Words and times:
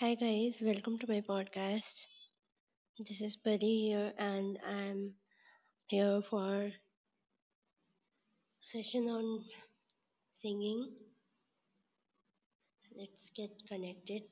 Hi 0.00 0.14
guys, 0.16 0.58
welcome 0.60 0.98
to 0.98 1.06
my 1.06 1.20
podcast. 1.20 2.06
This 2.98 3.20
is 3.20 3.36
Buddy 3.36 3.88
here 3.88 4.12
and 4.18 4.58
I'm 4.66 5.14
here 5.88 6.22
for 6.30 6.72
session 8.62 9.08
on 9.08 9.44
singing. 10.42 10.88
Let's 12.94 13.30
get 13.34 13.50
connected. 13.68 14.22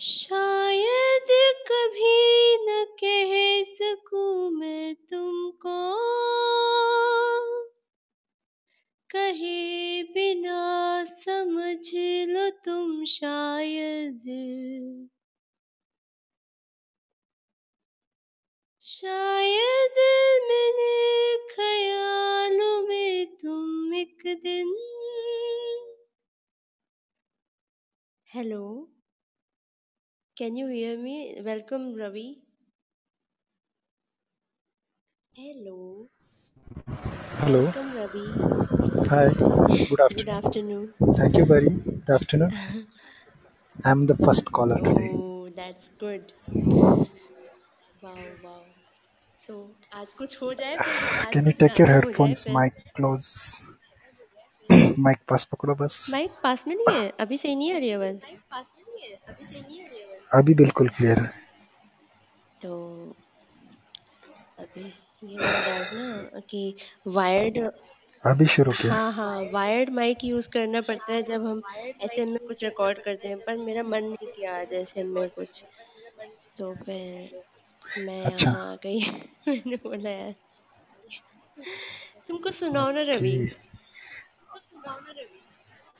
शायद 0.00 1.28
कभी 1.68 2.56
न 2.56 2.84
कह 3.04 3.62
सकूँ 3.74 4.50
मैं 4.50 4.94
तुमको। 4.94 5.96
कहे 9.10 10.02
बिना 10.02 11.04
समझ 11.04 11.90
लो 12.28 12.50
तुम 12.50 13.04
शायद। 13.04 14.22
शायद 18.82 19.98
मैंने 20.48 21.36
ख्यालों 21.54 22.88
में 22.88 23.36
तुम 23.36 23.94
एक 23.94 24.22
दिन। 24.26 24.76
Hello? 28.34 28.92
Can 30.37 30.57
you 30.57 30.67
hear 30.67 30.97
me 30.97 31.15
welcome 31.45 31.93
Ravi 31.99 32.27
hello 35.33 35.77
Hello. 37.41 37.59
Welcome 37.59 37.91
Ravi 37.97 38.25
Hi. 39.11 39.21
Good 39.29 39.87
good 39.89 40.01
afternoon. 40.05 40.29
Afternoon 40.35 41.13
Thank 41.19 41.37
you, 41.39 41.45
buddy. 41.51 41.71
Good 41.85 42.11
afternoon. 42.15 42.51
I'm 43.91 44.05
the 44.11 44.17
first 44.21 44.51
caller 44.57 44.77
today. 44.87 45.09
Oh, 45.19 45.49
that's 45.59 45.89
good. 46.03 46.33
Wow, 48.03 48.17
wow. 48.43 48.61
So 49.39 49.57
आज 50.01 50.13
कुछ 50.21 50.41
हो 50.41 50.53
जाए 50.53 50.75
फिर 50.77 51.03
आज 51.19 51.33
Can 51.35 51.49
you 51.51 51.53
कुछ 51.53 51.61
take 51.63 51.81
your 51.83 51.89
गाना 51.89 52.05
हो 52.05 52.11
जाए 52.11 52.33
headphones, 52.33 52.43
फिर 52.43 52.53
mic 52.57 52.83
close? 52.99 53.31
mic 55.07 55.25
पास 55.29 55.45
पकड़ो 55.51 55.75
बस 55.75 56.05
माइक 56.11 56.31
पास 56.43 56.67
में 56.67 56.75
नहीं 56.75 56.99
है 56.99 57.09
अभी 57.19 57.37
सही 57.37 57.55
नहीं 57.55 57.73
आ 57.73 57.77
रही 57.77 57.91
आवाज 57.91 58.23
अभी 60.30 60.54
बिल्कुल 60.54 60.88
क्लियर 60.88 61.18
है। 61.18 61.32
तो 62.60 62.72
अभी 64.58 64.82
ये 65.24 65.60
डाउट 65.62 65.92
ना 65.92 66.40
कि 66.50 66.62
वायर्ड 67.08 67.58
अभी 68.24 68.46
शुरू 68.46 68.72
किया। 68.72 68.94
हाँ 68.94 69.12
हाँ 69.12 69.42
वायर्ड 69.52 69.90
माइक 69.90 70.24
यूज़ 70.24 70.48
करना 70.48 70.80
पड़ता 70.80 71.12
है 71.12 71.22
जब 71.22 71.46
हम 71.46 71.62
ऐसे 72.00 72.24
में 72.24 72.38
कुछ 72.48 72.62
रिकॉर्ड 72.64 72.98
करते 72.98 73.28
हैं 73.28 73.38
पर 73.40 73.56
मेरा 73.58 73.82
मन 73.84 74.04
नहीं 74.04 74.28
किया 74.28 74.56
आज 74.60 74.72
ऐसे 74.74 75.02
में 75.04 75.28
कुछ। 75.30 75.64
तो 76.58 76.74
फिर 76.84 77.42
मैं 77.98 78.22
अच्छा। 78.24 78.50
यहाँ 78.50 78.72
आ 78.72 78.76
गई 78.76 79.00
मैंने 79.48 79.76
बोला 79.76 80.10
यार 80.10 80.34
तुमको 82.28 82.50
सुनाओ 82.52 82.90
ना 82.90 83.02
रवि। 83.08 83.34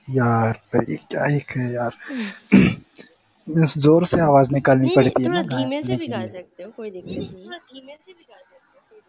यार 0.08 0.60
पर 0.72 0.90
ये 0.90 0.96
क्या 1.10 1.26
एक 1.36 1.50
है 1.56 1.72
यार। 1.72 1.98
मीन्स 3.48 3.78
ज़ोर 3.78 4.04
से 4.06 4.20
आवाज़ 4.20 4.50
निकालनी 4.52 4.88
पड़ती 4.96 5.22
है 5.22 5.28
थोड़ा 5.28 5.42
ना 5.42 5.56
धीमे 5.56 5.82
से 5.82 5.96
भी 5.96 6.06
गा 6.06 6.26
सकते 6.26 6.62
हो 6.62 6.70
कोई 6.70 6.90
दिक्कत 6.90 7.10
नहीं 7.10 7.58
धीमे 7.72 7.96
से 7.96 8.12
भी 8.12 8.22
गा 8.22 8.36
सकते 8.36 8.96
हो 8.96 9.00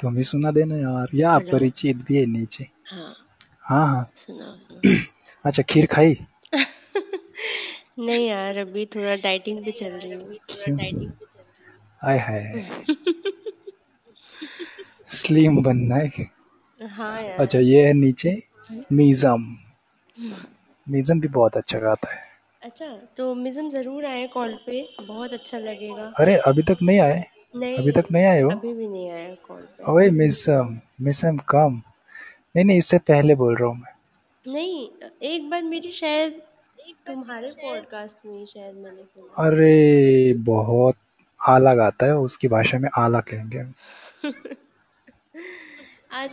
तुम 0.00 0.14
भी 0.14 0.22
सुना 0.22 0.50
देना 0.50 0.76
यार 0.76 1.08
या 1.14 1.38
परिचित 1.52 1.96
भी 1.96 2.16
है 2.16 2.24
नीचे। 2.26 2.66
हाँ। 2.86 3.14
हाँ 3.62 3.86
हाँ। 3.86 4.04
सुनाओ 4.14 4.54
सुनाओ। 4.56 5.04
अच्छा 5.44 5.62
खीर 5.62 5.86
खाई? 5.86 6.16
नहीं 7.98 8.26
यार 8.28 8.58
अभी 8.58 8.86
थोड़ा 8.86 9.14
डाइटिंग 9.16 9.64
पे 9.64 9.70
चल 9.70 9.92
रही 9.92 10.12
हूँ। 10.12 10.36
क्यों? 10.48 10.78
आय 12.04 12.18
हाय। 12.18 12.64
स्लिम 15.08 15.62
बनना 15.62 15.96
है। 15.96 16.08
हाँ 16.90 17.22
यार। 17.22 17.38
अच्छा 17.38 17.58
ये 17.58 17.86
है 17.86 17.92
नीचे। 17.92 18.42
मीजम 18.92 19.44
मीजम 20.86 21.20
भी 21.20 21.28
बहुत 21.28 21.56
अच्छा 21.56 21.78
गाता 21.78 22.12
है। 22.14 22.20
अच्छा 22.62 22.86
तो 23.16 23.34
मिजम 23.34 23.68
ज़रूर 23.70 24.04
आए 24.04 24.26
कॉल 24.26 24.54
पे 24.66 24.88
बहुत 25.02 25.32
अच्छा 25.32 25.58
लगेगा। 25.58 26.12
अरे 26.18 26.36
अभी 26.36 26.62
तक 26.62 26.82
नहीं 26.82 27.00
आए? 27.00 27.24
नहीं 27.56 27.76
अभी 27.78 27.92
तक 27.92 28.04
नहीं 28.12 28.24
आए 28.24 28.40
हो? 28.40 28.50
अभी 28.50 28.72
भी 28.74 28.88
नहीं 28.88 29.10
आया 29.10 29.34
कॉल 29.48 29.60
पे। 29.60 29.92
ओए 29.92 30.10
मिसम 30.10 30.78
मिसम 31.00 31.36
कम 31.48 31.80
नहीं 32.56 32.64
नहीं 32.64 32.78
इससे 32.78 32.98
पहले 32.98 33.34
बोल 33.34 33.56
रहा 33.56 33.68
हूँ 33.68 33.76
मैं। 33.76 34.52
नहीं 34.52 34.88
एक 35.22 35.50
बार 35.50 35.62
मेरी 35.62 35.92
शायद 35.92 36.40
तुम्हारे 37.06 37.50
पॉडकास्ट 37.50 38.26
में 38.26 38.38
ही 38.38 38.46
शायद 38.46 38.74
मैंने 38.74 39.02
सुना। 39.02 39.44
अरे 39.46 40.32
बहुत 40.44 40.96
आला 41.40 41.74
गाता 41.74 42.06
है 42.06 42.16
उसकी 42.18 42.48
भाषा 42.48 42.78
में 42.78 42.88
आला 42.98 43.20
कहेंगे 43.20 43.58
हम। 43.58 43.72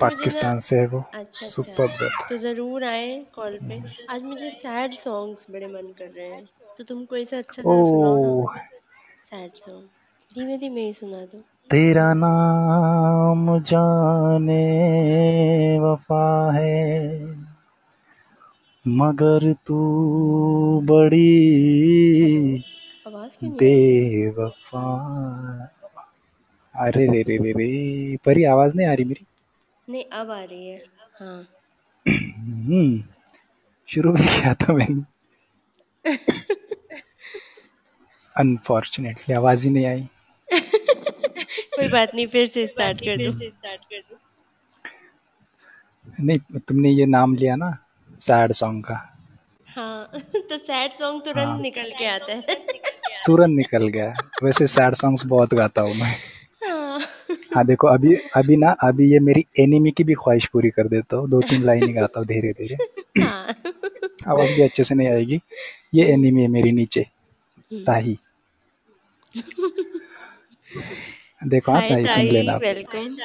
पाकिस्तान 0.01 0.59
से 0.59 0.79
है 0.79 0.85
वो। 0.87 1.03
अच्छा 1.13 1.45
सुपर 1.45 1.85
अच्छा 1.85 1.95
गाता 1.97 2.27
तो 2.29 2.37
ज़रूर 2.37 2.83
आए 2.83 3.09
कॉल 3.35 3.57
पे। 3.67 3.81
आज 4.09 4.23
मुझे 4.23 4.49
सैड 4.51 4.93
सॉन्ग्स 4.95 5.45
बड़े 5.51 5.67
मन 5.67 5.91
कर 5.99 6.09
रहे 6.09 6.27
हैं। 6.27 6.47
तो 6.77 6.83
तुम 6.83 7.05
कोई 7.05 7.25
सा 7.25 7.37
अच्छा 7.37 7.63
सा 7.63 7.81
सैड 9.29 9.55
सॉन्ग। 9.57 9.89
धीमे 10.29 10.57
धीमे 10.57 10.85
ही 10.85 10.93
सुना 10.93 11.25
दो। 11.25 11.43
तेरा 11.69 12.13
नाम 12.13 13.59
जाने 13.61 14.63
वफा 15.79 16.25
है 16.51 16.79
मगर 18.85 19.51
तू 19.67 19.79
बड़ी 20.81 21.29
बेवफा। 23.59 24.83
अरे 26.75 27.05
रे 27.07 27.21
रे 27.21 27.37
रे 27.37 27.51
रे 27.51 28.17
परी 28.25 28.43
आवाज़ 28.45 28.75
नहीं 28.75 28.87
आ 28.87 28.93
रही 28.93 29.05
मेरी? 29.05 29.25
नहीं 29.89 30.03
अब 30.13 30.31
आ 30.31 30.43
रही 30.43 30.67
है। 30.67 30.83
हाँ। 31.19 31.47
हम्म, 32.05 33.03
शुरू 33.89 34.11
भी 34.11 34.23
किया 34.23 34.53
था 34.53 34.73
मैंने। 34.73 35.01
अनफॉर्चुनेटली 38.35 39.35
आवाज़ 39.35 39.67
ही 39.67 39.73
नहीं 39.73 39.85
आई। 39.85 40.07
कोई 41.75 41.87
बात 41.87 42.15
नहीं 42.15 42.27
फिर 42.27 42.47
से 42.47 42.65
स्टार्ट 42.67 43.01
कर 43.01 43.17
दो। 43.17 44.17
नहीं 46.19 46.59
तुमने 46.59 46.89
ये 46.89 47.05
नाम 47.05 47.35
लिया 47.35 47.55
ना 47.55 47.77
सैड 48.19 48.51
सॉन्ग 48.51 48.83
का। 48.85 48.95
हाँ 49.67 50.09
तो 50.35 50.57
सैड 50.57 50.93
सॉन्ग 50.93 51.21
तुरंत 51.21 51.47
हाँ। 51.47 51.59
निकल 51.61 51.91
के 51.97 52.05
आता 52.05 52.33
है। 52.33 52.41
तुरंत 53.25 53.55
निकल 53.57 53.87
गया। 53.87 54.13
वैसे 54.43 54.67
सैड 54.67 54.93
सॉन्ग्स 54.93 55.25
बहुत 55.25 55.53
गाता 55.53 55.81
हूँ 55.81 55.93
मैं। 55.95 56.15
हाँ 57.55 57.65
देखो 57.65 57.87
अभी 57.87 58.15
अभी 58.35 58.55
ना 58.57 58.71
अभी 58.83 59.11
ये 59.11 59.19
मेरी 59.19 59.45
एनिमी 59.59 59.91
की 59.91 60.03
भी 60.03 60.13
ख्वाहिश 60.13 60.45
पूरी 60.53 60.69
कर 60.69 60.87
देता 60.87 61.17
हूँ। 61.17 61.29
दो 61.29 61.41
तीन 61.41 61.63
लाइन 61.65 61.87
ही 61.87 61.93
गाता 61.93 62.19
हूँ 62.19 62.27
धीरे 62.27 62.51
धीरे। 62.51 62.75
हाँ। 63.23 63.55
आवाज़ 64.27 64.53
भी 64.55 64.63
अच्छे 64.63 64.83
से 64.83 64.95
नहीं 64.95 65.07
आएगी। 65.07 65.39
ये 65.93 66.05
एनिमी 66.13 66.41
है 66.41 66.47
मेरी 66.47 66.71
नीचे। 66.71 67.01
हम्म। 67.01 67.83
ताही। 67.85 68.17
देखो 71.47 71.71
हाँ 71.71 71.81
ताही 71.89 72.07
सुन 72.07 72.27
लेना 72.27 72.53
आप। 72.53 72.61
वेलकम 72.61 73.15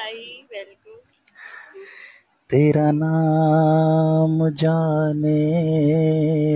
तेरा 2.49 2.91
नाम 2.91 4.49
जाने 4.49 5.37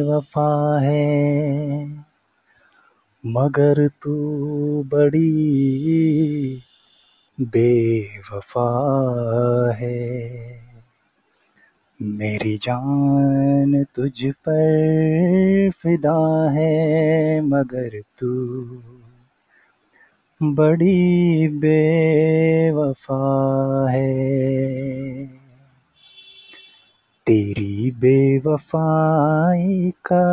वफा 0.01 0.79
है 0.79 1.85
मगर 3.23 3.87
तू 4.03 4.13
बड़ी 4.83 5.29
बेवफा 7.41 9.71
है। 9.75 10.59
मेरी 12.01 12.57
जान 12.57 13.85
तुझ 13.95 14.25
पर 14.25 15.71
फिदा 15.71 16.49
है, 16.49 17.41
मगर 17.41 18.03
तू 18.19 18.81
बड़ी 20.43 21.47
बेवफा 21.47 23.87
है। 23.89 25.25
तेरी 27.25 27.91
बेवफाई 27.91 29.93
का, 30.05 30.25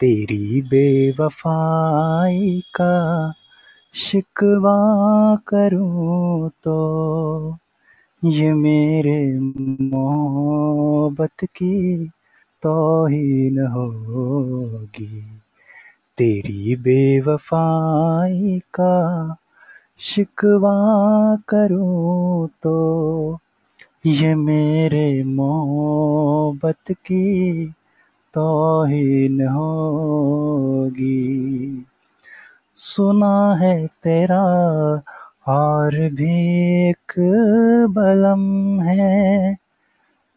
तेरी 0.00 0.62
बेवफाई 0.62 2.62
का 2.74 3.34
शिकवा 3.94 5.36
करूँ 5.36 6.48
तो 6.48 7.58
ये 8.24 8.52
मेरे 8.52 9.40
मोहब्बत 9.40 11.44
की 11.44 12.10
तौहीन 12.62 13.66
होगी। 13.66 15.24
तेरी 16.18 16.76
बेवफाई 16.76 18.58
का 18.58 19.36
शिकवा 19.98 21.38
करूँ 21.48 22.48
तो 22.48 23.38
ये 24.06 24.34
मेरे 24.34 25.24
मोहब्बत 25.24 26.90
की 26.90 27.66
तौहीन 28.34 29.48
होगी। 29.48 31.84
सुना 32.82 33.54
है 33.54 33.86
तेरा, 33.86 34.44
और 35.48 35.90
भी 35.94 36.60
एक 36.90 37.12
बलम 37.90 38.80
है। 38.80 39.56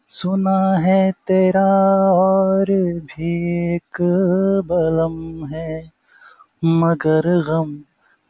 सुना 0.08 0.78
है 0.78 1.12
तेरा, 1.12 1.66
और 2.12 2.64
भी 3.00 3.58
एक 3.74 3.98
बलम 4.64 5.46
है। 5.46 5.90
मगर 6.64 7.42
गम 7.42 7.78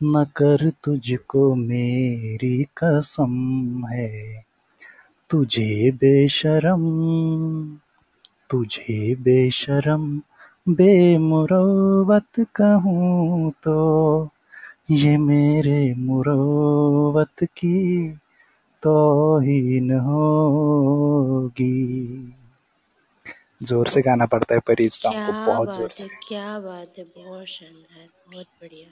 न 0.02 0.24
कर 0.24 0.72
तुझको 0.84 1.54
मेरी 1.54 2.66
कसम 2.76 3.84
है। 3.86 4.44
तुझे 5.30 5.90
बेशरम 5.90 6.82
तुझे 8.50 9.14
बेशरम 9.14 10.20
बेमुरवत 10.66 12.40
कहूँ 12.56 13.50
तो 13.64 14.30
ये 14.90 15.16
मेरे 15.16 15.94
मुरवत 15.94 17.44
की 17.58 18.08
तौहीन 18.82 19.90
होगी। 20.00 21.68
ज़ोर 23.62 23.88
से 23.88 24.00
गाना 24.02 24.26
पड़ता 24.26 24.54
है 24.54 24.60
पर 24.60 24.86
सॉन्ग 24.88 25.26
को 25.26 25.32
बहुत 25.46 25.76
ज़ोर 25.76 25.88
से। 25.90 26.08
क्या 26.28 26.58
बात 26.60 26.98
है 26.98 27.04
बहुत 27.04 27.46
शानदार 27.46 28.08
बहुत 28.34 28.46
बढ़िया। 28.62 28.88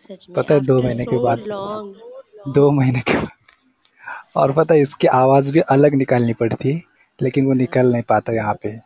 सच 0.00 0.26
में 0.28 0.34
पता 0.36 0.54
है 0.54 0.60
दो 0.60 0.74
after 0.74 0.86
महीने 0.86 1.04
के 1.04 1.18
बाद 1.18 1.38
long 1.48 1.92
दो 2.54 2.70
महीने 2.70 3.00
के 3.00 3.14
बाद। 3.14 3.28
और 4.36 4.52
पता 4.52 4.74
है 4.74 4.80
इसकी 4.80 5.06
आवाज़ 5.16 5.52
भी 5.52 5.60
अलग 5.60 5.94
निकालनी 5.94 6.32
पड़ती 6.34 6.72
है 6.72 6.82
लेकिन 7.18 7.46
वो 7.46 7.52
निकल 7.54 7.92
नहीं 7.92 8.02
पाता 8.08 8.32
यहाँ 8.32 8.54
पे। 8.62 8.78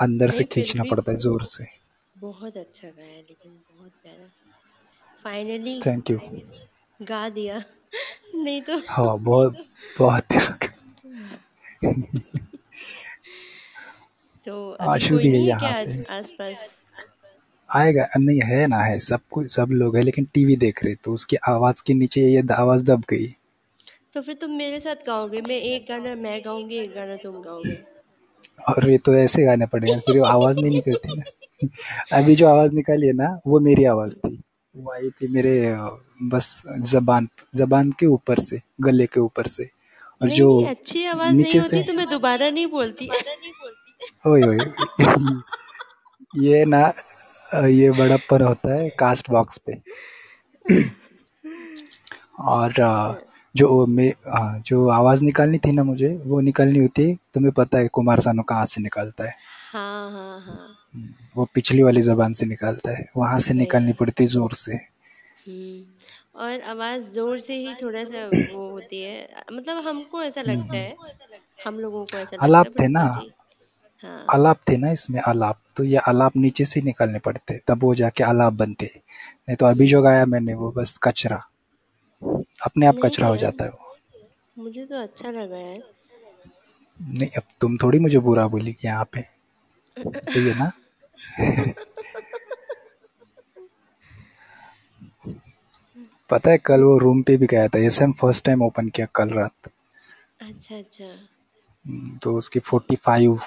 अंदर 0.00 0.30
से 0.30 0.44
खींचना 0.44 0.84
पड़ता 0.90 1.12
है 1.12 1.18
ज़ोर 1.18 1.42
से। 1.44 1.64
बहुत 2.16 2.56
अच्छा 2.56 2.88
गाया 2.88 3.16
लेकिन 3.18 3.52
बहुत 3.52 3.90
प्यारा। 4.02 4.28
फाइनली 5.24 5.80
थैंक 5.86 6.10
यू 6.10 6.18
गा 7.00 7.28
दिया। 7.28 7.62
नहीं 8.34 8.60
तो 8.62 8.76
हाँ 8.88 9.18
बहुत 9.20 9.56
बहुत 9.98 10.38
तो 14.46 14.70
आशु 14.82 15.16
भी 15.18 15.28
है 15.28 15.38
यहाँ 15.38 15.72
पे। 15.86 16.02
आसपास? 16.14 16.76
आएगा। 17.68 18.06
नहीं 18.18 18.40
है 18.44 18.66
ना 18.66 18.78
है। 18.82 18.98
सब 19.00 19.20
कुछ 19.30 19.50
सब 19.52 19.68
लोग 19.72 19.96
है 19.96 20.02
लेकिन 20.02 20.24
टीवी 20.34 20.56
देख 20.56 20.82
रहे 20.84 20.94
तो 21.04 21.12
उसकी 21.14 21.36
आवाज़ 21.48 21.82
के 21.86 21.94
नीचे 21.94 22.20
ये 22.22 22.42
आवाज़ 22.54 22.84
दब 22.84 23.04
गई। 23.10 23.26
तो 24.14 24.20
फिर 24.20 24.34
तुम 24.34 24.50
मेरे 24.50 24.80
साथ 24.80 25.06
गाओगे? 25.06 25.40
मैं 25.48 25.56
एक 25.56 25.86
गाना 25.88 26.14
मैं 26.14 26.40
गाऊँगी 26.44 26.78
एक 26.78 26.94
गाना 26.94 27.16
तुम 27.16 27.40
गाओगे। 27.42 27.76
और 28.68 28.90
ये 28.90 28.98
तो 28.98 29.14
ऐसे 29.16 29.44
गाने 29.44 29.66
पड़ेगा 29.66 29.98
फिर 30.06 30.18
वो 30.18 30.24
आवाज़ 30.26 30.58
नहीं 30.60 30.70
निकलती 30.70 31.16
ना। 31.16 32.16
अभी 32.18 32.34
जो 32.36 32.46
आवाज़ 32.48 32.72
निकाली 32.74 33.06
है 33.06 33.12
ना 33.12 33.28
वो 33.46 33.60
मेरी 33.60 33.84
आवाज़ 33.84 34.16
थी। 34.16 34.40
वो 34.74 34.92
आई 34.92 35.10
थी 35.10 35.28
मेरे 35.28 35.54
बस 36.32 36.62
जबान 36.90 37.28
जबान 37.54 37.90
के 38.00 38.06
ऊपर 38.06 38.38
से 38.38 38.60
गले 38.80 39.06
के 39.06 39.20
ऊपर 39.20 39.46
से। 39.46 39.68
और 40.20 40.28
जो 40.30 40.48
अच्छी 40.66 41.04
आवाज़ 41.06 41.34
नीचे 41.34 41.48
नहीं 41.48 41.60
होती 41.60 41.76
से 41.76 41.82
तो 41.82 41.92
मैं 41.92 42.08
दोबारा 42.10 42.50
नहीं 42.50 42.66
बोलती। 42.66 43.08
ओए 44.26 44.42
ओए। 44.42 44.58
ये 46.44 46.64
ना 46.64 46.92
ये 47.66 47.90
बड़प्पन 47.90 48.42
होता 48.42 48.74
है 48.74 48.88
कास्ट 48.98 49.30
बॉक्स 49.30 49.58
पे 49.58 49.80
और 52.40 52.80
अ, 52.80 53.14
जो 53.54 53.86
मे 53.86 54.12
जो 54.66 54.88
आवाज़ 54.90 55.22
निकालनी 55.24 55.58
थी 55.58 55.72
ना 55.72 55.82
मुझे 55.84 56.08
वो 56.26 56.40
निकालनी 56.40 56.78
होती 56.78 57.08
है, 57.08 57.14
तुम्हें 57.34 57.52
पता 57.52 57.78
है 57.78 57.88
कुमार 57.88 58.20
सानू 58.20 58.42
कहाँ 58.42 58.64
से 58.64 58.80
निकालता 58.82 59.24
है। 59.24 59.34
हाँ 59.72 60.10
हाँ 60.12 60.40
हाँ। 60.40 60.76
वो 61.36 61.44
पिछली 61.54 61.82
वाली 61.82 62.00
जबान 62.02 62.32
से 62.32 62.46
निकालता 62.46 62.90
है 62.90 63.08
वहाँ 63.16 63.38
से 63.40 63.54
निकालनी 63.54 63.92
पड़ती 63.92 64.24
है 64.24 64.28
ज़ोर 64.28 64.52
से। 64.54 64.74
हम्म 64.74 66.40
और 66.40 66.60
आवाज़ 66.70 67.10
ज़ोर 67.12 67.38
से 67.40 67.54
ही 67.56 67.74
थोड़ा 67.82 68.04
सा 68.04 68.26
वो 68.26 68.70
होती 68.70 69.02
है 69.02 69.44
मतलब 69.52 69.84
हमको 69.86 70.22
ऐसा 70.22 70.42
लगता 70.42 70.76
है 70.76 70.96
हम 71.58 71.78
लोगों 71.80 72.04
को 72.04 72.18
ऐसा 72.18 72.36
लगता 72.36 72.42
है 72.42 72.48
आलाप 72.48 72.66
थे 72.80 72.86
ना? 72.88 73.04
बाकी 73.04 73.32
हाँ। 74.02 74.26
आलाप 74.28 74.58
थे 74.68 74.76
ना 74.76 74.90
इसमें 74.92 75.20
आलाप 75.28 75.58
तो 75.76 75.84
ये 75.84 75.98
आलाप 76.08 76.36
नीचे 76.36 76.64
से 76.64 76.80
निकालने 76.82 77.18
पड़ते 77.18 77.60
तब 77.68 77.82
वो 77.82 77.94
जाके 77.94 78.24
आलाप 78.24 78.52
बनते। 78.52 78.90
नहीं 78.96 79.56
तो 79.56 79.66
अभी 79.66 79.86
जो 79.86 80.02
गाया 80.02 80.26
मैंने 80.26 80.54
वो 80.54 80.70
बस 80.76 80.98
कचरा। 81.02 81.38
अपने 82.64 82.86
आप 82.86 82.94
नहीं 82.94 83.02
कचरा 83.02 83.26
हो 83.28 83.34
यार 83.34 83.40
जाता 83.40 83.64
है 83.64 83.70
वो। 83.70 83.96
मुझे 84.58 84.84
तो 84.84 85.02
अच्छा 85.02 85.30
लगा 85.30 85.58
यार। 85.58 85.82
नहीं 87.00 87.28
अब 87.36 87.42
तुम 87.60 87.76
थोड़ी 87.76 87.98
मुझे 87.98 88.18
बुरा 88.18 88.46
बोली 88.48 88.72
कि 88.72 88.86
यहाँ 88.88 89.04
पे। 89.12 89.20
सही 89.96 90.48
है 90.48 90.54
ना? 90.58 90.70
पता 96.30 96.50
है 96.50 96.58
कल 96.58 96.82
वो 96.82 96.96
रूम 96.98 97.22
पे 97.22 97.36
भी 97.36 97.46
गया 97.46 97.68
था 97.68 97.78
S 97.78 98.00
M 98.02 98.12
first 98.12 98.44
time 98.44 98.62
open 98.62 98.88
किया 98.88 99.06
कल 99.14 99.28
रात। 99.28 99.70
अच्छा 100.40 100.76
अच्छा। 100.76 101.04
हम्म, 101.04 102.18
तो 102.18 102.36
उसकी 102.36 102.60
फोर्टी 102.60 102.96
फाइव 102.96 103.40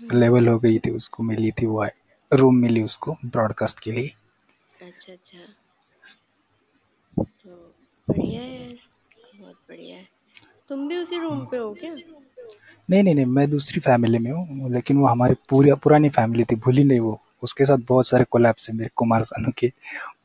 लेवल 0.00 0.48
हो 0.48 0.58
गई 0.58 0.78
थी 0.78 0.90
उसको 0.90 1.22
मिली 1.22 1.50
थी 1.50 1.66
वो 1.66 1.86
रूम 2.30 2.56
मिली 2.56 2.82
उसको 2.82 3.16
ब्रॉडकास्ट 3.24 3.80
के 3.80 3.92
लिए। 3.92 4.14
अच्छा 4.82 5.12
अच्छा। 5.12 5.38
तो 7.24 7.74
बढ़िया 8.10 8.40
है 8.42 8.60
यार 8.60 8.76
बहुत 9.40 9.56
बढ़िया 9.68 9.96
है। 9.96 10.08
तुम 10.68 10.88
भी 10.88 10.96
उसी 10.96 11.18
रूम 11.18 11.44
पे 11.46 11.56
हो 11.56 11.72
क्या? 11.74 11.94
नहीं 12.90 13.02
नहीं 13.02 13.14
नहीं 13.14 13.24
मैं 13.24 13.50
दूसरी 13.50 13.80
फैमिली 13.80 14.18
में 14.18 14.30
हूँ 14.30 14.70
लेकिन 14.70 14.96
वो 14.96 15.06
हमारी 15.06 15.34
पूरी 15.48 15.72
पुरानी 15.74 16.08
फैमिली 16.08 16.44
थी 16.44 16.56
भूली 16.56 16.84
नहीं 16.84 17.00
वो। 17.00 17.20
उसके 17.42 17.64
साथ 17.64 17.78
बहुत 17.78 18.06
सारे 18.06 18.24
कोलैप्स 18.24 18.68
है 18.70 18.76
मेरे 18.76 18.90
कुमार 18.96 19.22
सानू 19.22 19.52
के। 19.58 19.72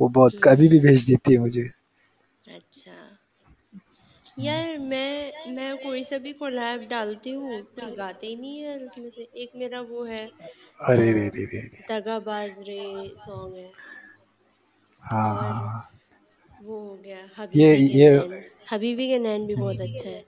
वो 0.01 0.07
बहुत 0.09 0.39
कभी 0.43 0.67
भी 0.67 0.79
भेज 0.79 1.05
देती 1.07 1.33
है 1.33 1.39
मुझे। 1.39 1.69
अच्छा। 2.47 3.17
यार 4.39 4.77
मैं 4.77 5.51
मैं 5.51 5.77
कोई 5.77 6.03
सा 6.03 6.17
भी 6.17 6.33
कोलैब 6.33 6.87
डालती 6.89 7.31
हूँ 7.31 7.61
कोई 7.63 7.91
गाते 7.95 8.27
ही 8.27 8.35
नहीं 8.35 8.59
है 8.59 8.77
उसमें 8.79 9.09
से। 9.09 9.27
एक 9.35 9.51
मेरा 9.55 9.81
वो 9.81 10.03
है 10.03 10.25
अरे 10.81 11.11
रे 11.13 11.27
रे 11.27 11.45
रे 11.45 11.69
दगाबाज 11.91 12.59
रे 12.59 13.11
सॉन्ग 13.17 13.55
है। 13.55 13.71
हाँ 15.01 15.35
हाँ 15.35 15.53
हाँ। 15.53 15.94
वो 16.65 16.79
हो 16.79 16.97
गया। 17.05 17.17
ये 17.55 17.75
हबीबी 17.75 17.87
के 17.87 17.97
ये 17.99 18.09
नैन। 18.09 18.43
हबीबी 18.71 19.07
के 19.07 19.19
नैन 19.19 19.45
भी 19.47 19.55
बहुत 19.55 19.81
अच्छा 19.81 20.09
है। 20.09 20.23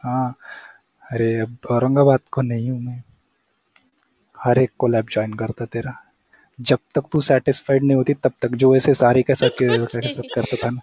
हाँ। 0.00 0.34
अरे 1.12 1.40
अब 1.40 1.56
औरंगाबाद 1.70 2.20
को 2.32 2.42
नहीं 2.42 2.70
हूँ 2.70 2.80
मैं। 2.80 3.02
हर 4.38 4.58
एक 4.58 4.70
कोलैब 4.78 5.06
ज्वाइन 5.10 5.32
करता 5.34 5.64
तेरा। 5.64 5.96
जब 6.60 6.78
तक 6.94 7.02
तू 7.12 7.20
सेटिस्फाइड 7.20 7.82
नहीं 7.82 7.96
होती 7.96 8.14
तब 8.14 8.32
तक 8.42 8.54
जो 8.54 8.76
ऐसे 8.76 8.94
सारी 8.94 9.22
का 9.22 9.34
के 9.48 9.68
साथ 10.08 10.22
करता 10.34 10.56
था 10.56 10.70
ना। 10.70 10.80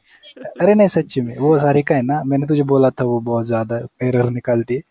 अरे 0.61 0.73
नहीं 0.73 0.87
सच्ची 0.87 1.21
में 1.21 1.37
वो 1.37 1.57
सारी 1.59 1.83
का 1.83 1.95
है 1.95 2.01
ना। 2.01 2.23
मैंने 2.23 2.47
तुझे 2.47 2.63
बोला 2.63 2.89
था 2.89 3.03
वो 3.03 3.19
बहुत 3.19 3.45
ज़्यादा 3.45 3.77
एरर 4.03 4.29
निकालती 4.29 4.75
है 4.75 4.81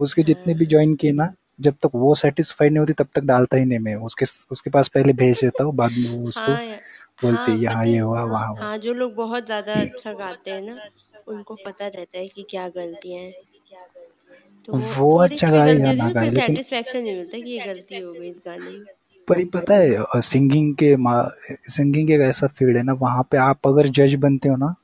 उसके 0.00 0.22
जितने 0.22 0.54
भी 0.54 0.66
ज्वाइन 0.66 0.94
किए 0.94 1.12
ना 1.12 1.32
जब 1.60 1.74
तक 1.82 1.90
वो 1.94 2.14
सेटिस्फाइड 2.14 2.72
नहीं 2.72 2.78
होती 2.78 2.92
तब 2.92 3.08
तक 3.14 3.22
डालता 3.22 3.56
ही 3.56 3.64
नहीं 3.64 3.78
मैं। 3.78 3.94
उसके 3.96 4.26
उसके 4.50 4.70
पास 4.70 4.88
पहले 4.88 5.12
भेज 5.12 5.40
देता 5.40 5.64
हूँ 5.64 5.74
बाद 5.74 5.92
में 5.92 6.08
वो 6.10 6.28
उसको 6.28 6.52
हाँ 6.52 6.56
बोलती 7.22 7.38
हाँ 7.40 7.56
है 7.56 7.62
यहाँ 7.62 7.86
ये 7.86 7.92
है। 7.92 8.00
हुआ 8.00 8.22
वहाँ 8.24 8.48
हुआ। 8.48 8.62
हाँ 8.62 8.78
जो 8.78 8.94
लोग 8.94 9.14
बहुत 9.14 9.46
ज़्यादा 9.46 9.80
अच्छा 9.80 10.12
गाते 10.14 10.50
हैं 10.50 10.62
ना 10.62 10.78
उनको 11.28 11.54
पता 11.56 11.86
रहता 11.88 12.18
है 12.18 12.26
कि 12.28 12.46
क्या 12.50 12.68
गलतियाँ 12.68 13.22
हैं। 13.22 13.32
तो 14.68 14.72
वो 14.72 15.16
अच्छा 15.18 15.46
सी 15.46 15.52
भी 15.52 15.58
गाए 15.58 15.68
गलती 15.68 15.80
या 15.80 15.88
होती 15.88 16.00
है 16.00 16.06
ना 16.06 16.12
गाए 16.12 16.30
लेकिन 16.30 16.46
सेटिस्फेक्शन 16.46 17.02
नहीं 17.02 17.16
मिलता 17.16 17.38
कि 17.38 17.50
ये 17.50 17.58
गलती 17.60 17.98
हो 17.98 18.12
गई 18.14 18.28
इस 18.28 18.40
गाने 18.46 18.70
में। 18.70 18.84
पर 19.28 19.38
ये 19.38 19.44
पता 19.44 19.74
है 19.74 20.20
सिंगिंग 20.22 20.74
के 20.82 20.94
सिंगिंग 21.70 22.10
एक 22.10 22.20
ऐसा 22.20 22.46
फ़ील्ड 22.46 22.76
है 22.76 22.82
ना 22.82 22.92
वहाँ 22.92 23.22
पे 23.30 23.38
आप 23.38 23.66
अगर 23.66 23.86
जज 23.88 24.14
बनते 24.14 24.48
हो 24.48 24.56
ना 24.56 24.74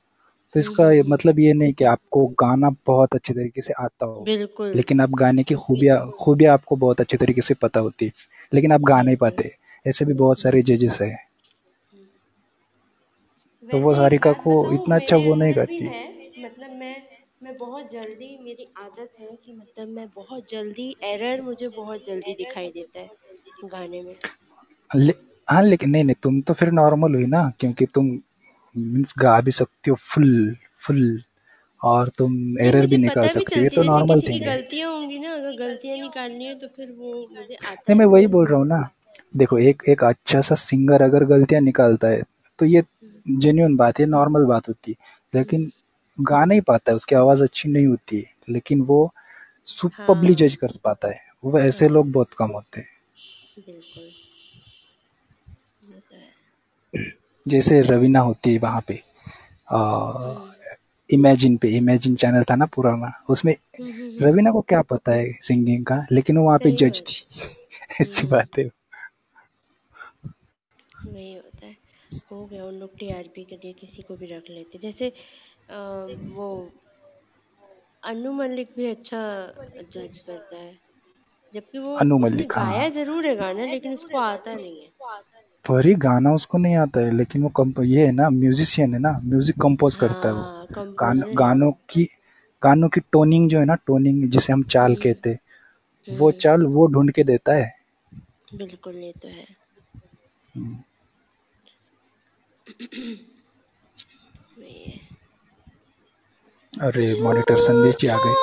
तो 0.55 0.61
इसका 0.61 0.91
ये 0.93 1.03
मतलब 1.03 1.39
ये 1.39 1.53
नहीं 1.53 1.73
कि 1.73 1.85
आपको 1.85 2.27
गाना 2.41 2.71
बहुत 2.87 3.15
अच्छे 3.15 3.35
तरीके 3.35 3.63
से 3.63 3.73
आता 3.75 4.07
हो। 4.07 4.23
बिल्कुल। 4.25 4.73
लेकिन 4.75 5.01
आप 5.01 5.11
गाने 5.11 5.43
की 5.45 5.55
खूबियाँ 5.55 5.99
खूबियाँ 6.21 6.53
आपको 6.55 6.77
बहुत 6.77 7.01
अच्छे 7.01 7.17
तरीके 7.17 7.41
से 7.41 7.55
पता 7.55 7.81
होती 7.81 8.07
है 8.07 8.13
लेकिन 8.53 8.73
आप 8.73 8.81
गा 8.83 9.01
नहीं 9.03 9.17
पाते। 9.17 9.51
ऐसे 9.87 10.05
भी 10.05 10.15
बहुत 10.15 10.41
सारे 10.41 10.63
जजेस 10.63 11.01
है। 11.03 11.28
तो 13.73 13.79
वो 13.79 13.95
सारिका 13.95 14.33
को 14.33 14.63
बताऊँ 14.63 14.75
इतना 14.75 14.97
अच्छा 14.97 15.17
वो 15.17 15.35
नहीं 15.35 15.55
करती। 15.55 15.85
मतलब 15.85 16.71
मैं 16.71 16.95
मैं 17.43 17.57
बहुत 17.59 17.91
जल्दी 17.93 18.37
मेरी 18.45 18.67
आदत 18.77 19.11
है 19.21 19.27
कि 19.45 19.53
मतलब 19.53 19.89
मैं 19.89 20.07
बहुत 20.17 20.45
जल्दी 20.51 20.95
एरर 21.05 21.43
मुझे 21.43 21.69
बहुत 21.69 22.07
जल्दी 22.07 22.35
दिखाई 22.35 22.69
देता 22.69 23.01
है 23.01 23.09
गाने 23.65 24.03
में। 24.03 24.13
ले, 24.97 25.13
हाँ 25.49 25.63
लेकिन 25.63 25.91
नहीं 25.91 26.05
नहीं 26.05 26.17
तुम 26.23 26.41
तो 26.41 26.55
फिर 26.55 26.71
नॉर्मल 26.73 27.15
हुई 27.15 27.27
ना 27.27 27.51
क्योंकि 27.61 27.87
तुम 27.87 28.07
मीन्स 28.75 29.15
गा 29.19 29.41
भी 29.41 29.51
सकती 29.51 29.91
हो 29.91 29.97
फुल 29.97 30.57
फुल 30.81 31.21
और 31.81 32.09
तुम 32.19 32.59
एरर 32.61 32.87
भी 32.87 32.97
निकाल 32.99 33.29
सकती 33.29 33.63
हो 33.65 33.69
तो 33.75 33.83
नॉर्मल 33.83 34.21
थिंग 34.21 34.41
है। 34.43 34.57
गलतियाँ 34.57 34.91
होंगी 34.93 35.19
ना 35.19 35.33
अगर 35.35 35.53
गलतियाँ 35.57 35.97
निकालनी 35.99 36.45
है 36.45 36.55
तो 36.55 36.69
फिर 36.69 36.91
वो 36.93 37.13
मुझे 37.33 37.55
आता 37.57 37.83
नहीं 37.89 37.99
मैं 37.99 38.07
वही 38.07 38.27
बोल 38.27 38.47
रहा 38.47 38.59
हूँ 38.59 38.67
ना 38.67 38.89
देखो 39.37 39.59
एक 39.59 39.83
एक 39.89 40.05
अच्छा 40.05 40.41
सा 40.41 40.55
सिंगर 40.55 41.03
अगर 41.03 41.25
गलतियाँ 41.25 41.61
निकालता 41.63 42.09
है 42.09 42.23
तो 42.59 42.67
ये 42.67 42.83
जेन्यून 43.31 43.77
बात 43.77 44.01
है 44.01 44.07
नॉर्मल 44.07 44.45
बात 44.45 44.69
होती 44.69 44.91
है। 44.91 44.97
लेकिन 45.35 45.73
गा 46.21 46.45
नहीं 46.45 46.61
पाता 46.61 46.93
है 46.93 46.97
उसकी 46.97 47.15
आवाज़ 47.15 47.43
अच्छी 47.43 47.69
नहीं 47.69 47.87
होती 47.87 48.17
है। 48.17 48.25
लेकिन 48.49 48.81
वो 48.81 49.15
सुपरबली 49.65 50.33
हाँ। 50.33 50.35
जज 50.35 50.55
कर 50.55 50.69
पाता 50.85 51.09
है। 51.09 51.21
वो 51.45 51.61
ऐसे 51.61 51.85
हाँ। 51.85 51.95
लोग 51.95 52.13
बहुत 52.13 52.31
कम 52.31 52.51
होते 52.51 52.81
हैं। 52.81 52.89
तो 53.59 53.73
है। 56.97 57.13
जैसे 57.49 57.81
रवीना 57.81 58.21
होती 58.21 58.53
है 58.53 58.59
वहाँ 58.59 58.85
पे 58.87 59.03
हम्म। 59.71 60.53
इमेजिन 61.11 61.57
पे 61.57 61.69
इमेजिन 61.69 62.17
चैनल 62.17 62.43
था 62.43 62.55
ना 62.55 62.67
पुराना 62.67 63.25
उसमें 63.29 63.57
हम्म 63.81 63.93
हम्म, 63.93 64.03
हम्म, 64.03 64.25
रवीना 64.25 64.51
को 64.51 64.61
क्या 64.61 64.83
पता 64.83 65.13
है 65.13 65.39
सिंगिंग 65.43 65.85
का 65.85 66.07
लेकिन 66.13 66.39
वो 66.39 66.45
वहाँ 66.45 66.59
पे 66.59 66.73
जज 66.73 67.03
थी। 67.03 67.27
ऐसी 68.01 68.21
हम्म 68.21 68.31
बात 68.31 68.49
है। 68.59 68.65
है 72.13 72.47
गया 72.47 72.65
उन 72.65 72.75
लोग 72.75 72.97
टीआरपी 72.99 73.45
के 73.45 73.57
लिए 73.57 73.73
किसी 73.73 74.03
को 74.03 74.17
भी 74.17 74.27
रख 74.27 74.43
लेते। 74.51 74.79
जैसे 74.79 75.09
अ, 75.09 75.75
वो 76.29 76.73
अनु 78.05 78.33
मलिक 78.33 78.69
भी 78.77 78.87
अच्छा 78.87 79.19
जज 79.95 80.19
करता 80.19 80.57
है। 80.57 80.79
जबकि 81.55 81.79
वो 81.79 81.95
अनु 81.95 82.17
उसने 82.17 82.31
मल्लिक 82.31 82.53
हाँ। 82.53 82.73
गाया 82.73 82.89
ज़रूर 82.89 83.27
है 83.27 83.37
गाना 83.37 83.65
लेकिन 83.65 83.95
उसको 83.95 84.19
आता 84.19 84.55
नहीं 84.55 84.83
है। 84.83 84.89
पर 85.69 85.95
गाना 85.95 86.35
उसको 86.35 86.59
नहीं 86.59 86.77
आता 86.77 87.01
है 87.01 87.11
लेकिन 87.11 87.43
वो 87.43 87.49
कंप 87.49 87.81
ये 87.81 88.07
है 88.07 88.13
ना 88.13 88.31
म्यूजिशियन 88.31 88.95
है 88.95 89.01
ना 89.01 89.21
म्यूज़िक 89.25 89.61
कंपोज 89.61 89.97
करता 89.97 90.29
है 90.29 90.35
वो। 90.35 90.41
हाँ 90.41 90.67
गान, 90.71 91.23
गानों 91.35 91.73
की 91.73 92.09
गानों 92.63 92.89
की 92.89 93.01
टोनिंग 93.01 93.51
जो 93.51 93.59
है 93.59 93.65
ना 93.65 93.75
टोनिंग 93.75 94.31
जिसे 94.31 94.53
हम 94.53 94.63
चाल 94.63 94.97
कहते 94.97 95.39
वो 96.11 96.29
हम्म। 96.29 96.39
चाल 96.39 96.67
वो 96.67 96.87
ढूंढ 96.87 97.11
के 97.11 97.25
देता 97.25 97.53
है। 97.55 97.75
बिल्कुल 98.55 98.97
ये 98.97 99.13
तो 99.13 99.29
है। 99.29 99.47
हम्म, 100.57 100.75
है 100.75 100.85
अरे 106.73 107.05
मॉनिटर 107.23 107.59
संदेश 107.67 107.97
जी 108.01 108.07
आ 108.07 108.17
गए 108.25 108.35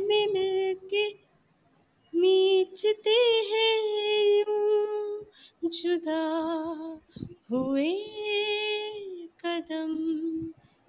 में 0.00 0.26
मिलके 0.32 1.06
मीचते 2.12 3.16
हैं 3.50 3.74
यूँ 4.38 5.68
जुदा 5.70 6.22
हुए 7.52 7.90
कदम 9.44 9.92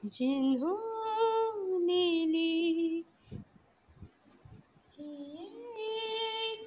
जिन्होंने 0.06 2.03
ली 2.25 3.03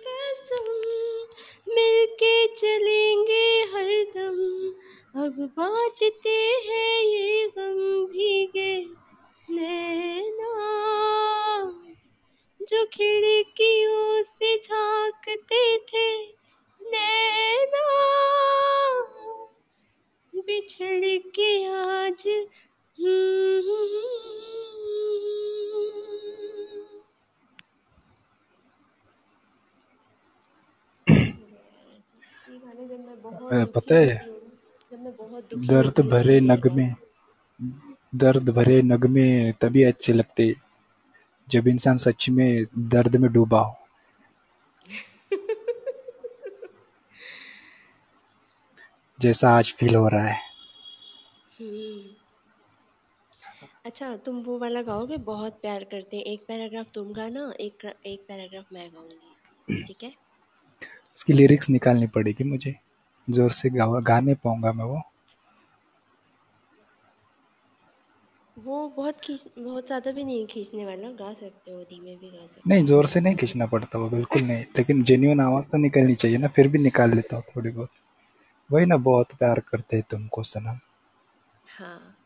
कसम 0.06 0.68
मिलके 1.68 2.34
चलेंगे 2.56 3.44
हरदम 3.74 4.38
अब 5.22 5.38
बांटते 5.58 6.36
हैं 6.66 7.00
ये 7.02 7.46
गम 7.58 7.78
भीगे 8.12 8.74
नैना 9.50 10.35
जो 12.68 12.84
खिड़कियों 12.92 14.22
से 14.22 14.56
झांकते 14.56 15.76
थे 15.88 16.06
बिछड़ 20.32 21.18
के 21.34 21.50
आज 21.66 22.24
पता 33.74 33.94
है, 33.94 34.16
दर्द 35.70 36.00
भरे 36.10 36.40
नगमे, 36.40 36.86
दर्द 38.14 38.50
भरे 38.50 38.80
नगमे 38.82 39.52
तभी 39.52 39.82
अच्छे 39.84 40.12
लगते। 40.12 40.54
जब 41.48 41.68
इंसान 41.68 41.96
सच 41.96 42.28
में 42.28 42.64
दर्द 42.78 43.16
में 43.16 43.32
डूबा 43.32 43.60
हो। 43.60 43.74
जैसा 49.20 49.50
आज 49.50 49.72
फील 49.72 49.94
हो 49.94 50.08
रहा 50.08 50.26
है। 50.26 50.40
हम्म। 51.60 52.02
अच्छा 53.84 54.16
तुम 54.16 54.36
वो 54.42 54.58
वाला 54.58 54.82
गाओगे 54.82 55.16
बहुत 55.16 55.52
प्यार 55.52 55.84
करते 55.84 56.16
हैं। 56.16 56.24
एक 56.24 56.44
पैराग्राफ 56.48 56.86
तुम 56.94 57.12
गाना 57.12 57.52
एक 57.60 57.84
एक 58.06 58.24
पैराग्राफ 58.28 58.64
मैं 58.72 58.88
गाऊँगी 58.94 59.82
ठीक 59.82 60.02
है? 60.02 60.12
उसकी 61.16 61.32
लिरिक्स 61.32 61.70
निकालनी 61.70 62.06
पड़ेगी 62.06 62.44
मुझे। 62.44 62.74
ज़ोर 63.28 63.50
से 63.50 63.70
गा 63.70 63.86
गा 64.00 64.20
नहीं 64.20 64.34
पाऊँगा 64.34 64.72
मैं 64.72 64.84
वो। 64.84 65.02
वो 68.56 68.88
बहुत 68.88 69.20
खींच 69.20 69.44
बहुत 69.58 69.86
ज़्यादा 69.86 70.10
भी 70.12 70.24
नहीं 70.24 70.46
खींचने 70.46 70.84
वाला 70.86 71.10
गा 71.10 71.32
सकते 71.32 71.70
हो 71.70 71.82
धीमे 71.82 72.14
भी 72.16 72.30
गा 72.30 72.46
सकते 72.46 72.68
नहीं 72.70 72.84
ज़ोर 72.84 73.06
से 73.06 73.20
नहीं 73.20 73.36
खींचना 73.36 73.66
पड़ता 73.66 73.98
वो 73.98 74.08
बिल्कुल 74.08 74.42
नहीं। 74.42 74.64
लेकिन 74.78 75.02
जेन्यून 75.02 75.40
आवाज़ 75.40 75.66
तो 75.66 75.78
निकलनी 75.78 76.14
चाहिए 76.14 76.38
ना 76.38 76.48
फिर 76.48 76.68
भी 76.68 76.78
निकाल 76.78 77.14
लेता 77.14 77.36
हूँ 77.36 77.44
थोड़ी 77.56 77.70
बहुत। 77.70 77.90
वही 78.70 78.86
ना 78.86 78.96
बहुत 78.96 79.32
प्यार 79.38 79.60
करते 79.60 79.96
हैं 79.96 80.04
तुमको 80.10 80.42
सनम। 80.42 80.78
हाँ। 81.78 82.16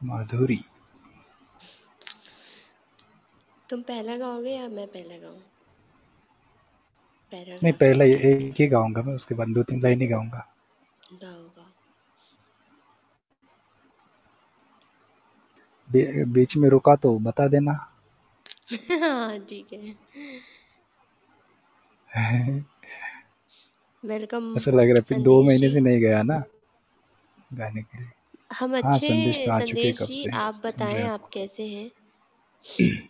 माधुरी। 0.00 0.60
तुम 3.70 3.82
पहला 3.82 4.16
गाओगे 4.16 4.50
या 4.50 4.68
मैं 4.68 4.86
पहला 4.86 5.18
गाऊं? 5.18 5.40
नहीं 7.62 7.72
पहला 7.72 8.04
एक 8.04 8.60
ही 8.60 8.66
गाऊँगा 8.66 9.02
मैं 9.02 9.14
उसके 9.14 9.34
बाद 9.34 9.48
दो 9.48 9.62
तीन 9.62 9.82
लाइन 9.82 10.00
ही 10.00 10.06
गाऊँगा। 10.06 10.46
गाओ 11.12 11.42
गाओ। 11.48 11.67
बी- 15.88 16.26
बीच 16.28 16.56
में 16.56 16.68
रुका 16.68 16.94
तो 16.96 17.18
बता 17.18 17.46
देना। 17.48 17.72
हाँ 19.00 19.38
ठीक 19.40 19.72
है। 19.72 19.94
वेलकम 24.04 24.56
ऐसा 24.56 24.70
लग 24.70 24.88
रहा 24.88 24.96
है 24.96 25.00
फिर 25.00 25.18
दो 25.18 25.34
संदेश 25.34 25.46
महीने 25.48 25.68
जी। 25.68 25.74
से 25.74 25.80
नहीं 25.80 26.00
गया 26.00 26.22
ना 26.22 26.42
गाने 27.52 27.82
के 27.82 27.98
लिए। 27.98 28.10
हम 28.52 28.76
हाँ 28.84 28.94
अच्छे 28.94 29.06
संदेश 29.06 29.38
तो 29.44 29.50
आ 29.52 29.60
चुके 29.60 29.74
संदेश 29.74 29.98
कब 29.98 30.06
जी 30.06 30.14
से 30.14 30.30
आप 30.36 30.54
सुन 30.54 30.60
रहे 30.60 30.66
बताएँ 30.66 31.02
हैं 31.02 31.10
आप 31.10 31.30
कैसे 31.32 31.66
हैं? 31.66 31.90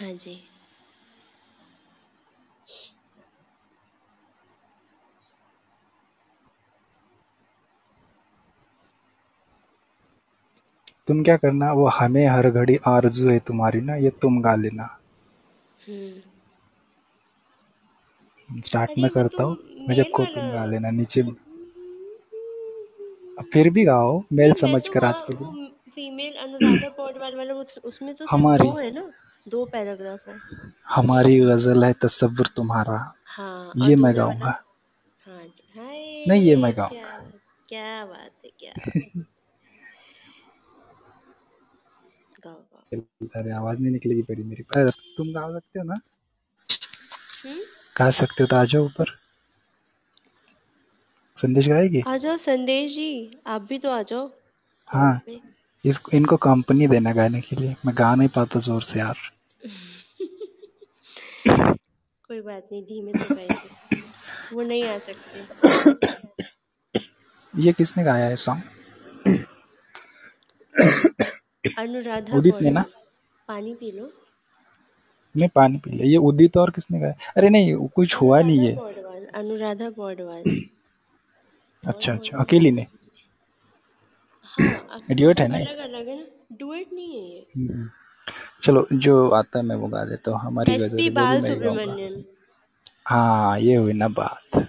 हाँ 0.00 0.12
जी। 0.12 0.40
तुम 11.08 11.22
क्या 11.24 11.36
करना? 11.36 11.72
वो 11.72 11.86
हमें 11.98 12.26
हर 12.28 12.50
घड़ी 12.50 12.78
आरज़ू 12.88 13.28
है 13.30 13.38
तुम्हारी 13.46 13.80
ना 13.80 13.94
ये 13.96 14.10
तुम 14.22 14.40
गा 14.42 14.54
लेना। 14.54 14.84
हम्म। 15.80 16.20
स्टार्ट 18.48 18.90
अरे 18.90 19.02
में 19.02 19.08
वो 19.08 19.14
करता 19.14 19.42
तो 19.42 19.48
हूँ 19.48 19.56
मैं 19.88 19.94
जब 19.94 20.02
मेल 20.02 20.12
को 20.12 20.24
तुम 20.34 20.50
गा 20.52 20.64
लेना 20.64 20.90
नीचे। 20.90 21.22
फिर 23.52 23.70
भी 23.70 23.84
गाओ 23.84 24.18
मेल 24.32 24.48
नहीं 24.48 24.60
समझ 24.60 24.82
तो 24.86 24.92
कर 24.92 25.04
आज 25.04 25.14
वहाँ 25.14 25.26
के 25.28 25.34
फीमेल 25.90 26.34
अनुराधा 26.42 26.88
पौडवाल 26.96 27.34
वाला 27.36 27.54
वो 27.54 27.64
उसमें 27.84 28.14
तो 28.14 28.18
सिर्फ़ 28.18 28.34
हमारी। 28.34 28.68
दो 28.68 28.76
है 28.78 28.90
ना? 28.94 29.10
दो 29.46 29.64
पैराग्राफ 29.72 30.28
है। 30.28 30.34
हमारी 30.88 31.38
गज़ल 31.40 31.84
है 31.84 31.92
तस्वुर 32.02 32.46
तुम्हारा। 32.56 32.98
हाँ 33.26 33.66
और 33.68 33.88
ये 33.88 33.96
मैं 33.96 34.12
दूसरा 34.12 34.24
वाला। 34.26 34.38
गाऊँगा 34.38 34.50
हाँ 35.26 35.42
हाय 35.76 36.24
नहीं 36.28 36.42
ये 36.42 36.56
मैं 36.56 36.72
क्या 36.74 36.84
गाऊँगा। 36.84 37.18
क्या 37.68 38.04
बात 38.06 38.32
है 38.44 38.50
क्या 38.60 38.72
बात 38.74 38.90
है 39.16 39.22
गाओ 42.44 42.54
गाओ 42.54 42.81
अरे 42.96 43.50
आवाज़ 43.52 43.80
नहीं 43.80 43.92
निकलेगी 43.92 44.22
परी 44.22 44.42
मेरी 44.42 44.64
अरे, 44.76 44.90
तुम 45.16 45.32
गा 45.32 45.48
सकते 45.52 45.78
हो 45.78 45.84
ना? 45.84 45.94
हम्म? 47.44 47.58
गा 47.96 48.10
सकते 48.10 48.42
हो 48.42 48.46
तो 48.46 48.56
आ 48.56 48.64
जाओ 48.64 48.84
ऊपर। 48.84 49.16
संदेश 51.38 51.68
गाएगी? 51.68 52.02
आ 52.06 52.16
जाओ 52.16 52.36
संदेश 52.36 52.94
जी 52.94 53.30
आप 53.46 53.62
भी 53.62 53.78
तो 53.78 53.90
आ 53.90 54.02
जाओ। 54.02 54.30
हाँ 54.88 55.20
इस 55.84 55.98
इनको 56.14 56.36
कंपनी 56.36 56.86
देना 56.88 57.12
गाने 57.12 57.40
के 57.40 57.56
लिए। 57.56 57.74
मैं 57.86 57.94
गा 57.98 58.14
नहीं 58.14 58.28
पाता 58.28 58.60
ज़ोर 58.60 58.82
से 58.82 58.98
यार। 58.98 59.16
कोई 61.48 62.40
बात 62.40 62.68
नहीं 62.72 62.82
धीमे 62.82 63.12
से 63.12 63.34
गाएँगे। 63.34 64.04
वो 64.54 64.62
नहीं 64.62 64.84
आ 64.84 64.98
सकते। 64.98 65.40
ये 67.54 67.72
किसने 67.72 68.04
गाया 68.04 68.26
है 68.26 68.36
सॉन्ग 68.36 68.62
अनुराधा 71.64 72.36
उदित 72.38 72.60
ने 72.62 72.70
ना? 72.70 72.84
पानी 73.48 73.74
पी 73.74 73.90
लो। 73.92 74.10
नहीं 75.34 75.48
पानी 75.54 75.78
पी 75.78 75.90
लिया। 75.90 76.06
ये 76.06 76.16
उदित 76.28 76.56
और 76.56 76.70
किसने 76.70 76.98
गाया? 77.00 77.14
अरे 77.36 77.48
नहीं 77.50 77.74
कुछ 77.94 78.14
हुआ 78.16 78.40
नहीं 78.40 78.66
है 78.66 78.74
अनुराधा 79.34 79.90
पौडवाल 79.90 80.42
अच्छा 81.84 82.12
अच्छा 82.12 82.38
अकेली 82.38 82.70
ने? 82.70 82.86
हाँ 84.54 85.00
Duet 85.10 85.40
है 85.40 85.46
ना 85.48 85.56
अलग 85.56 86.08
है 86.08 86.16
ना। 86.16 86.24
डुएट 86.58 86.92
नहीं 86.92 87.12
है 87.14 87.28
ये। 87.28 87.88
चलो 88.62 88.86
जो 88.92 89.28
आता 89.30 89.58
है 89.58 89.64
मैं 89.64 89.76
वो 89.76 89.88
गा 89.88 90.04
देता 90.04 90.30
हूँ 90.30 90.40
हमारी 90.40 90.76
गज़ल 90.78 91.10
बाल 91.10 91.36
भी 91.36 91.42
मैं 91.42 91.50
ही 91.50 91.54
सुब्रमण्यम 91.54 92.22
हाँ 93.06 93.58
ये 93.60 93.74
हुई 93.76 93.92
ना 93.92 94.08
बात। 94.08 94.66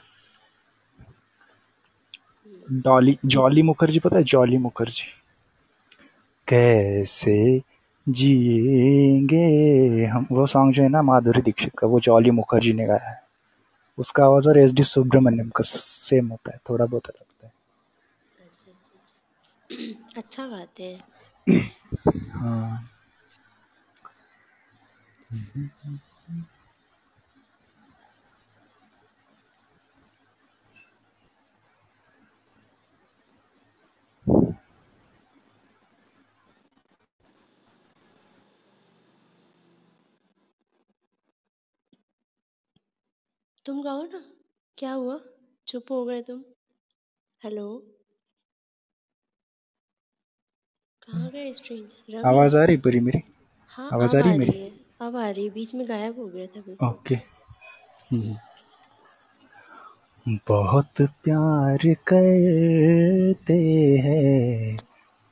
डॉली 2.72 3.18
जॉली 3.26 3.62
मुखर्जी 3.62 4.00
पता 4.00 4.18
है? 4.18 4.24
जॉली 4.24 4.58
मुखर्जी। 4.58 5.04
कैसे 6.48 7.62
जिएँगे 8.10 10.06
हम? 10.06 10.28
वो 10.32 10.46
सॉन्ग 10.46 10.74
जो 10.74 10.84
है 10.84 10.90
ना 10.90 11.02
माधुरी 11.02 11.42
दीक्षित 11.42 11.74
का 11.78 11.88
वो 11.88 12.00
जॉली 12.00 12.32
मुखर्जी 12.32 12.74
ने 12.74 12.86
गाया 12.86 13.10
है। 13.10 13.24
उसका 13.98 14.26
आवाज़ 14.26 14.50
और 14.50 14.58
एस 14.58 14.72
डी 14.72 14.84
सुब्रमण्यम 14.84 15.50
का 15.50 15.64
सेम 15.64 16.28
होता 16.28 16.52
है 16.52 16.60
थोड़ा 16.70 16.86
बहुत 16.86 17.08
लगता 17.08 17.48
है। 17.48 17.54
अच्छा 20.18 20.48
बात 20.48 20.60
गाते 20.60 20.84
हैं। 20.84 21.04
हाँ। 22.30 22.90
तुम 43.66 43.84
गाओ 43.84 44.04
ना। 44.04 44.24
क्या 44.78 44.94
हुआ? 44.94 45.20
चुप 45.68 45.92
हो 45.92 46.06
गए 46.06 46.22
तुम। 46.22 46.44
हेलो 47.44 47.78
कहाँ 51.02 51.30
गए 51.30 51.54
स्ट्रेंजर 51.54 52.26
आवाज़ 52.28 52.58
आ 52.58 52.64
रही 52.64 52.78
परी 52.78 53.00
मेरी? 53.00 53.24
हाँ 53.68 53.90
आवाज़ 53.94 54.18
आ 54.18 54.20
रही 54.20 54.38
मेरी? 54.38 54.60
है। 54.60 54.72
अब 55.02 55.16
आ 55.16 55.30
रही 55.30 55.50
बीच 55.50 55.74
में 55.76 55.88
गायब 55.90 56.20
हो 56.20 56.28
गया 56.28 56.48
था 56.48 56.62
बिल्कुल 56.62 56.88
ओके। 56.88 57.16
हम्म। 58.12 58.36
बहुत 60.48 61.02
प्यार 61.02 61.94
करते 62.08 63.58
हैं 63.98 64.78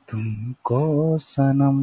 तुमको 0.08 1.18
सनम। 1.18 1.80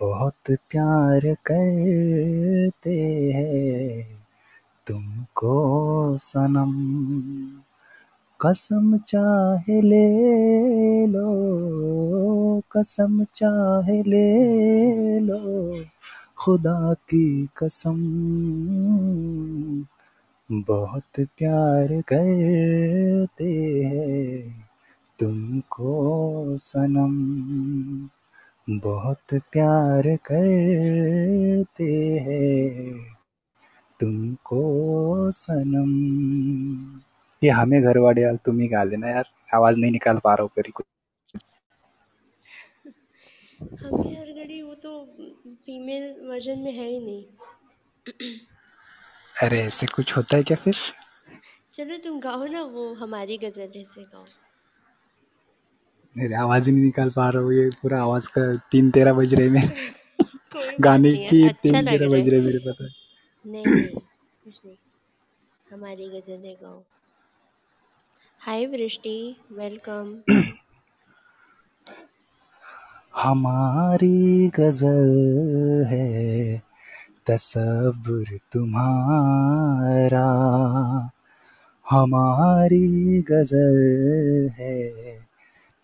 बहुत 0.00 0.50
प्यार 0.50 1.34
करते 1.50 2.98
हैं 3.32 4.23
तुमको 4.86 6.18
सनम। 6.18 6.72
कसम 8.40 8.98
चाहे 8.98 9.80
ले 9.80 11.06
लो, 11.06 12.62
कसम 12.72 13.24
चाहे 13.24 14.02
ले 14.02 15.20
लो। 15.20 15.84
खुदा 16.38 16.94
की 16.94 17.48
कसम, 17.58 17.96
बहुत 20.52 21.20
प्यार 21.20 21.88
करते 21.88 23.84
हैं 23.84 24.68
तुमको 25.18 26.58
सनम। 26.58 28.78
बहुत 28.78 29.34
प्यार 29.34 30.02
करते 30.02 32.18
हैं। 32.18 33.13
तुमको 34.00 34.60
सनम। 35.30 35.90
ये 37.42 37.50
हमें 37.50 37.82
घर 37.82 37.98
वाले 37.98 38.22
यार 38.22 38.36
तुम 38.36 38.58
ही 38.60 38.68
गा 38.68 38.82
लेना 38.84 39.08
यार। 39.08 39.24
आवाज़ 39.54 39.78
नहीं 39.78 39.92
निकाल 39.92 40.18
पा 40.18 40.34
रहा 40.34 40.42
हूँ 40.42 40.50
करी 40.56 40.72
कुछ। 40.72 40.86
हमें 43.84 44.18
हर 44.18 44.44
घड़ी 44.44 44.62
वो 44.62 44.74
तो 44.74 45.04
फीमेल 45.66 46.14
वर्जन 46.28 46.58
में 46.58 46.72
है 46.72 46.88
ही 46.88 47.00
नहीं। 47.00 47.24
अरे 49.42 49.62
ऐसे 49.62 49.86
कुछ 49.86 50.16
होता 50.16 50.36
है 50.36 50.42
क्या 50.42 50.56
फिर? 50.56 50.74
चलो 51.74 51.96
तुम 51.98 52.20
गाओ 52.20 52.44
ना 52.46 52.62
वो 52.62 52.94
हमारी 52.94 53.38
गज़ल 53.38 53.60
ऐसे 53.60 54.02
गाओ। 54.02 54.24
मेरी 56.16 56.34
आवाज़ 56.34 56.66
ही 56.66 56.72
नहीं 56.74 56.84
निकाल 56.84 57.10
पा 57.10 57.28
रहा 57.28 57.42
हूँ 57.42 57.52
ये 57.54 57.70
पूरा 57.82 58.00
आवाज़ 58.02 58.28
का 58.28 58.56
तीन 58.72 58.90
तेरह 58.90 59.12
बज 59.12 59.34
रहे 59.34 59.48
मेरे। 59.48 59.68
गाने 60.80 61.16
की 61.16 61.48
अच्छा 61.48 61.62
तीन 61.62 61.86
तेरह 61.86 62.08
बज 62.08 62.28
रहे 62.28 62.40
मेरे 62.40 62.58
पता 62.58 62.84
है। 62.84 63.03
नहीं 63.46 63.64
नहीं, 63.66 64.00
कुछ 64.44 64.60
नहीं। 64.66 64.76
हमारी 65.72 66.08
गजलें 66.08 66.56
गाओ 66.62 66.82
हाय 68.40 68.66
वृष्टि। 68.66 69.36
वेलकम 69.52 70.22
हमारी 73.16 74.48
गज़ल 74.48 75.84
है 75.86 76.62
तसब्बुर 77.26 78.40
तुम्हारा। 78.52 80.28
हमारी 81.90 83.22
गज़ल 83.22 84.50
है 84.58 84.80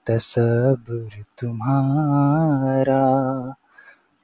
तसब्बुर 0.06 1.24
तुम्हारा। 1.38 3.04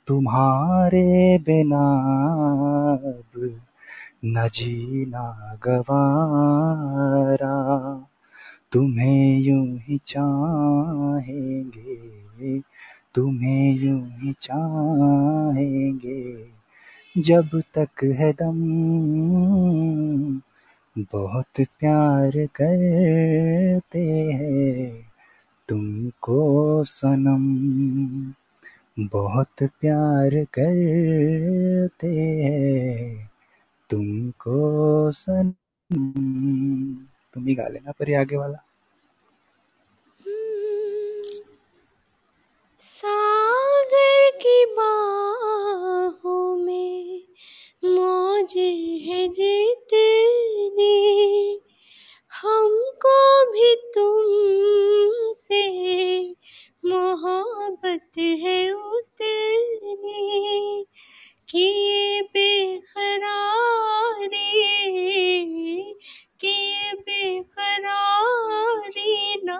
तुम्हारे 0.07 1.39
बिना 1.39 2.15
अब 2.95 3.61
न 4.25 4.49
जीना 4.49 5.59
गवारा। 5.63 8.07
तुम्हें 8.73 9.39
यूँ 9.39 9.77
ही 9.77 10.01
चाहेंगे, 10.07 12.61
तुम्हें 13.15 13.75
यूँ 13.75 14.07
ही 14.07 14.35
चाहेंगे, 14.41 16.47
जब 17.19 17.63
तक 17.79 18.05
है 18.05 18.33
दम 18.33 20.41
बहुत 20.99 21.61
प्यार 21.61 22.31
करते 22.31 24.33
हैं 24.33 25.13
तुमको 25.69 26.85
सनम। 26.85 28.33
बहुत 28.99 29.63
प्यार 29.63 30.45
करते 30.45 32.07
हैं 32.07 33.31
तुमको 33.91 35.13
सनम 35.13 36.95
तुम 37.35 37.47
ही 37.47 37.55
गा 37.55 37.69
लेना 37.69 37.91
पर 37.91 38.15
आगे 38.15 38.37
वाला। 38.37 38.59
सागर 42.81 44.31
की 44.37 44.67
बाहों 44.67 46.57
में 46.57 47.23
मौज 47.85 48.55
है 49.07 49.29
जितनी। 49.29 50.97
हमको 52.43 53.53
भी 53.53 53.77
तुमसे 53.95 55.67
मोहब्बत 56.87 58.19
है 58.19 58.71
उतनी 58.71 60.87
कि 61.49 61.59
ये 61.59 62.23
बेखरारी 62.23 63.15
कि 66.41 66.49
ये 66.49 66.93
बेखरारी 67.01 69.41
ना। 69.45 69.57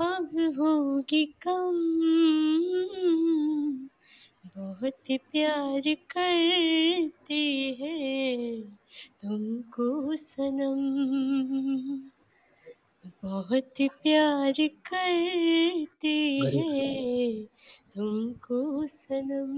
अब 0.00 0.54
होगी 0.58 1.24
कम, 1.46 1.78
बहुत 4.56 5.02
प्यार 5.10 5.96
करती 6.12 7.74
है 7.80 8.60
तुमको 9.22 10.16
सनम। 10.16 10.80
बहुत 13.24 13.74
प्यार 13.80 14.54
करती 14.90 16.18
है 16.56 17.44
तुमको 17.94 18.86
सनम। 18.86 19.54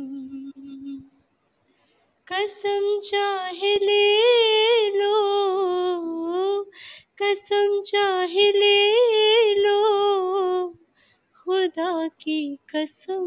कसम 2.28 3.00
चाहे 3.00 3.74
ले 3.76 4.08
लो 4.90 5.16
कसम 7.22 7.80
चाहे 7.82 8.50
ले 8.52 9.54
लो 9.54 9.80
खुदा 11.36 12.08
की 12.08 12.56
कसम। 12.56 13.26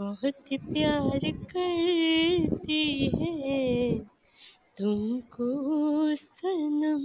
बहुत 0.00 0.48
प्यार 0.52 1.30
करती 1.54 2.84
है 3.14 3.98
तुमको 4.80 5.46
सनम। 6.16 7.02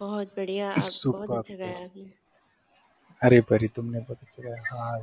बहुत 0.00 0.26
बढ़िया 0.26 0.70
आप 0.70 0.90
बहुत 1.06 1.30
अच्छा 1.30 1.54
गाया 1.54 1.84
आपने। 1.84 2.10
अरे 3.22 3.40
परी 3.40 3.68
तुमने 3.68 3.98
बहुत 3.98 4.18
अच्छा 4.22 4.42
गाया। 4.42 4.62
हाँ। 4.70 4.98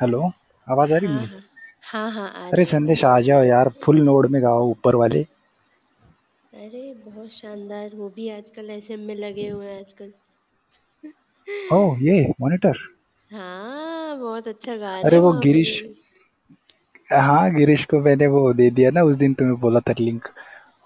हेलो 0.00 0.32
आवाज़ 0.68 0.94
आ 0.94 0.96
रही 0.96 1.08
हाँ 1.08 1.20
मेरी? 1.20 1.26
हाँ। 1.26 1.42
हाँ 1.82 2.10
हाँ 2.10 2.52
अरे 2.52 2.64
संदेश 2.64 3.04
आ 3.04 3.20
जाओ 3.20 3.42
यार 3.42 3.68
फुल 3.68 4.00
नोड 4.00 4.26
में 4.26 4.42
गाओ 4.42 4.70
ऊपर 4.70 4.94
वाले। 4.94 5.22
अरे 6.54 6.94
बहुत 6.94 7.30
शानदार 7.30 7.90
वो 7.94 8.08
भी 8.08 8.28
आजकल 8.28 8.70
ऐसे 8.70 8.96
में 8.96 9.14
लगे 9.14 9.48
हुए 9.48 9.66
हैं 9.66 9.80
आजकल। 9.80 10.12
ओह 11.72 11.98
ये 12.02 12.34
मॉनिटर? 12.40 12.97
हाँ 13.30 14.18
बहुत 14.18 14.48
अच्छा 14.48 14.76
गाना 14.76 14.98
अरे 15.04 15.16
हैं 15.16 15.20
वो 15.20 15.32
वहाँ 15.32 15.46
पे 15.52 15.62
गिरीश 15.62 15.82
हाँ 17.10 17.50
गिरीश 17.54 17.84
को 17.84 18.00
मैंने 18.00 18.26
वो 18.26 18.52
दे 18.52 18.70
दिया 18.70 18.90
ना 18.90 19.02
उस 19.02 19.16
दिन 19.16 19.34
तुम्हें 19.34 19.56
बोला 19.60 19.80
था 19.80 19.94
लिंक। 20.00 20.28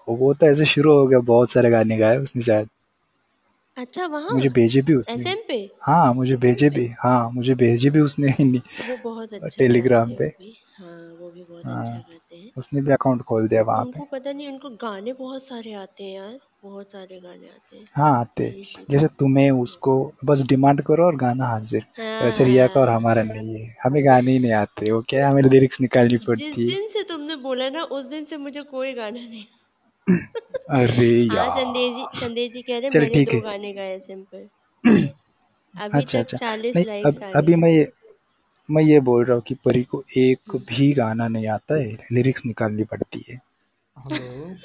वो 0.09 0.33
तो 0.35 0.47
ऐसे 0.47 0.65
शुरू 0.65 0.99
हो 0.99 1.07
गया 1.07 1.19
बहुत 1.27 1.51
सारे 1.51 1.71
गाने 1.71 1.97
गाए 1.99 2.17
उसने 2.19 2.43
शायद। 2.43 2.69
अच्छा 3.77 4.07
वहाँ? 4.07 4.35
मुझे 4.35 4.49
भेजे 4.49 4.83
भी 4.83 4.95
उसने। 4.95 5.15
एसएम 5.15 5.43
पे? 5.49 5.59
हाँ 5.83 6.13
मुझे 6.15 6.37
भेजे 6.37 6.71
भी 6.71 6.87
हाँ 6.99 7.31
मुझे 7.31 7.55
भेजे 7.55 7.91
भी 7.91 8.01
उसने 8.01 8.33
वो 8.81 8.97
बहुत 8.99 9.35
अच्छा 9.35 9.49
टेलीग्राम 9.59 10.15
पे 10.15 10.25
हैं 10.25 10.33
वो 10.41 10.53
हाँ। 10.79 11.12
भी 11.33 11.43
बहुत 11.43 11.65
हाँ 11.65 11.83
अच्छा 11.83 11.99
गाते 11.99 12.37
हैं। 12.37 12.51
उसने 12.57 12.81
भी 12.81 12.93
अकाउंट 12.93 13.23
खोल 13.23 13.49
दिया 13.49 13.63
वहाँ 13.63 13.85
पे। 13.85 13.99
उनको 13.99 14.05
पता 14.05 14.33
नहीं 14.33 14.49
उनको 14.49 14.71
गाने 14.77 15.13
बहुत 15.13 15.43
सारे 15.49 15.73
आते 15.73 16.05
हैं 16.05 16.15
यार 16.15 16.39
बहुत 16.63 16.93
सारे 16.93 17.21
गाने 17.21 17.49
आते 17.49 17.77
हैं। 17.77 17.85
हाँ 17.97 18.21
आते 18.21 18.55
जैसे 18.91 19.07
तुम्हें 19.19 19.51
उसको 19.51 19.95
बस 20.25 20.43
डिमांड 20.43 20.83
करो 20.83 21.07
और 21.07 21.17
गाना 21.17 21.47
हाजिर। 21.47 21.85
हाँ 21.99 22.25
वैसे 22.25 22.45
रिया 22.45 22.67
का 22.67 22.81
और 22.81 22.89
हाँ। 22.89 22.97
हमारा 22.97 23.23
नहीं 23.23 23.55
है। 23.57 23.77
हमें 23.85 24.05
गाने 24.07 24.33
ही 24.33 24.39
नहीं 24.39 24.53
आते 24.53 24.93
वो 24.93 25.03
क्या? 25.09 25.31
हमें 25.31 25.43
लिरिक्स 25.43 25.81
निकालनी 25.81 26.17
पड़ती। 26.17 26.43
है 26.45 26.53
जिस 26.53 26.67
दिन 26.67 26.89
से 26.89 27.03
तुमने 27.03 27.37
बोला 27.37 27.69
ना 27.69 27.83
उस 27.83 28.05
दिन 28.05 28.25
से 28.25 28.37
मुझे 28.37 28.63
कोई 28.63 28.93
गाना 28.93 29.21
नहीं। 29.21 29.45
अरे 30.71 31.07
हाँ 31.31 31.37
यार। 31.37 31.51
संदेश 31.51 31.95
जी 31.95 32.21
संदेश 32.21 32.51
जी 32.53 32.63
कह 32.63 32.79
रहे 32.79 32.91
चल 32.91 33.01
मैंने 33.01 33.15
ठीक 33.15 33.29
दो 33.29 33.33
है। 33.35 33.41
गाने 33.41 33.73
गाए 33.73 33.99
पर 34.11 34.49
अभी 35.81 36.03
अच्छा 36.03 36.19
तक 36.19 36.21
अच्छा। 36.21 36.37
चालीस 36.37 36.77
नहीं 36.77 36.85
लाइक्स 36.87 37.17
अब 37.17 37.23
अभी 37.37 37.55
मैं 37.57 37.71
मैं 38.69 38.83
ये 38.83 39.01
बोल 39.01 39.25
रहा 39.25 39.35
हूँ 39.35 39.43
कि 39.43 39.55
परी 39.65 39.83
को 39.85 40.03
एक। 40.19 40.57
भी 40.69 40.93
गाना 40.93 41.29
नहीं 41.29 41.47
आता 41.49 41.75
है 41.75 41.97
लिरिक्स 42.13 42.45
निकालनी 42.47 42.85
पड़ती 42.93 43.25
है। 43.29 43.41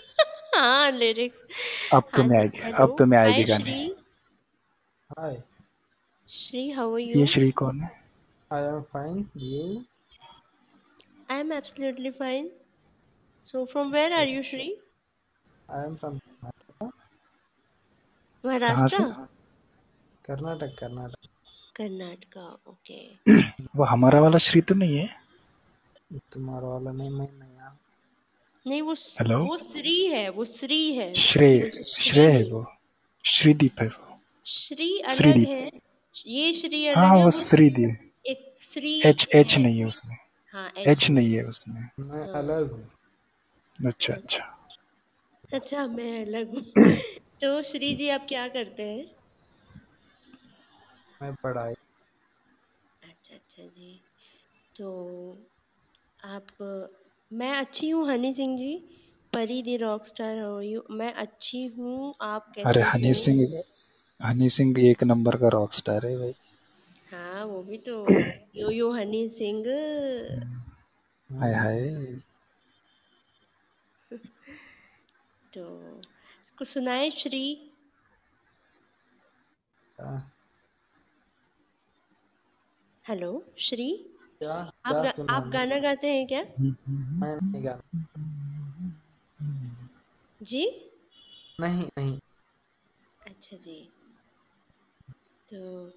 हाँ 0.56 0.92
लिरिक्स 0.92 1.42
अब 1.94 2.04
हाँ 2.04 2.12
तुम्हें 2.16 2.40
आएगी 2.40 2.72
अब 2.74 2.96
तुम्हें 3.00 3.20
हाय 3.20 3.32
आएगी 3.32 3.44
गाने 3.44 3.72
हाय 5.10 5.42
श्री 6.30 6.70
हाउ 6.72 6.94
आर 6.96 7.00
ये 7.00 7.26
श्री 7.26 7.52
कौन 7.52 7.82
है? 7.82 7.90
I 8.52 8.64
am 8.64 8.82
fine 8.94 9.26
you 9.38 9.86
I 11.32 11.40
am 11.40 11.52
absolutely 11.54 12.12
fine 12.12 12.50
so 13.46 13.66
from 13.66 13.92
where 13.92 14.14
are 14.14 14.28
you 14.28 14.44
Shri 14.44 14.70
I 15.70 15.86
am 15.86 15.96
from 15.96 16.20
Maharashtra 18.44 19.04
Karnataka 20.26 20.76
Karnataka 20.80 21.30
Karnataka 21.78 22.46
okay. 22.68 23.00
वो 23.76 23.84
हमारा 23.86 24.20
वाला 24.22 24.38
श्री 24.38 24.62
तो 24.62 24.76
नहीं 24.76 24.98
है? 24.98 25.10
तुम्हारा 26.34 26.68
वाला 26.68 26.92
नहीं 26.92 27.10
मैं 27.10 27.28
नहीं 27.40 27.58
हाँ 27.60 27.78
नहीं 28.66 28.82
वो 28.82 28.94
हेलो 28.94 29.40
वो 29.46 29.58
श्री 29.58 30.06
है 30.08 30.30
वो 30.30 30.46
श्री 30.46 30.94
है। 30.96 31.14
श्रेय 31.14 31.60
श्री 31.70 31.84
श्रेय 32.10 32.32
है 32.32 32.44
वो। 32.52 32.66
श्रीदीप 33.26 33.82
है 33.82 33.88
वो। 33.88 34.20
श्री 34.46 35.00
अलग 35.00 35.16
श्रीदीप। 35.16 35.48
है। 35.50 35.70
ये 36.28 36.54
श्री 36.54 36.86
अलग 36.88 36.98
हाँ 36.98 37.18
है 37.18 37.24
वो 37.24 37.32
श्रीदीप। 37.32 38.12
एक 38.26 38.54
श्री 38.74 39.02
एच 39.06 39.28
एच 39.36 39.58
नहीं 39.58 39.80
है 39.80 39.86
उसमें। 39.86 40.18
हाँ 40.54 40.72
एच 40.78 40.88
एच 40.88 41.10
नहीं 41.10 41.34
है 41.34 41.44
उसमें। 41.44 41.82
मैं 42.00 42.20
हाँ। 42.20 42.44
अलग 42.44 42.72
हूँ। 42.72 42.90
अच्छा 43.80 44.14
अच्छा। 44.14 44.44
अच्छा 45.54 45.86
मैं 45.88 46.26
अलग 46.26 46.54
हूँ। 46.56 46.96
तो 47.42 47.62
श्री 47.64 47.94
जी 47.96 48.10
आप 48.10 48.26
क्या 48.30 48.48
करते 48.48 48.84
हैं? 48.84 49.06
मैं 51.22 51.34
पढ़ाई। 51.44 51.74
अच्छा 53.02 53.36
अच्छा 53.36 53.64
जी। 53.68 53.92
तो 54.76 54.90
आप 56.20 56.48
मैं 57.32 57.52
अच्छी 57.56 57.90
हूँ 57.90 58.08
हनी 58.10 58.34
सिंह 58.34 58.58
जी? 58.58 58.74
परी 59.34 59.62
दी 59.64 59.76
रॉक 59.78 60.06
स्टार 60.06 60.40
हो 60.40 60.60
यू 60.62 60.84
मैं 60.92 61.14
अच्छी 61.16 61.66
हूँ 61.78 62.14
आप 62.24 62.52
कैसे 62.56 62.70
अरे 62.70 62.82
हनी 62.84 63.14
सिंह 63.14 63.62
हनी 64.20 64.50
सिंह 64.50 64.80
एक 64.86 65.04
नंबर 65.04 65.38
का 65.38 65.48
रॉक 65.50 65.74
स्टार 65.74 66.06
है 66.06 66.16
भाई। 66.18 66.34
हाँ 67.14 67.44
वो 67.46 67.62
भी 67.64 67.78
तो 67.88 67.96
यो 68.56 68.70
यो 68.72 68.92
हनी 68.92 69.28
सिंह। 69.30 69.64
हाय 71.30 71.54
हाँ 71.54 71.54
हाय। 71.56 72.20
तो 75.54 75.64
कुछ 76.58 76.68
सुनाए 76.68 77.10
श्री। 77.12 77.44
क्या 80.00 80.12
हेलो 83.08 83.44
श्री? 83.60 83.92
क्या? 84.40 84.54
आप 84.86 84.96
गा, 84.96 85.12
आप 85.30 85.48
गाना 85.48 85.78
गाते 85.80 86.08
हैं 86.08 86.28
क्या? 86.28 86.42
मैं 86.42 87.36
नहीं 87.36 87.64
गाना 87.66 87.82
जी? 90.42 90.64
नहीं 91.62 91.88
नहीं। 91.98 92.18
अच्छा 93.28 93.58
जी। 93.58 93.90
तो 95.54 95.92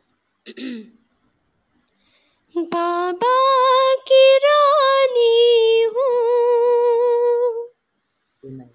बाबा 2.75 3.35
की 4.11 4.23
रानी 4.44 5.83
हूँ। 5.83 6.09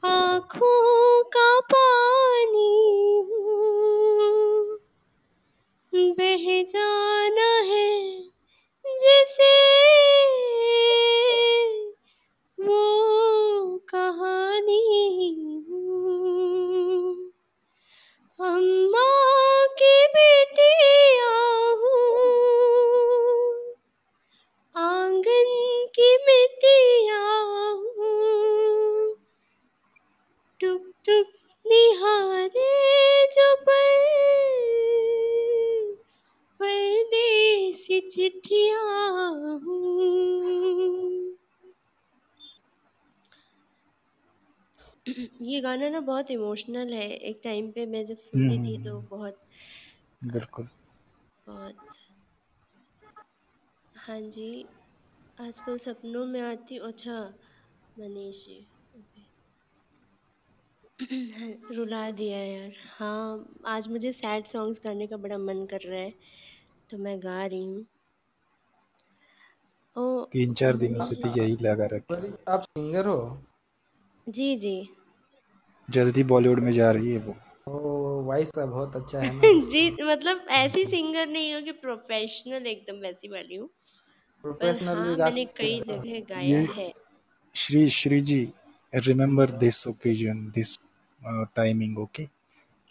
आँखों 0.06 1.24
का 1.24 1.60
पानी 1.74 2.85
बह 6.14 6.46
जाना 6.64 7.50
है 7.72 7.90
जिसे 8.86 9.54
परदेसी 37.96 38.30
चिट्ठियाँ 38.30 39.60
हूँ। 39.60 41.36
ये 45.42 45.62
गाना 45.62 45.90
ना 45.90 46.00
बहुत 46.00 46.32
इमोशनल 46.32 46.94
है। 46.94 47.10
एक 47.10 47.42
टाइम 47.44 47.72
पे 47.72 47.86
मैं 47.86 48.06
जब 48.06 48.18
सुनती 48.18 48.58
थी 48.60 48.78
तो 48.84 49.00
हम्म, 49.00 49.08
बहुत 49.10 49.38
बिल्कुल। 50.22 50.68
बहुत 51.48 51.76
हाँ 53.96 54.22
जी 54.22 54.50
आजकल 55.40 55.78
सपनों 55.78 56.26
में 56.26 56.42
आती 56.42 56.78
अच्छा 56.78 57.20
मनीष 58.00 58.46
जी 58.46 59.28
रुला 61.76 62.12
दिया 62.12 62.38
यार। 62.38 62.72
हाँ 63.00 63.56
आज 63.68 63.88
मुझे 63.88 64.12
सैड 64.12 64.46
सॉन्ग्स 64.46 64.82
गाने 64.84 65.08
का 65.08 65.18
बड़ा 65.18 65.38
मन 65.38 65.66
कर 65.66 65.80
रहा 65.82 66.00
है। 66.00 66.14
तो 66.90 66.98
मैं 66.98 67.20
गा 67.24 67.46
रही 67.46 67.64
हूँ। 67.66 67.86
ओ 69.96 70.26
तीन 70.32 70.54
चार 70.54 70.76
दिनों 70.78 71.04
से 71.06 71.16
तो 71.16 71.28
यही 71.40 71.58
लगा 71.62 71.86
रखे 71.86 72.16
परी 72.16 72.34
आप 72.48 72.62
सिंगर 72.62 73.06
हो? 73.08 73.18
जी 74.28 74.56
जी। 74.56 74.76
जल्दी 75.90 76.24
बॉलीवुड 76.24 76.60
में 76.60 76.72
जा 76.72 76.92
रही 76.92 77.12
है 77.12 77.18
वो। 77.20 77.36
ओ 77.68 77.80
वॉइस 78.22 78.52
का 78.52 78.66
बहुत 78.66 78.96
अच्छा 78.96 79.20
है 79.20 79.32
ना। 79.36 79.60
जी 79.70 79.90
मतलब 80.04 80.46
ऐसी 80.50 80.86
सिंगर 80.86 81.28
नहीं 81.28 81.54
हो 81.54 81.62
कि 81.62 81.72
प्रोफेशनल 81.86 82.68
एकदम 82.68 83.02
वैसी 83.02 83.28
वाली 83.28 83.56
हूँ। 83.56 83.70
प्रोफेशनल 84.44 84.96
भी 84.96 84.98
हाँ 85.00 85.18
गा 85.18 85.26
मैंने 85.26 85.46
कई 85.58 85.80
जगह 85.88 86.20
गाया 86.30 86.50
ये 86.50 86.66
है। 86.78 86.94
Shriji, 87.56 88.54
remember 88.94 89.46
this 89.48 89.86
occasion, 89.86 90.52
this 90.56 90.78
uh, 91.22 91.46
timing, 91.56 91.98
okay? 91.98 92.30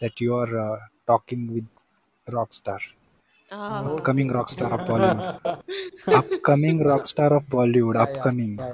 That 0.01 0.19
you 0.19 0.35
are 0.35 0.59
uh, 0.59 0.79
talking 1.07 1.53
with 1.53 1.65
rock 2.27 2.53
star, 2.53 2.79
ah 3.51 3.85
upcoming 3.89 4.29
rock 4.29 4.49
star 4.49 4.73
of 4.73 4.83
Bollywood, 4.85 5.25
upcoming 6.11 6.83
rock 6.83 7.05
star 7.05 7.33
of 7.33 7.43
Bollywood, 7.47 7.95
yeah 7.95 8.03
upcoming. 8.05 8.65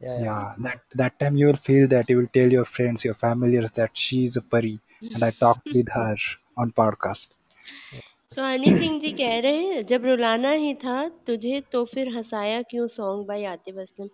yeah 0.00 0.18
yeah 0.26 0.26
yeah 0.26 0.54
that 0.58 0.80
that 0.94 1.18
time 1.20 1.36
you 1.36 1.46
will 1.48 1.62
feel 1.68 1.86
that 1.88 2.08
you 2.10 2.16
will 2.18 2.32
tell 2.38 2.50
your 2.50 2.64
friends, 2.64 3.04
your 3.04 3.14
familiars 3.14 3.70
that 3.72 3.90
she 3.94 4.24
is 4.24 4.36
a 4.36 4.42
pari, 4.42 4.78
and 5.14 5.24
I 5.24 5.30
talked 5.30 5.72
with 5.72 5.88
her 5.98 6.16
on 6.56 6.70
podcast. 6.82 7.28
सो 8.34 8.42
हनी 8.44 8.74
सिंह 8.76 8.98
जी 9.00 9.12
कह 9.20 9.38
रहे 9.46 9.64
हैं 9.66 9.84
जब 9.86 10.04
रुलाना 10.06 10.50
ही 10.62 10.72
था 10.84 10.96
तुझे 11.26 11.60
तो 11.72 11.84
फिर 11.94 12.08
हंसाया 12.16 12.62
क्यों 12.70 12.86
song 12.96 13.26
by 13.28 13.44
Atif 13.54 13.78
Aslam 13.86 14.08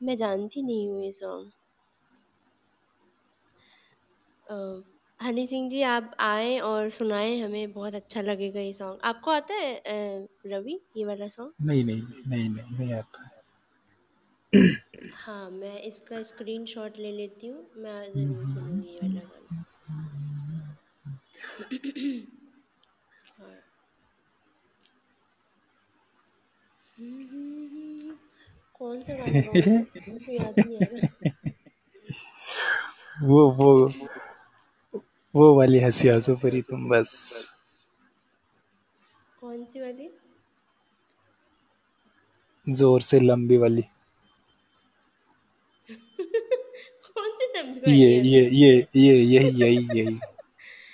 मैं 0.00 0.16
जानती 0.24 0.62
नहीं 0.62 0.88
हूँ 0.90 1.02
ये 1.04 1.10
सॉन्ग 1.20 1.50
अ, 4.46 4.56
हनी 5.24 5.46
सिंह 5.46 5.68
जी 5.70 5.82
आप 5.82 6.10
आएँ 6.20 6.58
और 6.60 6.88
सुनाएँ 6.90 7.40
हमें 7.40 7.72
बहुत 7.72 7.94
अच्छा 7.94 8.20
लगेगा 8.22 8.60
ये 8.60 8.72
सॉन्ग। 8.72 9.00
आपको 9.04 9.30
आता 9.30 9.54
है 9.54 9.74
अ, 9.76 10.26
रवि 10.46 10.80
ये 10.96 11.04
वाला 11.04 11.28
सॉन्ग? 11.28 11.52
नहीं 11.62 11.84
नहीं 11.84 12.02
नहीं 12.26 12.48
नहीं 12.48 12.78
नहीं 12.78 12.92
आता 12.94 13.30
हाँ, 15.16 15.50
मैं 15.50 15.78
इसका 15.82 16.22
स्क्रीनशॉट 16.22 16.98
ले 16.98 17.12
लेती 17.12 17.46
हूँ। 17.46 17.66
मैं 17.76 18.00
ज़रूर 18.12 18.46
सुनूँगी 18.46 18.88
ये 18.88 19.00
वाला 19.00 19.20
गाना। 19.20 19.62
हाँ। 23.38 23.54
कौन 28.74 29.02
सा 29.02 29.14
गाना 29.14 29.40
गाऊँ 29.40 29.54
मैं? 29.54 29.84
याद 30.34 30.54
नहीं 30.58 30.76
आ 30.76 30.84
रहा। 30.84 31.40
वो 33.28 33.50
वो 33.52 33.66
वो 35.34 35.46
वाली 35.56 35.80
हँसी 35.80 36.08
आँसू 36.08 36.34
परी 36.42 36.62
तुम 36.70 36.88
बस। 36.88 37.14
कौन 39.40 39.64
सी 39.72 39.80
वाली? 39.80 40.08
ज़ोर 42.66 43.00
से 43.02 43.20
लंबी 43.20 43.56
वाली। 43.58 43.84
कौन 47.08 47.30
सी 47.38 47.46
लंबी 47.56 47.80
वाली 47.80 47.98
ये 47.98 48.08
ये 48.22 48.40
ये 48.52 48.70
ये 48.96 49.14
यही 49.14 49.50
यही 49.62 50.00
यही। 50.00 50.18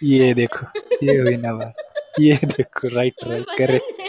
ये 0.02 0.32
देखो 0.34 0.66
ये 1.02 1.16
हुई 1.18 1.36
ना 1.36 1.52
बात। 1.54 1.74
ये 2.20 2.36
देखो 2.46 2.88
राइट 2.94 3.24
राइट 3.28 3.46
करेक्ट 3.58 4.00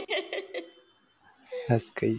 हंस 1.70 1.92
गई। 2.00 2.16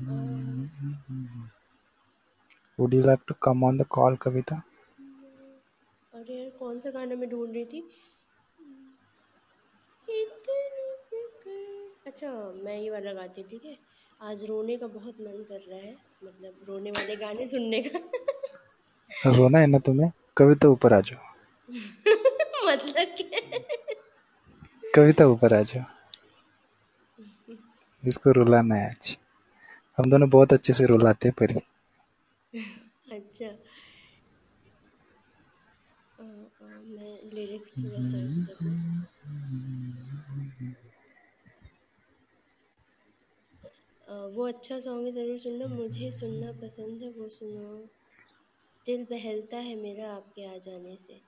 अ, 0.00 0.16
would 2.78 2.94
you 2.94 3.02
like 3.02 3.20
to 3.28 3.34
come 3.42 3.64
on 3.64 3.78
the 3.78 3.84
call 3.90 4.16
Kavita 4.16 4.56
अरे 6.12 6.34
यार 6.34 6.50
कौन 6.58 6.80
सा 6.80 6.90
गाना 6.90 7.14
मैं 7.14 7.28
ढूंढ 7.30 7.54
रही 7.54 7.64
थी? 7.64 7.80
अच्छा 12.06 12.30
मैं 12.64 12.76
ये 12.78 12.90
वाला 12.90 13.12
गाती 13.12 13.40
हूँ 13.40 13.48
ठीक 13.50 13.64
है? 13.64 13.76
आज 14.20 14.44
रोने 14.44 14.76
का 14.76 14.86
बहुत 14.86 15.16
मन 15.20 15.42
कर 15.48 15.60
रहा 15.70 15.78
है 15.78 15.92
मतलब 16.24 16.64
रोने 16.68 16.90
वाले 16.90 17.16
गाने 17.16 17.46
सुनने 17.48 17.80
का। 17.82 19.30
रोना 19.30 19.58
है 19.58 19.66
ना 19.66 19.78
तुम्हें? 19.78 20.10
कविता 20.36 20.68
ऊपर 20.68 20.92
आ 20.94 21.00
जाओ। 21.00 21.32
मतलब 22.66 23.16
क्या? 23.20 23.58
कविता 24.94 25.26
ऊपर 25.26 25.54
आ 25.54 25.62
जाओ। 25.62 25.84
इसको 28.08 28.32
रुलाना 28.32 28.74
है 28.74 28.90
आज। 28.90 29.18
हम 29.98 30.10
दोनों 30.10 30.30
बहुत 30.30 30.52
अच्छे 30.52 30.72
से 30.72 30.86
रुलाते 30.86 31.28
हैं 31.28 31.34
परी। 31.38 31.54
अच्छा। 33.12 33.46
अ, 33.46 33.56
अ, 36.22 36.84
मैं 36.86 37.32
लिरिक्स 37.32 37.70
थोड़ा 37.70 38.02
सर्च 38.02 38.46
कर 38.46 38.64
लूँ 38.64 39.04
वो 44.36 44.48
अच्छा 44.48 44.80
सॉन्ग 44.80 45.06
है 45.06 45.12
ज़रूर 45.12 45.38
सुनना। 45.38 45.66
मुझे 45.66 46.10
सुनना 46.10 46.52
पसंद 46.52 47.02
है 47.02 47.10
वो 47.10 47.28
सुनो। 47.28 47.88
दिल 48.86 49.04
बहलता 49.04 49.56
है 49.56 49.76
मेरा 49.76 50.12
आपके 50.12 50.54
आ 50.54 50.58
जाने 50.58 50.96
से। 50.96 51.20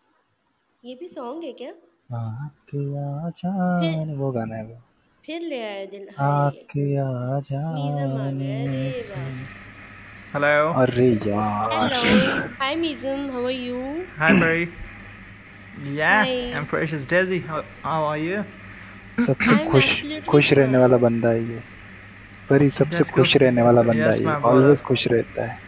ये 0.84 0.94
भी 0.94 1.08
सॉन्ग 1.08 1.44
है 1.44 1.52
क्या? 1.52 1.74
आपके 2.16 2.98
आ 2.98 3.30
जाने 3.30 4.14
वो 4.14 4.32
गाना 4.32 4.56
है 4.56 4.64
वो। 4.64 4.82
फिर 5.26 5.40
ले 5.42 5.56
आए 5.66 5.86
दिल 5.90 6.02
आके 6.22 6.82
आ 6.98 7.38
जाने 7.46 8.92
से। 9.02 9.14
हेलो 10.34 10.72
अरे 10.82 11.06
यार। 11.26 11.94
हाय 12.60 12.74
मिजम 12.82 13.24
हाउ 13.32 13.44
आर 13.44 13.50
यू 13.52 13.80
हाय 14.18 14.32
मरी 14.32 15.98
yeah 15.98 16.12
I 16.20 16.36
am 16.60 16.64
fresh 16.72 16.94
as 16.94 17.08
daisy 17.10 17.38
how 17.48 18.04
are 18.04 18.18
you 18.18 18.42
सबसे 19.26 19.56
खुश 19.70 19.90
खुश 20.28 20.52
रहने 20.52 20.78
वाला 20.78 20.96
बंदा 21.06 21.28
है 21.28 21.42
ये। 21.42 21.60
परी 22.50 22.70
सबसे 22.78 23.10
खुश 23.12 23.36
रहने 23.36 23.62
वाला 23.62 23.82
बंदा 23.82 24.10
है 24.12 24.40
ऑलवेज 24.54 24.82
खुश 24.88 25.08
रहता 25.08 25.40
है। 25.46 25.58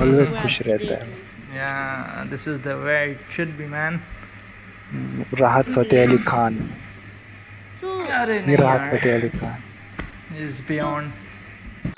ऑलवेज 0.00 0.30
खुश 0.42 0.62
रहता 0.66 0.94
है। 0.94 1.10
Yeah 1.56 1.72
this 2.30 2.48
is 2.48 2.60
the 2.62 2.80
way 2.84 3.02
it 3.10 3.18
should 3.36 3.56
be 3.58 3.66
man 3.74 4.00
Rahat 5.40 5.66
Fateh 5.76 6.00
Ali 6.06 6.18
Khan. 6.28 6.54
So 7.82 7.88
Fateh 7.88 9.14
Ali 9.16 9.28
Khan 9.28 9.56
is 10.48 10.58
beyond. 10.70 11.06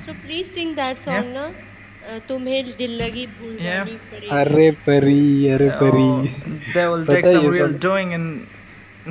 so 0.06 0.14
please 0.24 0.48
sing 0.58 0.70
that 0.76 1.02
song 1.06 1.26
ना। 1.34 1.42
अ, 1.44 2.18
तुम्हें 2.28 2.70
दिल 2.78 2.90
लगी 3.02 3.26
भूल 3.26 3.52
Yeah. 3.52 3.62
जानी 3.62 3.90
पड़ेगी। 3.90 4.28
अरे 4.28 4.70
परी 4.70 5.48
अरे 5.48 5.68
Oh, 5.68 5.72
परी। 5.72 6.34
they 6.72 6.86
will 6.88 7.06
पता 7.06 7.14
take 7.14 7.26
है 7.26 7.32
some 7.34 7.44
ये 7.44 7.50
real 7.50 7.70
song 7.70 7.78
doing 7.84 8.14
in 8.18 8.24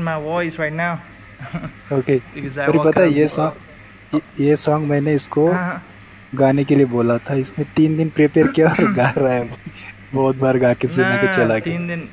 my 0.07 0.15
voice 0.25 0.59
right 0.59 0.77
now. 0.81 0.93
Okay 1.97 2.19
Pari 2.19 2.79
पता 2.79 3.01
है 3.01 3.11
ये 3.13 3.27
सॉन्ग 3.27 4.21
ये- 4.39 4.59
सॉन्ग 4.59 4.87
मैंने 4.87 5.13
इसको 5.13 5.51
हाँ, 5.51 5.83
गाने 6.35 6.63
के 6.63 6.75
लिए 6.75 6.85
बोला 6.85 7.17
था। 7.17 7.33
इसने 7.35 7.65
तीन 7.75 7.97
दिन 7.97 8.09
प्रिपेयर 8.09 8.47
किया 8.47 8.67
और 8.69 8.93
गा 8.99 9.13
रहा 9.17 9.33
है। 9.33 9.49
बहुत 10.13 10.35
बार 10.35 10.57
गा 10.57 10.73
के 10.73 10.87
सुना 10.87 11.17
के 11.17 11.25
ना, 11.25 11.31
चला 11.31 11.59
तीन 11.59 11.87
गया 11.87 11.95
दिन 11.95 12.09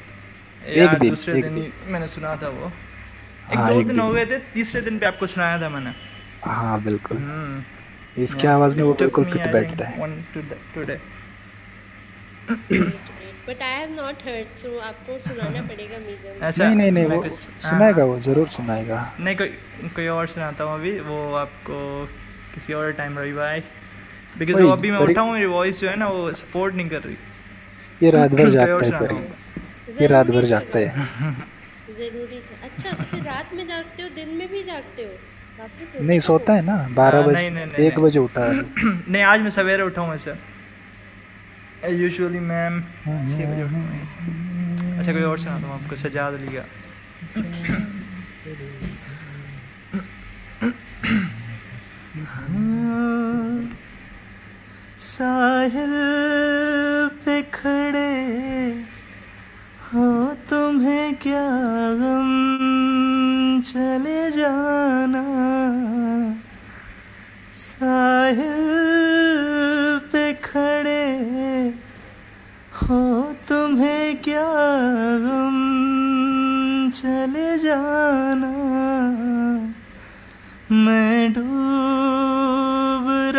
एक 0.66 0.98
दिन, 0.98 1.10
दूसरे 1.10 1.38
एक 1.38 1.44
दिन 1.44 1.54
दिन। 1.54 1.72
मैंने 1.88 2.06
सुना 2.06 2.36
था 2.36 2.48
वो। 2.48 2.72
एक 3.52 3.58
हाँ, 3.58 3.68
दो 3.68 3.80
एक 3.80 3.86
दिन 3.86 3.96
दिन। 3.96 4.00
हो 4.00 4.10
गए 4.12 4.26
थे 4.26 4.38
तीसरे 4.54 4.80
दिन 4.80 4.98
पे 4.98 5.06
आपको 5.06 5.26
सुनाया 5.26 5.60
था 5.62 5.68
मैंने। 5.68 5.92
हाँ 6.44 6.82
बिल्कुल। 6.82 7.16
हम्म। 7.16 8.22
इसकी 8.22 8.46
आवाज़ 8.46 8.76
में 8.76 8.82
वो 8.84 8.92
बिल्कुल 8.94 9.24
फिट 9.24 9.52
बैठता 9.52 9.84
है. 9.86 9.98
But 13.48 13.62
I 13.62 13.78
have 13.80 13.90
not 13.90 14.22
heard 14.26 14.46
so 14.62 14.78
आपको 14.78 15.18
सुनाना 15.18 15.62
पड़ेगा 15.62 15.98
मीज़म 15.98 16.46
अच्छा 16.46 16.64
नहीं 16.64 16.76
नहीं 16.76 16.90
नहीं 16.92 17.04
वो 17.06 17.20
हाँ, 17.22 17.30
सुनाएगा। 17.70 18.04
वो 18.04 18.18
ज़रूर 18.20 18.48
सुनाएगा। 18.48 18.98
नहीं 19.20 19.36
कोई 19.36 19.48
कोई 19.96 20.06
और 20.08 20.26
सुनाता 20.26 20.64
हूँ 20.64 20.74
अभी 20.74 20.98
वो 21.00 21.18
आपको 21.34 21.78
किसी 22.54 22.72
और 22.72 22.92
टाइम 22.92 23.18
रही 23.18 23.32
भाई 23.32 23.60
बिकॉज़ 24.38 24.62
वो 24.62 24.68
अभी 24.70 24.90
मैं 24.90 24.98
उठा 24.98 25.20
हूँ 25.20 25.32
मेरी 25.32 25.46
वॉइस 25.46 25.80
जो 25.80 25.88
है 25.88 25.96
ना 25.96 26.08
वो 26.08 26.32
सपोर्ट 26.34 26.74
नहीं 26.74 26.88
कर 26.88 27.02
रही। 27.02 27.16
ये 28.02 28.10
रात 28.10 28.30
भर 28.30 28.50
जागता 28.56 28.86
है 28.86 29.00
परी 29.00 30.02
ये 30.02 30.06
रात 30.06 30.26
भर 30.26 30.44
जागता 30.44 30.78
है? 30.78 31.06
ज़रूरी 32.00 32.40
था। 32.40 32.58
अच्छा 32.62 32.90
तो 32.90 33.04
फिर 33.10 33.22
रात 33.24 33.50
में 33.54 33.66
जागते 33.68 34.02
हो 34.02 34.08
दिन 34.14 34.36
में 34.36 34.48
भी 34.48 34.62
जागते 34.62 35.02
हो? 35.02 35.12
वापस 35.58 35.92
सोते 35.92 36.04
नहीं 36.06 36.20
सोता 36.20 36.54
है 36.54 36.62
ना 36.62 36.76
बारह 36.90 37.18
हाँ, 37.18 37.26
बजे 37.26 37.34
नहीं, 37.34 37.50
नहीं, 37.50 37.66
नहीं, 37.66 37.86
एक 37.86 38.00
बजे 38.00 38.18
उठा 38.18 38.44
है। 38.44 38.62
नहीं। 39.08 39.22
आज 39.22 39.40
मैं 39.40 39.50
सवेरे 39.50 39.82
उठा 39.82 40.00
हूँ 40.00 40.10
वैसे 40.10 40.32
यूजुअली 41.82 42.40
मैम 42.40 42.80
छः 42.80 43.46
बजे 43.52 43.62
उठता 43.62 43.78
हूँ। 43.78 44.98
अच्छा 44.98 45.12
कोई 45.12 45.22
और 45.22 45.38
सुनाता 45.38 45.66
हूँ 45.66 45.74
आपको 45.74 45.96
सजाद 45.96 46.34
अली 46.34 46.56
का 46.56 46.64
साहिल 54.98 55.92
पे 57.24 57.40
खड़े 57.54 58.10
हो 59.94 60.36
तुम्हें 60.50 61.14
क्या 61.14 61.94
गम? 61.94 63.62
चले 63.64 64.30
जाना। 64.30 65.24
साहिल 67.52 68.70
पे 70.12 70.32
खड़े 70.32 71.74
हो 72.82 73.34
तुम्हें 73.48 74.22
क्या 74.22 74.48
गम? 75.18 76.90
चले 76.90 77.58
जाना। 77.58 78.52
मैं 80.72 81.32
डूब 81.32 83.30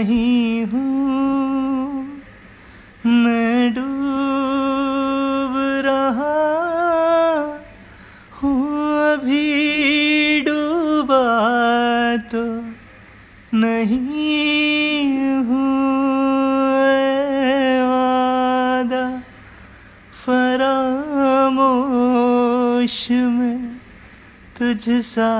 नहीं 0.00 0.64
हूँ। 0.64 2.24
मैं 3.04 3.74
डूब 3.74 5.56
रहा 5.84 6.36
हूँ, 8.32 8.60
अभी 9.04 10.40
डूबा 10.40 11.26
तो 12.32 12.44
नहीं 13.54 15.16
हूँ 15.44 15.68
वादा 17.90 19.04
फरामोश 20.24 21.36
में 23.10 23.60
तुझ 24.58 24.82
सा 25.04 25.32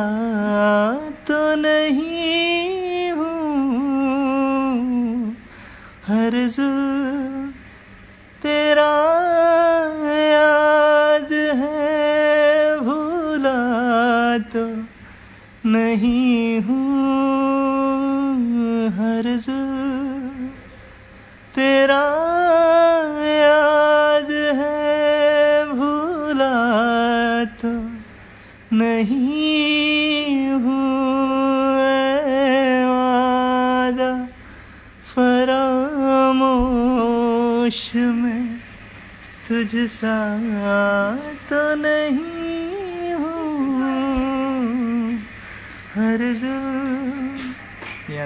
तो 1.29 1.41
नहीं 1.57 2.80
हर 6.11 6.35
जुल्म 6.55 7.51
तेरा 8.43 8.91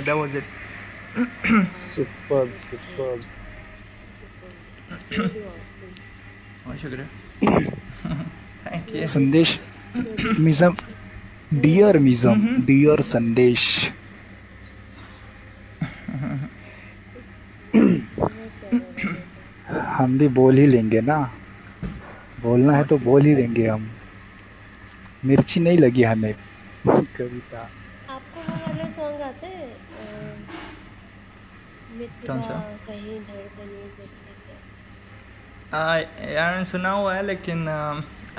that 0.06 0.16
was 0.16 0.34
it. 0.34 0.44
Super 1.94 2.46
super 2.66 3.20
Really 5.10 5.42
awesome. 5.50 5.94
बहुत 6.64 6.78
शुक्रिया 6.78 7.06
थैंक 8.66 8.94
यू 8.94 9.06
संदेश 9.06 9.58
मिजम 10.40 10.76
डियर 11.64 11.98
मिजम 11.98 12.46
डियर 12.66 13.00
संदेश 13.10 13.66
हम 19.96 20.18
भी 20.18 20.28
बोल 20.38 20.58
ही 20.58 20.66
लेंगे 20.66 21.00
ना। 21.00 21.18
बोलना 22.42 22.76
है 22.76 22.84
तो 22.84 22.98
बोल 22.98 23.26
ही 23.26 23.34
लेंगे 23.34 23.66
हम। 23.68 23.88
मिर्ची 25.24 25.60
नहीं 25.60 25.78
लगी 25.78 26.02
हमें। 26.02 26.34
कविता। 26.86 27.70
सॉन्ग 28.96 29.20
आता 29.22 29.46
है 29.46 29.68
कौन 32.26 32.40
सा? 32.40 32.58
कहीं 32.86 33.18
धड़कने 33.20 34.12
आ, 35.74 35.96
यार 36.32 36.64
सुना 36.64 36.90
हुआ 36.90 37.14
है 37.14 37.26
लेकिन 37.26 37.64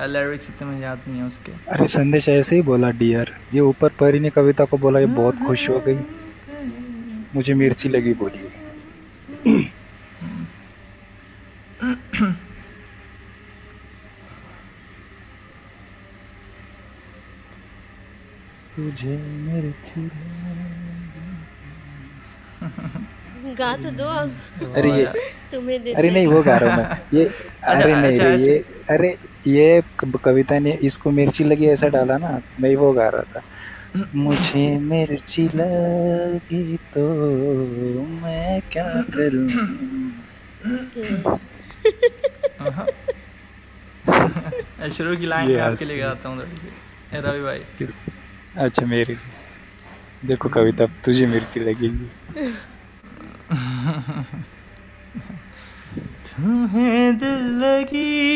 लिरिक्स 0.02 0.50
इतने 0.50 0.68
मुझे 0.68 0.82
याद 0.84 1.02
नहीं 1.08 1.20
है 1.22 1.28
उसके। 1.28 1.52
अरे 1.70 1.88
संदेश 1.88 2.30
ऐसे 2.30 2.56
ही 2.56 2.62
बोला 2.62 2.90
डियर 3.02 3.34
ये 3.54 3.60
ऊपर 3.72 3.90
परी 4.00 4.20
ने 4.20 4.30
कविता 4.30 4.66
को 4.66 4.78
बोला 4.78 5.00
ये 5.00 5.06
बहुत 5.20 5.40
खुश 5.48 5.70
हो 5.70 5.80
गई। 5.88 5.98
मुझे 7.36 7.54
मिर्ची 7.54 7.90
लगी 7.90 8.14
बोली। 8.14 8.44
तुझे 18.76 19.18
मिर्ची 19.18 20.02
गा 23.58 23.76
तो 23.76 23.92
दो 23.92 24.06
अब। 24.06 24.76
अरे 24.78 24.92
ये 24.92 25.06
तुम्हें 25.52 25.84
दे 25.84 25.94
अरे 25.94 26.10
नहीं 26.12 26.28
वो 26.28 26.42
गा 26.44 26.58
रहा 26.58 26.70
हूँ 26.70 26.84
मैं। 26.84 27.20
ये 27.20 27.26
अरे 27.70 27.96
नहीं 27.96 28.12
अच्छा, 28.12 28.28
ये। 28.46 28.58
अरे 28.90 29.10
ये 29.48 29.82
कविता 30.26 30.60
ने 30.60 30.78
इसको 30.82 31.12
मिर्ची 31.12 31.44
लगी 31.44 31.68
ऐसा 31.68 31.88
डाला 31.88 32.18
ना 32.18 32.40
मैं 32.60 32.76
वो 32.76 32.92
गा 32.94 33.10
रहा 33.10 33.22
था। 33.22 33.42
मुझे 34.16 34.66
मिर्ची 34.80 35.48
लगी 35.56 36.78
तो 36.94 38.06
मैं 38.22 38.62
क्या 38.72 38.84
करूँ। 39.16 39.48
शुरू 44.94 45.16
की 45.18 45.26
लाइन 45.26 45.60
आपके 45.60 45.86
लिए 45.86 45.98
गाता 45.98 46.30
हूँ 46.30 46.42
रवि 47.14 47.42
भाई। 47.42 47.60
किस 47.80 47.94
अच्छा 48.56 48.86
मेरे 48.86 49.14
लिए। 49.14 49.45
देखो 50.26 50.50
कविता, 50.50 50.86
तुझे 50.86 51.28
मिर्ची 51.28 51.60
लगेगी। 51.60 52.10
तुम्हें 56.30 57.18
दिल 57.18 57.44
लगी 57.64 58.36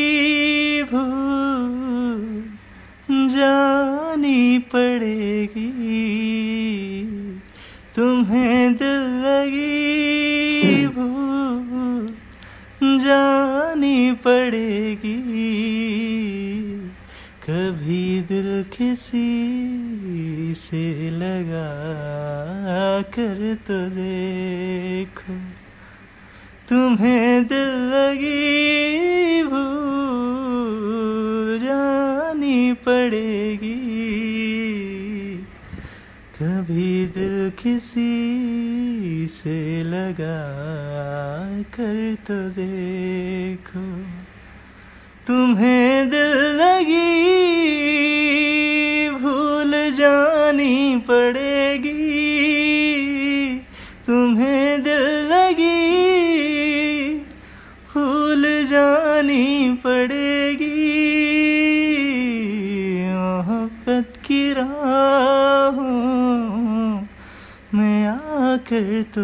जानी 3.28 4.58
पड़ेगी। 4.58 5.70
तुम्हें 7.96 8.76
दिल 8.76 9.00
लगी 9.24 10.00
जानी 12.82 14.12
पड़ेगी। 14.12 15.20
कभी 17.50 18.20
दिल 18.20 18.62
किसी 18.62 20.54
से 20.54 21.10
लगा 21.10 23.02
कर 23.02 23.54
तो 23.54 23.90
देखो। 23.90 25.40
तुम्हें 26.68 27.46
दिल 27.46 27.94
लगी 27.94 29.42
भूल 29.42 31.58
जानी 31.58 32.72
पड़ेगी। 32.72 33.90
कभी 36.42 37.06
दिल 37.06 37.50
किसी 37.50 39.26
से 39.26 39.82
लगा 39.82 40.42
कर 41.62 42.14
तो 42.14 42.48
देखो। 42.48 44.19
तुम्हें 45.30 46.10
दिल 46.10 46.32
लगी, 46.60 47.10
भूल 49.10 49.72
जानी 49.90 51.02
पड़ेगी। 51.08 51.92
तुम्हें 54.06 54.82
दिल 54.82 55.04
लगी, 55.32 57.14
भूल 57.92 58.42
जानी 58.64 59.74
पड़ेगी। 59.86 60.74
मोहब्बत 63.14 64.12
की 64.26 64.52
राहों 64.52 65.86
में 67.74 68.06
आकर 68.06 69.02
तो 69.02 69.22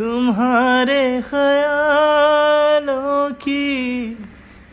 तुम्हारे 0.00 1.20
ख्यालों 1.20 3.34
की 3.34 4.16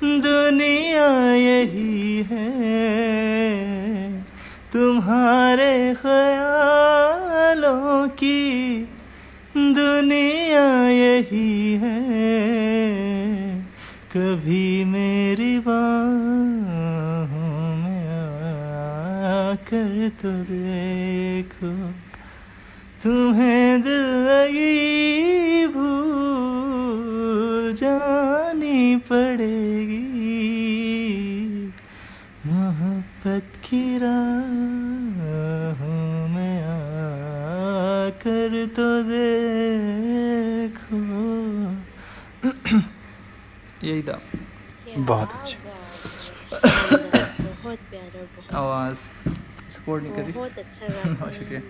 दुनिया 0.04 1.34
यही 1.34 2.22
है। 2.22 4.24
तुम्हारे 4.74 5.94
ख्यालों 5.94 8.08
की 8.08 8.88
दुनिया 9.58 10.90
यही 10.90 11.76
है। 11.76 12.28
कभी 14.18 14.84
मेरी 14.84 15.60
बाहों 15.60 17.76
में 17.76 18.08
आकर 19.50 20.10
तो 20.10 20.32
देखो। 20.32 22.07
तुम्हें 23.08 23.82
दिल 23.82 24.28
लगी 24.28 25.68
भूल 25.68 27.74
जानी 27.74 28.98
पड़ेगी। 28.98 29.98
मोहब्बत 32.46 33.52
की 33.64 33.98
राहों 33.98 36.28
में 36.28 36.64
आकर 36.64 38.68
तो 38.68 39.04
देखो। 39.04 40.98
यही 43.84 44.02
था। 44.02 44.20
बहुत 44.98 45.30
अच्छा। 45.30 45.58
बहुत 47.40 47.78
प्यारा 47.78 48.60
आवाज़ 48.60 48.98
सपोर्ट 49.70 50.04
नहीं 50.04 50.14
करी। 50.14 50.32
बहुत 50.32 50.60
अच्छा 50.60 50.88
बहुत 51.14 51.34
शुक्रिया। 51.34 51.62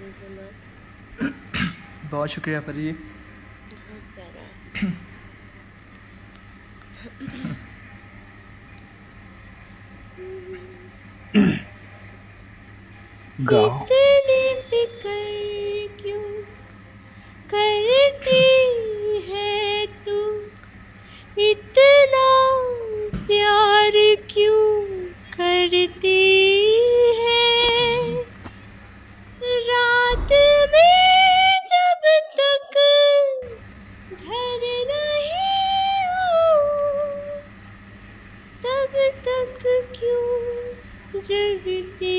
बहुत 2.12 2.30
शुक्रिया 2.30 2.60
परी 2.60 2.88
तू? 20.06 20.34
इतना 21.42 22.28
प्यार 23.28 23.92
क्यों 24.34 24.88
करती 25.38 26.24
है? 27.20 28.27
रात 29.68 30.32
में 30.74 31.52
जब 31.72 32.04
तक 32.38 32.78
घर 34.14 34.64
नहीं 34.92 35.32
हो 36.12 36.38
तब 38.66 38.96
तक 39.28 39.68
क्यों 40.00 41.22
जगती 41.22 42.16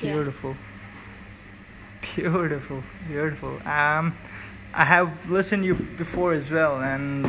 Beautiful. 0.00 0.56
Beautiful. 2.14 2.82
Beautiful. 3.08 3.60
Um, 3.68 4.16
I 4.72 4.84
have 4.84 5.28
listened 5.28 5.64
you 5.64 5.74
before 5.74 6.32
as 6.32 6.50
well, 6.50 6.80
and 6.80 7.28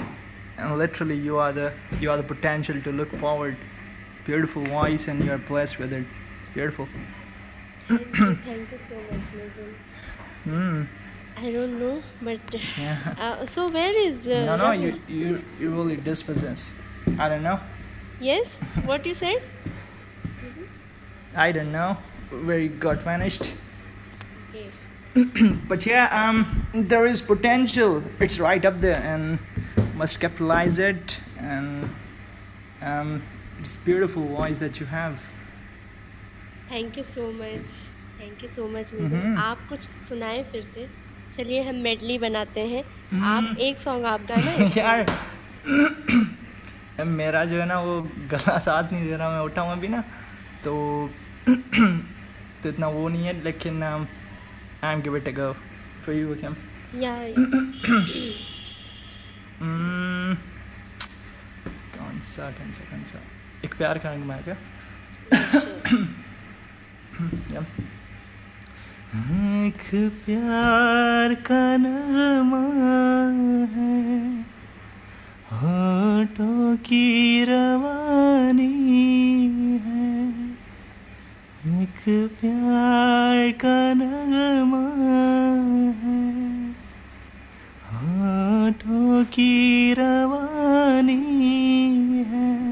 and 0.57 0.77
literally 0.77 1.17
you 1.17 1.37
are 1.37 1.51
the 1.51 1.73
you 1.99 2.11
are 2.11 2.17
the 2.17 2.23
potential 2.23 2.81
to 2.81 2.91
look 2.91 3.11
forward. 3.13 3.57
Beautiful 4.25 4.63
voice, 4.63 5.07
and 5.07 5.23
you 5.23 5.31
are 5.31 5.37
blessed 5.37 5.79
with 5.79 5.93
it. 5.93 6.05
Beautiful. 6.53 6.87
thank, 7.87 8.17
you, 8.17 8.35
thank 8.35 8.71
you 8.71 8.79
so 8.89 8.95
much, 8.95 9.21
Nathan. 9.35 9.75
Mm. 10.45 10.87
I 11.37 11.51
don't 11.51 11.79
know, 11.79 12.03
but 12.21 12.39
yeah. 12.77 13.15
uh, 13.17 13.45
so 13.47 13.69
where 13.69 13.97
is? 13.97 14.27
Uh, 14.27 14.45
no, 14.45 14.55
no, 14.55 14.71
you 14.71 15.01
you 15.07 15.43
you 15.59 15.71
really 15.71 15.97
dispossess. 15.97 16.73
I 17.17 17.27
don't 17.27 17.43
know. 17.43 17.59
Yes, 18.19 18.47
what 18.85 19.05
you 19.05 19.15
said. 19.15 19.41
I 21.35 21.51
don't 21.51 21.71
know 21.71 21.97
where 22.44 22.58
you 22.58 22.68
got 22.68 23.02
vanished. 23.02 23.54
but 25.68 25.86
yeah, 25.86 26.08
um, 26.12 26.66
there 26.74 27.06
is 27.06 27.22
potential. 27.22 28.02
It's 28.20 28.38
right 28.38 28.64
up 28.64 28.80
there, 28.80 29.00
and 29.02 29.38
must 29.94 30.20
capitalize 30.20 30.78
it. 30.78 31.18
And 31.38 31.88
um, 32.82 33.22
it's 33.60 33.76
beautiful 33.78 34.24
voice 34.24 34.58
that 34.58 34.80
you 34.80 34.86
have. 34.86 35.18
Thank 36.70 36.96
you 36.98 37.02
so 37.04 37.30
much 37.32 37.74
thank 38.20 38.42
you 38.42 38.48
so 38.48 38.66
much 38.68 38.90
hmm. 38.92 39.36
आप 39.38 39.58
कुछ 39.68 39.84
सुनाएं 40.08 40.42
फिर 40.52 40.62
से 40.74 40.86
चलिए 41.36 41.62
हम 41.62 41.76
medley 41.82 42.18
बनाते 42.18 42.60
हैं 42.68 42.82
हम्म। 43.10 43.24
आप 43.24 43.58
एक 43.66 43.78
सॉन्ग 43.78 44.04
आप 44.06 44.26
गाना 44.28 44.52
एक 44.64 44.76
यार 44.76 45.06
मेरा 47.04 47.44
जो 47.44 47.60
है 47.60 47.66
ना 47.66 47.80
वो 47.80 48.00
गला 48.32 48.58
साथ 48.66 48.92
नहीं 48.92 49.04
दे 49.04 49.16
रहा 49.16 49.30
मैं 49.30 49.40
उठा 49.44 49.62
हुआ 49.62 49.74
भी 49.84 49.88
ना 49.88 50.00
तो 50.64 50.72
तो 52.63 52.69
इतना 52.69 52.87
वो 52.87 53.07
नहीं 53.09 53.25
है 53.25 53.33
लेकिन 53.43 53.83
I 53.83 54.93
am 54.93 55.01
give 55.01 55.17
it 55.17 55.27
a 55.27 55.31
go 55.39 55.51
for 56.05 56.15
you 56.15 56.35
cam 56.41 56.55
yeah. 57.01 57.13
कौन 61.97 62.15
सा 62.29 62.43
कौन 62.51 62.71
सा 62.71 62.83
कौन 62.91 63.03
सा 63.11 63.17
एक 63.65 63.71
प्यार 63.77 63.95
का 63.97 64.07
रंग 64.13 64.23
मैं 64.25 64.43
क्या. 64.43 64.55
एक 69.67 69.81
प्यार 70.25 71.33
का 71.47 71.63
नगमा 71.77 72.65
है 73.73 73.95
होठों 75.53 76.67
की 76.87 77.07
रवानी 77.45 78.75
है। 79.85 80.00
एक 81.61 82.29
प्यार 82.41 83.51
का 83.51 83.93
नगमा 83.93 84.87
है। 85.99 86.41
होठों 87.93 89.25
की 89.25 89.93
रवानी 89.93 91.13
है। 92.23 92.71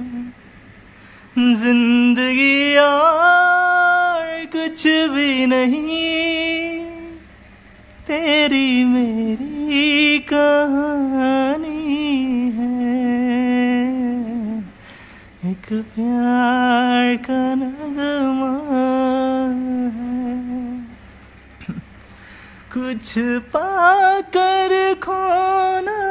ज़िंदगी 1.56 2.78
और 2.78 4.46
कुछ 4.46 4.88
भी 4.88 5.46
नहीं। 5.46 6.86
तेरी 8.08 8.84
मेरी 8.84 10.20
कहानी 10.20 11.79
एक 15.60 15.66
प्यार 15.68 17.16
का 17.16 17.56
नगमा 17.56 18.54
है। 19.96 20.84
कुछ 22.74 23.14
पाकर 23.20 24.94
खोना 24.94 26.02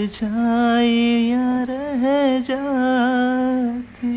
परछाइयाँ 0.05 1.65
रह 1.65 2.03
जाती 2.39 4.13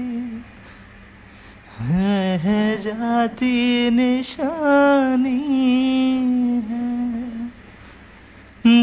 रह 1.80 2.44
जाती 2.76 3.90
निशानी 3.90 5.40
है। 6.68 6.90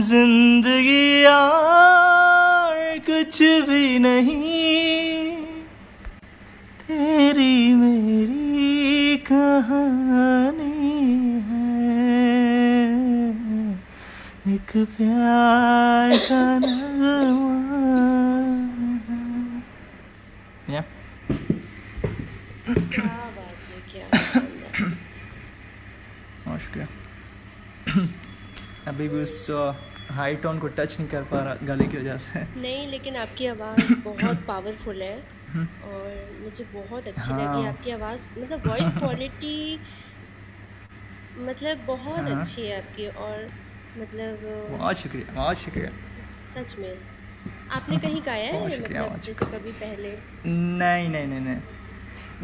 ज़िंदगी 0.01 1.05
यार 1.23 2.77
कुछ 3.09 3.41
भी 3.69 3.85
नहीं 3.99 4.44
हाई 30.11 30.35
टोन 30.35 30.59
को 30.59 30.67
टच 30.67 30.99
नहीं 30.99 31.09
कर 31.09 31.23
पा 31.23 31.41
रहा 31.43 31.55
गले 31.63 31.87
की 31.87 31.97
वजह 31.97 32.17
से। 32.17 32.43
नहीं 32.61 32.87
लेकिन 32.87 33.15
आपकी 33.15 33.45
आवाज़ 33.47 33.91
बहुत 34.03 34.43
पावरफुल 34.47 35.01
है 35.01 35.17
और 35.83 36.37
मुझे 36.41 36.63
बहुत 36.63 37.07
अच्छी 37.07 37.33
हाँ। 37.33 37.39
लगी। 37.39 37.65
आपकी 37.67 37.91
आवाज़। 37.91 38.27
मतलब 38.39 38.67
वॉइस 38.67 38.91
क्वालिटी 38.99 39.83
मतलब 41.35 41.77
बहुत 41.77 42.27
हाँ। 42.27 42.39
अच्छी 42.41 42.65
है 42.65 42.77
आपकी 42.77 43.07
और 43.07 43.47
मतलब 43.97 44.39
बहुत 44.69 44.97
शुक्रिया 44.97 45.33
बहुत 45.33 45.57
शुक्रिया। 45.57 45.91
सच 46.55 46.75
में। 46.79 46.97
आपने 47.69 47.97
कहीं 47.97 48.21
गाया 48.25 48.51
है? 48.51 48.65
मतलब 48.65 49.19
जैसे 49.25 49.45
कभी 49.45 49.71
पहले? 49.71 50.17
नहीं 50.45 51.09
नहीं 51.09 51.27
नहीं 51.27 51.39
नहीं। 51.39 51.61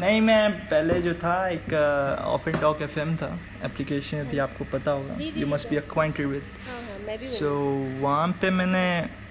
नहीं 0.00 0.20
मैं 0.20 0.52
पहले 0.68 1.00
जो 1.02 1.14
था 1.14 1.36
एक 1.48 1.72
ओपन 2.26 2.58
टॉक 2.60 2.82
एफ़ 2.82 2.98
था। 3.16 3.38
एप्लीकेशन 3.64 4.28
थी 4.32 4.38
आपको 4.38 4.64
पता 4.72 4.90
होगा। 4.90 5.16
You 5.36 5.46
must 5.46 5.70
be 5.70 5.76
acquainted 5.76 6.26
with 6.26 7.20
so 7.28 7.50
वहाँ 8.00 8.28
पे 8.40 8.50
मैंने 8.50 8.84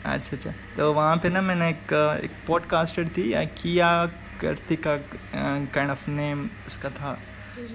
अच्छा 0.06 0.38
अच्छा 0.38 0.54
तो 0.78 0.92
वहाँ 0.94 1.18
पे 1.18 1.30
ना 1.30 1.42
मैंने 1.42 1.70
एक 1.70 1.94
uh, 1.94 2.24
एक 2.24 2.32
पॉडकास्टर 2.48 3.08
थी 3.08 3.32
uh, 3.34 3.48
किया 3.62 3.90
कार्तिका 4.42 4.96
काइंड 5.36 5.92
ऑफ़ 5.92 6.10
नेम 6.10 6.50
उसका 6.68 6.90
था। 6.90 7.18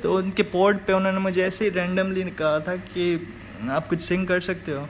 तो 0.02 0.16
उनके 0.16 0.42
पॉड 0.52 0.78
पे 0.86 0.92
उन्होंने 0.92 1.18
मुझे 1.18 1.42
ऐसे 1.44 1.64
ही 1.64 1.70
रैंडमली 1.70 2.22
कहा 2.30 2.58
था 2.60 2.76
कि 2.76 3.04
आप 3.70 3.88
कुछ 3.88 4.00
सिंग 4.00 4.26
कर 4.26 4.40
सकते 4.40 4.72
हो। 4.72 4.88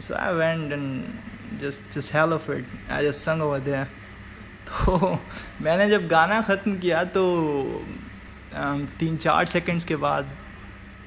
So 0.00 0.14
I 0.14 0.34
went 0.34 0.72
and 0.72 1.60
just 1.60 1.94
just 1.94 2.14
hell 2.14 2.32
of 2.32 2.50
it 2.52 2.66
I 2.90 3.04
just 3.04 3.20
sang 3.20 3.42
over 3.42 3.60
there 3.60 3.86
तो 4.68 5.18
मैंने 5.62 5.90
जब 5.90 6.08
गाना 6.08 6.42
ख़त्म 6.42 6.78
किया 6.78 7.04
तो 7.04 7.24
तीन 8.98 9.16
चार 9.16 9.46
सेकंड्स 9.46 9.84
के 9.84 9.96
बाद 9.96 10.26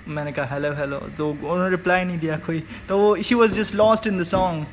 मैंने 0.08 0.32
कहा 0.32 0.46
हेलो 0.46 0.74
हेलो 0.74 0.98
तो 1.18 1.30
उन्होंने 1.30 1.70
रिप्लाई 1.70 2.04
नहीं 2.04 2.20
दिया 2.20 2.38
कोई। 2.38 2.64
तो 2.90 2.98
वो 2.98 3.16
she 3.22 3.36
was 3.36 3.56
just 3.56 3.76
lost 3.76 4.08
in 4.08 4.20
the 4.20 4.24
song 4.24 4.66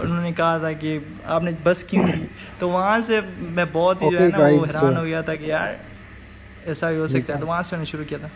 उन्होंने 0.00 0.32
कहा 0.32 0.58
था 0.58 0.72
कि 0.72 1.18
आपने 1.26 1.52
बस 1.52 1.86
क्यों 1.90 2.04
की 2.04 2.28
तो 2.60 2.68
वहाँ 2.68 3.00
से 3.02 3.20
मैं 3.40 3.72
बहुत 3.72 4.02
ही 4.02 4.06
okay, 4.06 4.18
जो 4.18 4.24
है 4.24 4.30
ना 4.30 4.38
वो 4.38 4.64
हैरान 4.64 4.90
so- 4.90 4.98
हो 4.98 5.02
गया 5.02 5.22
था 5.22 5.34
कि 5.34 5.50
यार 5.50 5.76
ऐसा 6.66 6.90
भी 6.90 6.96
हो 6.96 7.06
सकता 7.08 7.34
है। 7.34 7.40
तो 7.40 7.46
वहाँ 7.46 7.62
से 7.62 7.76
मैंने 7.76 7.86
शुरू 7.86 8.04
किया 8.04 8.20
था। 8.20 8.30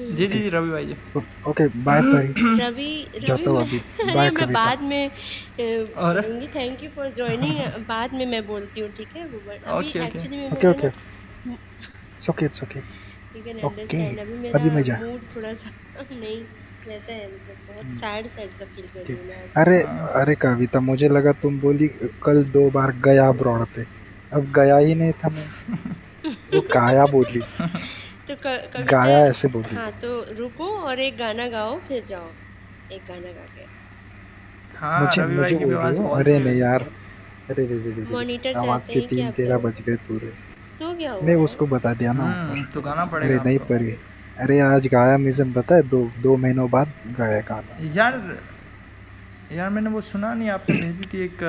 जी 0.00 0.26
जी 0.26 0.38
जी 0.38 0.48
रवि 0.48 0.70
भाई 0.70 0.84
जी। 0.86 0.94
ओके 1.48 1.66
बाय 1.84 2.00
परी 2.00 2.58
रवि 2.60 3.10
रवि 3.14 3.26
जाता 3.26 3.50
हूँ 3.50 3.60
अभी। 3.60 3.78
अरे 4.00 4.14
बाय 4.14 4.30
मैं। 4.30 4.52
बाद 4.52 4.82
में 4.82 5.10
और? 6.06 6.20
थैंक 6.56 6.82
यू 6.82 6.90
फॉर 6.96 7.10
ज्वाइनिंग 7.10 7.84
बाद 7.88 8.14
में 8.14 8.26
मैं 8.26 8.46
बोलती 8.46 8.80
हूँ 8.80 8.90
ठीक 8.90 9.16
है? 9.16 9.24
वो 9.26 9.38
okay. 9.38 9.96
एक्चुअली 9.96 10.36
में 10.36 10.50
okay 10.50 10.68
okay 10.68 10.86
it's 10.86 12.30
okay 12.30 12.46
it's 12.46 12.62
okay 12.62 12.80
you 13.34 13.42
can 13.44 13.58
अभी 13.64 14.16
अभी 14.18 14.34
मैं 14.34 14.52
मेरा 14.52 14.80
जा- 14.80 15.00
मूड 15.02 15.20
थोड़ा 15.36 15.54
सा 15.54 15.70
नहीं 16.12 16.44
वैसा 16.88 17.12
है 17.12 17.26
मतलब 17.26 17.56
बहुत 17.68 17.98
सैड 18.00 18.26
सैड 18.28 18.50
सा 18.50 18.64
फील 18.64 18.86
कर 18.86 19.00
रही 19.00 19.16
हूँ 19.16 19.26
मैं 19.26 19.48
अरे। 19.56 19.80
अरे 20.20 20.34
कविता 20.34 20.80
मुझे 20.80 21.08
लगा 21.08 21.32
तुम 21.32 21.58
बोली 21.60 21.88
कल 22.22 22.44
दो 22.44 22.70
बार 22.70 22.92
गया 23.04 23.30
ब्रॉड 23.32 23.66
पे। 23.66 23.84
अब 24.32 24.52
गया 24.52 24.76
ही 24.76 24.94
नहीं 24.94 25.12
था 25.12 25.28
मैं। 25.28 25.48
वो 26.54 26.60
गाया 26.74 27.06
बोली। 27.06 27.40
तो 28.30 28.34
क- 28.46 28.86
गाया 28.90 29.18
ऐसे 29.26 29.48
बोली 29.48 29.74
हाँ। 29.76 29.90
तो 30.02 30.08
रुको 30.38 30.68
और 30.78 30.98
एक 30.98 31.16
गाना 31.18 31.48
गाओ 31.48 31.78
फिर 31.88 32.04
जाओ। 32.08 32.30
एक 32.92 33.00
गाना 33.08 33.32
गा 33.32 33.46
के। 33.56 33.64
हाँ 34.78 35.00
मुझे 35.00 35.22
रवि 35.22 35.34
मुझे 35.34 35.40
भाई 35.42 35.56
की 35.56 35.64
भी 35.64 35.74
आवाज़ 35.74 35.98
बहुत 36.00 36.18
अरे 36.20 36.38
नहीं 36.38 36.60
यार। 36.60 36.82
अरे 37.50 37.66
रे 37.66 37.76
रे 37.90 38.06
मॉनिटर 38.10 38.54
आवाज़ 38.56 38.90
के 38.90 39.00
तीन 39.00 39.30
तेरह 39.30 39.58
बज 39.58 39.80
गए 39.80 39.96
पूरे। 40.08 40.26
तो 40.80 40.94
क्या 40.96 41.12
हुआ? 41.12 41.22
नहीं 41.26 41.36
उसको 41.36 41.66
बता 41.66 41.94
दिया 41.94 42.12
ना। 42.12 42.24
हम्म 42.24 42.64
तो 42.64 42.80
गाना 42.80 43.02
अरे 43.02 43.10
पड़ेगा 43.10 43.42
नहीं 43.42 43.58
आपको। 43.58 43.74
परी 43.74 43.96
अरे 44.38 44.58
आज 44.60 44.86
गाया 44.86 45.16
मिजन 45.18 45.52
पता 45.52 45.74
है 45.74 45.82
दो 45.88 46.10
दो 46.22 46.36
महीनों 46.36 46.70
बाद 46.70 46.92
गाया 47.18 47.40
गाना। 47.40 47.92
यार 47.94 48.38
यार 49.52 49.70
मैंने 49.70 49.90
वो 49.90 50.00
सुना 50.00 50.32
नहीं 50.34 50.50
आपने 50.50 50.76
भेजी 50.76 51.08
थी 51.14 51.24
एक 51.24 51.42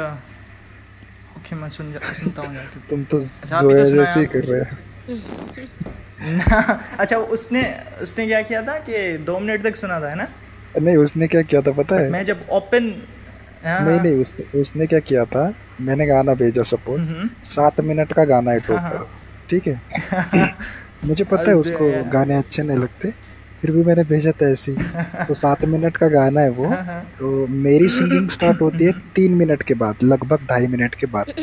ओके 1.38 1.56
मैं 1.56 1.70
सुन 1.70 1.92
जा, 1.94 2.14
सुनता 2.14 2.42
हूँ 2.42 2.58
तुम 2.90 3.04
तो 3.04 3.20
अच्छा, 3.20 3.62
तो 3.62 3.70
जोया 3.72 3.86
जैसे 3.86 4.20
ही 4.20 4.26
कर 4.26 4.44
रहे 4.44 4.60
हो। 4.62 4.78
अच्छा 7.00 7.18
उसने 7.18 7.64
उसने 8.02 8.26
क्या 8.28 8.42
किया 8.42 8.62
था 8.62 8.78
कि 8.80 9.18
दो 9.26 9.40
मिनट 9.40 9.64
तक 9.64 9.76
सुना 9.76 10.00
था 10.00 10.10
है 10.10 10.16
ना? 10.16 10.28
नहीं 10.80 10.98
उसने 10.98 11.28
क्या 11.28 11.42
किया 11.42 11.62
था 11.62 11.72
पता 11.72 11.96
है? 11.96 12.10
मैं 12.10 12.24
जब 12.26 12.42
ओपन 12.50 12.94
हाँ। 13.66 13.80
नहीं 13.82 14.00
नहीं 14.00 14.22
उसने 14.22 14.60
उसने 14.62 14.88
क्या 14.88 15.00
किया 15.00 15.26
था? 15.26 15.54
मैंने 15.82 16.06
गाना 16.06 16.34
भेजा 16.34 16.62
सपोज़ 16.62 17.14
हम्म, 17.14 17.30
सात 17.44 17.80
मिनट 17.82 18.14
का 18.14 18.26
गाना 18.26 18.52
है 18.52 18.60
हाँ, 18.60 18.92
टोटल 18.92 19.06
ठीक 19.50 19.68
है? 19.68 19.82
मुझे 21.06 21.24
पता 21.24 21.52
है 21.52 21.56
उसको 21.58 21.90
गाने 22.12 22.36
अच्छे 22.36 22.64
नहीं 22.64 22.78
लगते 22.78 23.12
फिर 23.62 23.72
भी 23.72 23.84
मैंने 23.84 24.04
भेजा 24.04 24.32
था 24.32 24.50
ऐसे 24.52 24.72
ही। 24.72 24.78
तो 25.28 25.34
सात 25.34 25.66
मिनट 25.66 25.98
का 25.98 26.08
गाना 26.08 26.42
है 26.42 26.50
वो। 26.50 26.68
हाँ, 26.68 26.84
हाँ। 26.84 27.02
तो 27.20 27.48
मेरी 27.48 27.90
सिंगिंग 27.90 28.30
स्टार्ट 28.30 28.62
होती 28.62 28.84
है 28.84 28.92
तीन 29.16 29.34
मिनट 29.34 29.64
के 29.64 29.74
बाद 29.74 30.04
लगभग 30.04 30.46
ढाई 30.46 30.68
मिनट 30.68 30.96
के 30.96 31.08
बाद। 31.08 31.34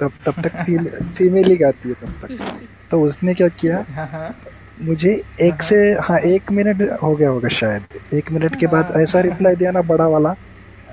तब 0.00 0.12
तब 0.26 0.42
तक 0.42 0.56
फीमेल 0.56 0.88
फीमेल 1.16 1.44
ही 1.44 1.56
गाती 1.56 1.88
है 1.88 1.94
तब 1.94 2.12
तक। 2.22 2.60
तो 2.90 3.00
उसने 3.02 3.34
क्या 3.34 3.48
किया। 3.60 4.34
मुझे 4.82 5.10
एक 5.40 5.62
से 5.62 5.76
हाँ 6.00 6.18
एक 6.18 6.52
मिनट 6.52 6.82
हो 7.02 7.14
गया 7.16 7.28
होगा 7.28 7.48
शायद। 7.48 8.14
एक 8.14 8.30
मिनट 8.32 8.58
के 8.60 8.66
बाद। 8.66 8.92
ऐसा 8.96 9.20
रिप्लाई 9.20 9.56
दिया 9.56 9.70
ना 9.70 9.82
बड़ा 9.82 10.06
वाला। 10.08 10.34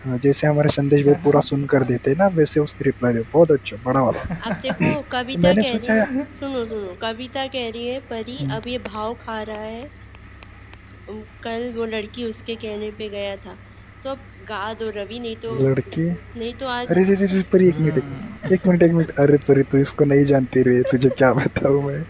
हाँ, 0.05 0.18
जैसे 0.18 0.47
हमारे 0.47 0.70
संदेश 0.70 1.05
भाई 1.05 1.14
पूरा 1.24 1.39
सुन 1.41 1.66
कर 1.66 1.84
देते 1.84 2.14
ना 2.16 2.28
वैसे 2.28 2.60
उसने 2.60 2.86
रिप्लाई 2.86 3.14
दिया। 3.14 3.24
बहुत 3.34 3.51
अच्छा 3.51 3.78
बड़ा 3.86 4.01
वाला। 4.01 4.36
अब 4.45 4.53
देखो 4.53 5.01
कविता 5.12 5.41
मैंने 5.41 5.64
कह 5.64 5.70
रही 5.70 5.80
सोचा 5.80 5.93
है। 5.93 6.24
सुनो 6.34 6.66
सुनो। 6.66 6.97
कविता 7.01 7.45
कह 7.47 7.70
रही 7.70 7.88
है 7.88 7.99
परी 7.99 8.38
हम्म। 8.38 8.55
अब 8.55 8.68
ये 8.68 8.78
भाव 8.78 9.14
खा 9.14 9.41
रहा 9.41 9.64
है। 9.64 9.82
कल 11.43 11.74
वो 11.78 11.86
लड़की 11.86 12.24
उसके 12.24 12.55
कहने 12.55 12.89
पे 12.91 13.10
गया 13.10 13.36
था। 13.36 13.55
तो 14.08 14.12
अब 14.12 14.20
गा 14.49 14.74
दो 14.74 14.89
रवि 14.89 15.20
नहीं 15.20 15.36
तो 15.36 15.55
लड़की? 15.60 16.03
नहीं 16.39 16.53
तो 16.53 16.68
आज 16.68 16.88
अरे 16.88 17.03
रे 17.03 17.16
रे 17.16 17.26
रे 17.28 17.41
परी 17.51 17.68
एक 17.70 17.78
मिनट 17.78 18.03
हम्म। 18.03 18.53
एक 18.53 18.68
मिनट 18.68 18.84
एक 18.84 18.91
मिनट। 18.91 19.10
अरे 19.20 19.38
परी 19.47 19.64
तू 19.64 19.78
इसको 19.78 20.05
नहीं 20.05 20.24
जानती 20.26 20.62
रे 20.64 20.82
तुझे 20.91 21.10
क्या 21.18 21.34
बताऊँ 21.34 21.84
मैं? 21.84 22.03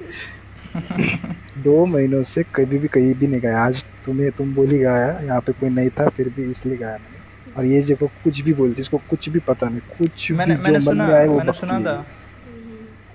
दो 1.63 1.85
महीनों 1.85 2.21
से 2.23 2.43
कभी 2.55 2.77
भी 2.79 2.87
कहीं 2.87 3.13
भी 3.15 3.27
नहीं 3.27 3.41
गया। 3.41 3.61
आज 3.65 3.83
तुम्हें 4.05 4.31
तुम 4.37 4.53
बोली 4.53 4.79
गाया 4.79 5.09
यहाँ 5.23 5.39
पे 5.41 5.51
कोई 5.53 5.69
नहीं 5.69 5.89
था 5.99 6.07
फिर 6.17 6.29
भी 6.29 6.49
इसलिए 6.51 6.77
गाया 6.77 6.97
मैंने। 6.97 7.19
और 7.55 7.65
ये 7.65 7.81
देखो 7.83 8.07
कुछ 8.23 8.39
भी 8.41 8.53
बोलती 8.53 8.81
इसको 8.81 8.97
कुछ 9.09 9.29
भी 9.29 9.39
पता 9.47 9.69
नहीं 9.69 9.81
कुछ 9.97 10.31
मैंने 10.31 10.55
भी 10.55 10.61
मैंने 10.63 10.79
जो 10.79 10.85
मन 10.85 10.85
सुना 10.85 11.07
में 11.07 11.13
आए 11.15 11.27
वो 11.27 11.37
मैंने 11.37 11.53
सुना 11.53 11.79
था। 11.79 11.95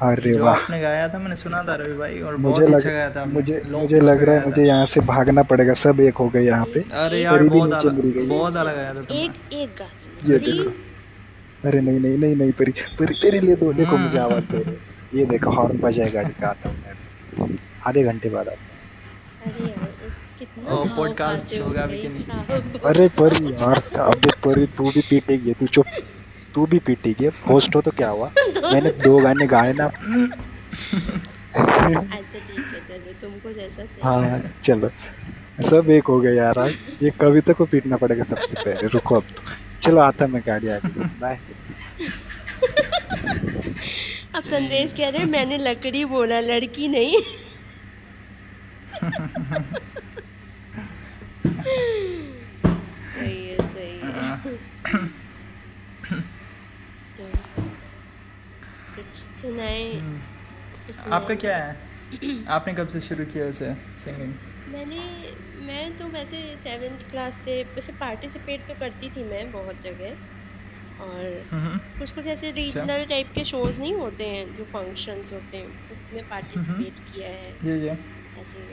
अरे 0.02 0.32
वाह। 0.38 0.54
आपने 0.54 0.78
गाया 0.80 1.08
था 1.08 1.18
मैंने 1.18 1.36
सुना 1.36 1.62
था 1.64 1.74
रवि 1.74 1.94
भाई 1.96 2.20
और 2.20 2.36
मुझे 2.36 2.60
बहुत 2.60 2.74
अच्छा 2.74 2.90
गाया 2.90 3.10
था 3.10 3.24
मुझे 3.24 3.60
मुझे 3.70 4.00
लग 4.00 4.22
रहा 4.22 4.36
है 4.36 4.44
मुझे 4.46 4.64
यहाँ 4.64 4.86
से 4.92 5.00
भागना 5.10 5.42
पड़ेगा 5.50 5.74
सब 5.80 6.00
एक 6.00 6.16
हो 6.16 6.28
गए 6.28 6.44
यहाँ 6.44 6.64
पे। 6.74 6.80
अरे 7.02 7.20
यार 7.22 7.42
बहुत 7.44 7.72
अलग 7.74 8.28
बहुत 8.28 8.56
अलग 8.56 8.76
गाया 8.76 8.94
था 8.94 9.14
एक 9.14 9.52
एक 9.52 9.76
गा। 9.78 9.86
ये 10.24 10.38
देखो 10.40 10.70
अरे 11.68 11.80
नहीं 11.80 12.00
नहीं 12.00 12.18
नहीं 12.18 12.36
नहीं 12.36 12.52
परी 12.52 12.72
परी 12.98 13.14
तेरे 13.22 13.40
लिए 13.40 13.56
तो 13.56 13.72
देखो 13.72 13.96
मुझे 13.96 14.18
हम्म। 14.18 14.32
आवाज़ 14.32 14.44
दे 14.52 14.62
रहे 14.62 15.18
ये 15.18 15.24
देखो 15.26 15.50
हॉर्न 15.50 15.78
बजाए 15.78 16.10
गाड़ी 16.10 16.32
का 16.40 16.48
आता 16.48 16.68
हूँ 16.68 16.76
मैं 17.38 17.58
आधे 17.86 18.02
घंटे 18.04 18.30
बाद 18.30 18.48
आता 18.48 18.70
खाते 20.62 21.56
हो 21.56 21.64
होगा 21.64 21.86
भाई 21.86 22.08
नहीं? 22.08 22.80
अरे 22.84 23.06
परी 23.18 23.52
यार 23.52 23.82
अबे 24.00 24.30
परी 24.44 24.66
तू 24.76 24.90
भी 24.90 25.00
पीटेगी 25.10 25.52
तू 25.52 25.66
चुप। 25.66 25.86
तू 26.54 26.66
भी 26.66 26.78
पीटेगी 26.86 27.26
होस्ट 27.48 27.76
हो। 27.76 27.80
तो 27.80 27.90
क्या 27.96 28.08
हुआ? 28.08 28.30
मैंने 28.72 28.90
दो 29.04 29.18
गाने 29.22 29.46
गाए 29.46 29.72
ना। 29.80 29.86
अच्छा 31.54 32.38
ठीक 32.38 32.58
है 32.58 32.80
चलो 32.88 33.12
तुमको 33.22 33.52
जैसा 33.52 33.86
हाँ 34.04 34.40
चलो। 34.64 34.90
सब 35.68 35.90
एक 35.90 36.06
हो 36.08 36.18
गया 36.20 36.32
यार 36.34 36.58
आज। 36.58 36.74
ये 37.02 37.10
कविता 37.20 37.52
को 37.52 37.64
पीटना 37.72 37.96
पड़ेगा 37.96 38.22
सबसे 38.24 38.56
पहले। 38.64 38.88
रुको 38.94 39.14
अब 39.16 39.24
तो। 39.36 39.42
चलो 39.80 40.00
आता 40.00 40.26
मैं 40.26 40.42
गाड़ी 40.46 40.68
आ 40.68 40.78
गई 40.84 41.04
बाय 41.20 41.38
अब 44.34 44.42
संदेश 44.50 44.92
कह 44.92 45.08
रहे 45.08 45.18
हैं 45.22 45.28
मैंने 45.30 45.56
लकड़ी 45.58 46.04
बोला 46.14 46.40
लड़की 46.40 46.88
नहीं। 46.88 47.22
सही 53.14 53.46
है 53.48 53.56
सही 53.58 53.98
है 54.00 54.36
तो 57.16 57.24
कुछ 58.96 59.22
सुनाए। 59.42 59.92
हम्म। 59.92 61.12
आपका 61.12 61.34
क्या 61.34 61.56
है? 61.56 61.76
आपने 62.48 62.74
कब 62.74 62.88
से 62.88 63.00
शुरू 63.00 63.24
किया 63.24 63.46
उसे 63.46 63.72
सिंगिंग 63.98 64.32
मैंने 64.74 64.98
मैं 65.66 65.96
तो 65.98 66.06
वैसे 66.08 66.42
सेवेंथ 66.64 67.10
क्लास 67.10 67.40
से 67.44 67.62
वैसे 67.74 67.92
पार्टिसिपेट 68.00 68.66
तो 68.68 68.74
करती 68.80 69.10
थी 69.10 69.24
मैं 69.24 69.50
बहुत 69.52 69.82
जगह। 69.82 70.30
और 71.00 71.24
कुछ 71.98 72.10
कुछ 72.10 72.26
ऐसे 72.26 72.50
रीजनल 72.50 73.04
टाइप 73.04 73.30
के 73.34 73.44
शोज़ 73.44 73.78
नहीं 73.80 73.94
होते 73.94 74.26
हैं 74.28 74.44
जो 74.56 74.64
फ़ंक्शंस 74.64 75.32
होते 75.32 75.56
हैं 75.56 75.90
उसमें 75.92 76.28
पार्टिसिपेट 76.28 77.00
किया 77.06 77.28
है। 77.28 77.42
जी 77.64 77.78
जी 77.80 77.88
ऐसे 77.88 78.66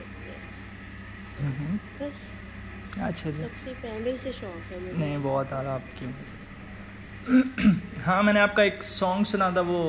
हम्म। 1.40 1.78
बस। 2.00 2.22
अच्छा 3.02 3.32
जी। 3.32 3.42
सबसे 3.44 3.74
पहले 3.74 4.18
से 4.18 4.32
शौक 4.32 4.72
है 4.72 4.80
मुझे। 4.80 4.98
नहीं 4.98 5.18
बहुत 5.24 5.54
आला 5.54 5.74
आपकी। 5.74 6.06
हाँ 8.02 8.22
मैंने 8.24 8.40
आपका 8.40 8.64
एक 8.64 8.84
सॉन्ग 8.84 9.26
सुना 9.26 9.52
था 9.52 9.62
वो 9.62 9.80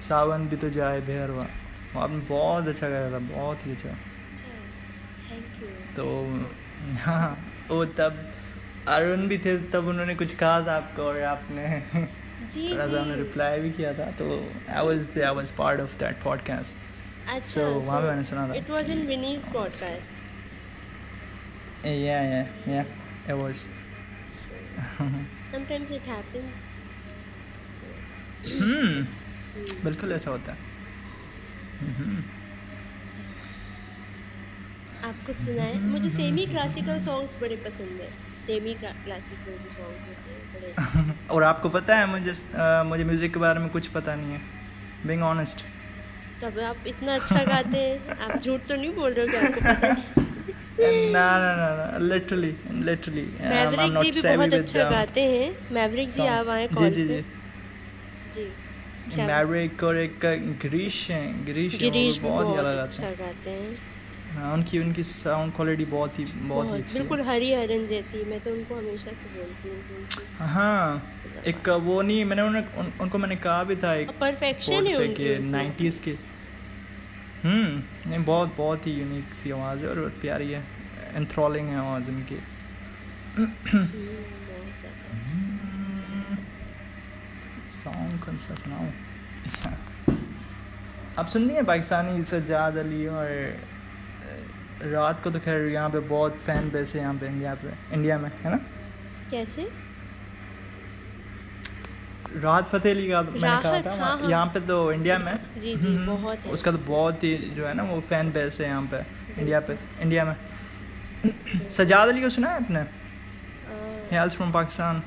सावन 0.00 0.48
भी 0.48 0.56
तो 0.56 0.70
जाए 0.70 1.00
बेहरवा 1.00 1.46
आपने 1.96 2.16
बहुत 2.16 2.68
अच्छा 2.68 2.88
गाया 2.88 3.12
था 3.12 3.18
बहुत 3.18 3.66
ही 3.66 3.72
अच्छा। 3.72 3.88
तो 5.96 6.04
हाँ 6.94 7.52
वो 7.68 7.84
तब 7.84 8.32
अरुण 8.88 9.26
भी 9.28 9.38
थे 9.38 9.58
तब 9.58 9.86
उन्होंने 9.86 10.14
कुछ 10.14 10.34
कहा 10.34 10.66
था 10.66 10.76
आपको 10.76 11.02
और 11.02 11.22
आपने 11.22 11.82
जी 12.52 12.72
थोड़ा 12.72 12.86
सा 12.86 12.92
उन्होंने 12.92 13.14
रिप्लाई 13.14 13.60
भी 13.60 13.70
किया 13.70 13.92
था। 13.94 14.10
तो 14.10 14.52
I 14.70 14.86
was 14.86 15.18
I 15.18 15.34
was 15.34 15.50
part 15.50 15.80
of 15.80 15.98
that 15.98 16.22
podcast 16.22 16.72
so 17.56 17.58
वहाँ 17.58 18.00
पे 18.00 18.08
मैंने 18.08 18.24
सुना 18.24 18.48
था। 18.48 18.54
It 18.54 18.70
was 18.70 18.90
in 18.90 19.06
विनीज 19.06 19.52
podcast 19.52 20.24
yeah 21.84 22.22
yeah 22.28 22.46
yeah 22.68 22.86
it 23.32 23.36
was 23.40 23.58
sometimes 25.52 25.90
it 25.90 26.02
happens 26.02 26.52
hmm 28.46 29.06
बिल्कुल 29.84 30.12
ऐसा 30.12 30.30
होता 30.30 30.52
है। 30.52 30.58
हम्म। 31.80 32.22
आपको 35.08 35.32
सुनाए। 35.32 35.74
मुझे 35.74 36.10
सेमी 36.10 36.46
क्लासिकल 36.46 37.00
सॉन्ग्स 37.00 37.36
बड़े 37.40 37.56
पसंद 37.56 38.00
है। 38.00 38.10
सेमी 38.46 38.74
क्लासिकल 38.74 39.52
जो 39.52 39.70
सॉन्ग्स 39.70 40.08
होते 40.08 40.32
हैं 40.32 40.74
बड़े 41.04 41.14
और 41.34 41.42
आपको 41.42 41.68
पता 41.68 41.96
है 41.96 42.06
मुझे 42.06 42.30
अ, 42.30 42.82
मुझे 42.86 43.04
म्यूज़िक 43.04 43.32
के 43.32 43.38
बारे 43.40 43.60
में 43.60 43.68
कुछ 43.68 43.86
पता 43.86 44.14
नहीं 44.14 44.32
है। 44.32 44.40
बीइंग 45.06 45.22
ऑनेस्ट 45.22 45.64
तब 46.42 46.58
आप 46.58 46.86
इतना 46.86 47.14
अच्छा 47.14 47.44
गाते 47.44 47.78
हैं। 47.78 48.16
आप 48.18 48.40
झूठ 48.40 48.60
तो 48.68 48.74
नहीं 48.76 48.94
बोल 48.94 49.12
रहे 49.12 49.26
हो 49.26 49.30
कि 49.32 49.36
आपको 49.46 49.60
पता 49.60 49.86
है? 49.86 50.14
ना 51.12 51.38
ना 51.38 51.52
ना 51.56 51.66
ना 51.76 51.98
लिटरली 51.98 52.54
लिटरली 52.84 53.22
मैवरिक 53.42 53.92
जी 54.02 54.10
भी 54.10 54.36
बहुत 54.36 54.54
अच्छा 54.54 54.90
गाते 54.90 55.20
हैं। 55.20 55.72
मैवरिक 55.72 56.10
जी 56.10 56.26
आप 56.26 56.48
आए 56.48 56.66
कॉल 56.66 56.90
जी 56.90 57.04
पे। 57.08 57.22
जी। 57.22 57.22
जी। 58.34 58.44
क्या- 59.14 59.26
मैवरिक 59.28 59.82
और 59.84 59.96
एक 59.96 60.18
गिरीश 60.62 61.10
है 61.10 61.22
गिरीश 61.44 61.72
है, 61.72 61.78
गिरीश 61.80 62.18
बहुत 62.18 62.48
ही 62.48 62.56
अलग 62.56 62.78
अच्छा 62.78 63.10
गाते 63.10 63.50
हैं। 63.50 63.76
हाँ 64.34 64.52
उनकी 64.54 64.78
उनकी 64.78 65.02
साउंड 65.02 65.52
क्वालिटी 65.52 65.84
बहुत 65.84 66.18
ही 66.18 66.24
बहुत 66.24 66.72
ही 66.72 66.78
अच्छी 66.78 66.98
बिल्कुल 66.98 67.20
हरी 67.22 67.52
हरन 67.52 67.86
जैसी 67.86 68.24
मैं 68.24 68.40
तो 68.40 68.50
उनको 68.50 68.74
हमेशा 68.74 69.10
से 69.10 69.28
बोलती 69.36 69.68
हूँ 69.68 70.46
हाँ 70.48 71.02
एक 71.46 71.68
वो 71.68 72.00
नहीं 72.02 72.24
मैंने 72.24 72.42
उन्हें 72.42 72.62
उन, 72.78 72.92
उनको 73.00 73.18
मैंने 73.18 73.36
कहा 73.36 73.62
भी 73.64 73.76
था 73.76 73.94
एक 73.94 74.10
परफेक्शन 74.20 74.86
है 74.86 74.96
उनकी 74.96 75.28
नाइन्टीज़ 75.50 76.00
के। 76.00 76.10
हम्म 77.44 78.10
नहीं 78.10 78.24
बहुत 78.24 78.54
बहुत 78.56 78.86
ही 78.86 78.92
यूनिक 78.92 79.34
सी 79.34 79.50
आवाज़ 79.50 79.84
है 79.84 79.88
और 79.88 80.08
प्यारी 80.20 80.50
है 80.50 80.62
एंथ्रॉलिंग 81.14 81.68
है 81.68 81.76
आवाज़ 81.76 82.10
उनकी 82.10 82.38
हम्म, 83.38 83.46
बहुत 83.46 84.80
ज़्यादा। 84.80 85.04
सॉन्ग 87.86 88.20
कौन 88.24 88.36
सा 88.44 88.54
सुनाऊँ 88.54 88.92
आप 91.18 91.26
सुनती 91.32 91.54
हैं 91.54 91.64
पाकिस्तानी 91.64 92.22
सज्जाद 92.30 92.76
अली 92.78 93.06
और 93.06 93.26
रात 94.92 95.22
को 95.24 95.30
तो 95.30 95.38
खैर 95.40 95.66
यहाँ 95.72 95.90
पे 95.90 95.98
बहुत 96.08 96.38
फ़ैन 96.46 96.70
बेस 96.70 96.94
है 96.94 97.00
यहाँ 97.00 97.14
पे 97.20 97.26
इंडिया 97.26 97.54
पे 97.62 97.72
इंडिया 97.94 98.18
में 98.18 98.30
है 98.42 98.50
ना? 98.50 98.56
कैसे? 99.30 99.68
राहत 102.42 102.66
फ़तेह 102.68 102.92
अली 102.94 103.08
का 103.10 103.20
मैंने 103.22 103.40
कहा 103.62 103.80
था 103.82 103.94
हाँ, 104.02 104.18
हाँ। 104.18 104.30
यहाँ 104.30 104.46
पे 104.54 104.60
तो 104.66 104.76
इंडिया 104.92 105.18
में। 105.18 105.38
जी 105.60 105.74
जी 105.76 105.94
हम्म, 105.94 106.06
बहुत 106.06 106.38
है। 106.38 106.50
उसका 106.52 106.72
तो 106.72 106.78
बहुत 106.88 107.24
ही 107.24 107.34
जो 107.56 107.66
है 107.66 107.72
ना 107.74 107.82
वो 107.92 108.00
फ़ैन 108.10 108.30
बेस 108.32 108.60
है 108.60 108.66
यहाँ 108.66 108.82
पे 108.92 109.00
इंडिया 109.40 109.60
पे 109.68 109.78
इंडिया 110.02 110.24
में। 110.24 110.36
सजाद 111.78 112.08
अली 112.08 112.22
को 112.22 112.28
सुना 112.30 112.50
है 112.50 112.64
आपने? 112.64 112.80
हेल्स 114.12 114.36
फ्रॉम 114.36 114.52
पाकिस्तान 114.52 115.02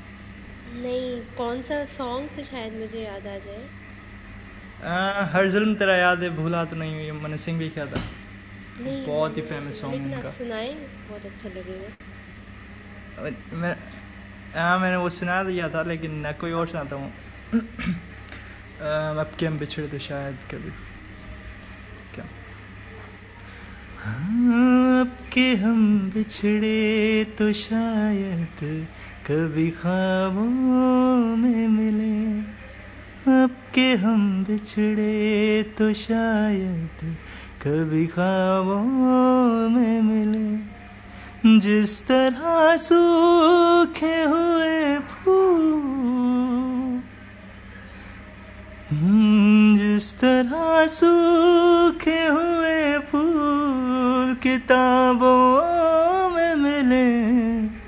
नहीं 0.74 1.22
कौन 1.38 1.62
सा 1.62 1.86
सॉन्ग 1.86 2.30
से 2.30 2.44
शायद 2.44 2.74
मुझे 2.74 3.00
याद 3.00 3.28
आ 3.28 3.38
जाए? 3.38 3.70
आ, 4.84 5.26
हर 5.26 5.50
जुल्म 5.50 5.76
तेरा 5.76 5.96
याद 5.96 6.24
है 6.24 6.30
भूला 6.30 6.66
तो 6.66 6.76
नहीं 6.76 6.94
हुई 6.94 7.12
मैंने 7.12 7.38
सिंह 7.38 7.60
भी 7.60 7.70
किया 7.70 7.86
था? 7.86 8.02
बहुत 8.82 9.38
ही 9.38 9.42
song 9.42 9.92
है 9.92 9.96
इनका। 9.96 10.30
सुनाए 10.30 10.74
बहुत 11.10 11.26
अच्छा 11.26 11.50
लगेगा। 11.50 12.12
मैं 13.54 13.76
हाँ 14.56 14.80
मैंने 14.80 14.98
वो 14.98 15.10
सुना 15.10 15.44
दिया 15.44 15.70
था 15.70 15.84
लेकिन 15.84 16.32
कोई 16.32 16.52
और 16.52 16.68
सुनाता 16.68 16.96
हूँ। 16.96 17.14
अब 19.20 19.32
के 19.40 19.46
हम 19.46 19.58
बिछड़े 19.58 19.88
तो 19.88 20.00
शायद 20.00 20.36
कभी। 20.52 20.72
क्या? 22.16 22.26
हाँ, 24.00 25.02
अब 25.02 25.18
के 25.34 25.56
हम 25.56 26.10
बिछड़े 26.10 27.24
तो 27.24 27.54
शायद 27.54 28.88
कभी 29.30 29.70
ख्वाबों 29.70 30.50
में 31.38 31.68
मिले 31.68 32.40
अब 33.32 33.50
के 33.76 33.94
हम 33.94 34.44
बिछड़े 34.44 35.64
तो 35.78 35.94
शायद 35.94 37.04
कभी 37.62 38.06
ख्वाबों 38.08 38.84
में 39.70 40.02
मिले। 40.02 41.60
जिस 41.60 42.08
तरह 42.08 42.76
सूखे 42.78 44.24
हुए 44.24 44.96
हम्म, 48.92 49.78
जिस 49.78 50.14
तरह 50.20 50.88
सूखे 50.88 52.26
हुए 52.26 52.98
फूल 52.98 54.34
किताबों 54.44 56.30
में 56.30 56.56
मिले 56.56 57.79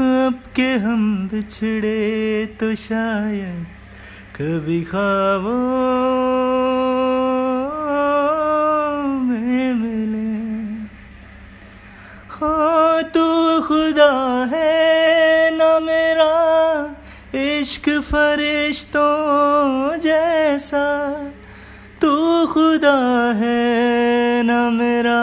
अब 0.00 0.42
के 0.56 0.68
हम 0.78 1.28
बिछड़े 1.28 2.46
तो 2.60 2.74
शायद 2.74 3.66
कभी 4.36 4.82
ख्वाबों 4.82 5.52
में 9.24 9.74
मिले। 9.74 10.30
हाँ 12.30 13.02
तू 13.02 13.26
खुदा 13.66 14.12
है 14.52 15.56
ना 15.56 15.78
मेरा 15.80 16.32
इश्क 17.34 17.90
फरिश्तों 18.00 19.98
जैसा। 19.98 20.86
खुदा 22.48 22.98
है 23.36 24.42
न 24.42 24.50
मेरा 24.74 25.22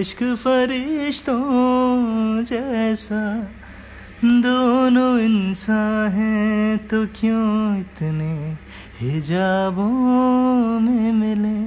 इश्क 0.00 0.22
फरिश्तों 0.34 1.40
जैसा। 2.44 3.22
दोनों 4.24 5.18
इंसान 5.18 6.08
हैं 6.08 6.78
तो 6.88 7.06
क्यों 7.06 7.78
इतने 7.78 8.32
हिजाबों 9.00 10.80
में 10.80 11.12
मिले? 11.12 11.60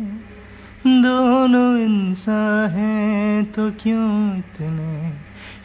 दोनों 1.01 1.77
इंसान 1.77 2.69
हैं 2.69 3.45
तो 3.45 3.69
क्यों 3.71 4.37
इतने 4.37 4.93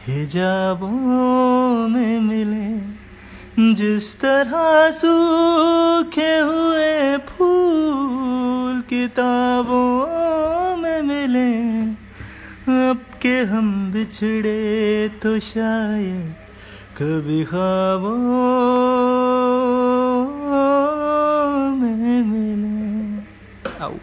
हिजाबों 0.06 1.88
में 1.88 2.20
मिले? 2.20 2.68
जिस 3.58 4.08
तरह 4.20 4.90
सूखे 4.94 6.34
हुए 6.38 7.16
फूल 7.28 8.80
किताबों 8.90 10.76
में 10.82 11.02
मिले 11.02 11.50
अब 12.74 13.00
के 13.22 13.34
हम 13.50 13.70
बिछड़े 13.92 15.08
तो 15.22 15.38
शायद 15.48 16.34
कभी 16.98 17.42
ख्वाबों 17.50 18.14
में 21.80 22.22
मिले 22.30 22.78
आओ 23.84 23.98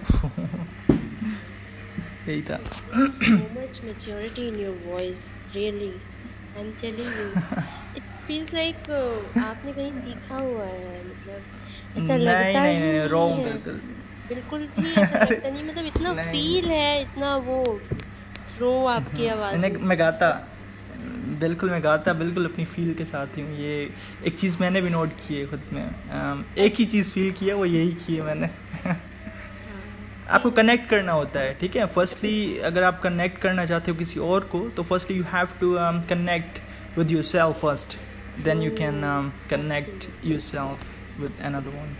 यही 2.27 2.41
था 2.49 2.59
so 2.59 3.39
much 3.55 3.81
maturity 3.87 4.49
in 4.49 4.59
your 4.65 4.75
voice 4.91 5.25
really 5.55 5.93
i'm 6.59 6.75
telling 6.83 7.11
you 7.21 7.84
it 8.25 8.31
feels 8.31 8.53
like 8.53 8.89
uh, 8.89 9.43
आपने 9.43 9.71
कहीं 9.73 9.91
सीखा 9.99 10.35
हुआ 10.35 10.65
है 10.65 11.03
मतलब 11.05 11.41
ऐसा 11.97 12.15
नहीं 12.15 12.25
लगता 12.25 12.63
नहीं 12.63 12.75
ही 12.75 12.81
नहीं 12.81 13.07
रॉन्ग 13.09 13.43
बिल्कुल। 13.43 13.79
बिल्कुल 14.29 14.67
भी 14.79 14.93
ऐसा 14.93 15.23
लगता 15.25 15.49
नहीं 15.49 15.63
मतलब 15.63 15.85
इतना 15.85 16.13
नहीं। 16.13 16.31
फील 16.31 16.65
है 16.69 17.01
इतना 17.01 17.35
वो 17.37 17.79
थ्रो 18.57 18.85
आपकी 18.85 19.27
आवाज़ 19.27 19.55
मैंने 19.57 19.77
में। 19.77 19.85
मैं 19.87 19.99
गाता 19.99 20.29
बिल्कुल 21.39 21.69
मैं 21.69 21.83
गाता 21.83 22.13
बिल्कुल 22.13 22.45
अपनी 22.45 22.65
फील 22.65 22.93
के 22.93 23.05
साथ 23.05 23.37
ही 23.37 23.41
हूँ। 23.41 23.57
ये 23.59 23.89
एक 24.27 24.39
चीज़ 24.39 24.57
मैंने 24.61 24.81
भी 24.81 24.89
नोट 24.89 25.09
की 25.27 25.35
है 25.35 25.45
खुद 25.47 25.61
में। 25.73 26.45
एक 26.57 26.75
ही 26.75 26.85
चीज़ 26.85 27.09
फील 27.09 27.31
की 27.31 27.47
है 27.47 27.53
वो 27.53 27.65
यही 27.65 27.91
की 27.91 28.15
है 28.15 28.21
मैंने। 28.21 28.49
आपको 30.29 30.51
कनेक्ट 30.51 30.89
करना 30.89 31.11
होता 31.11 31.39
है 31.39 31.53
ठीक 31.53 31.75
है? 31.75 31.85
फर्स्टली 31.85 32.57
अगर 32.57 32.83
आप 32.83 33.01
कनेक्ट 33.01 33.41
करना 33.41 33.65
चाहते 33.65 33.91
हो 33.91 33.97
किसी 33.97 34.19
और 34.19 34.43
को 34.51 34.69
तो 34.69 34.83
firstly 34.83 35.17
you 35.17 35.23
have 35.23 35.47
to 35.61 35.75
connect 36.09 36.59
with 36.97 37.11
yourself 37.23 37.59
first 37.61 37.97
then 38.43 38.61
you 38.61 38.71
can 38.71 39.01
connect 39.49 40.07
yourself 40.39 41.19
with 41.19 41.39
another 41.43 41.69
one 41.69 41.95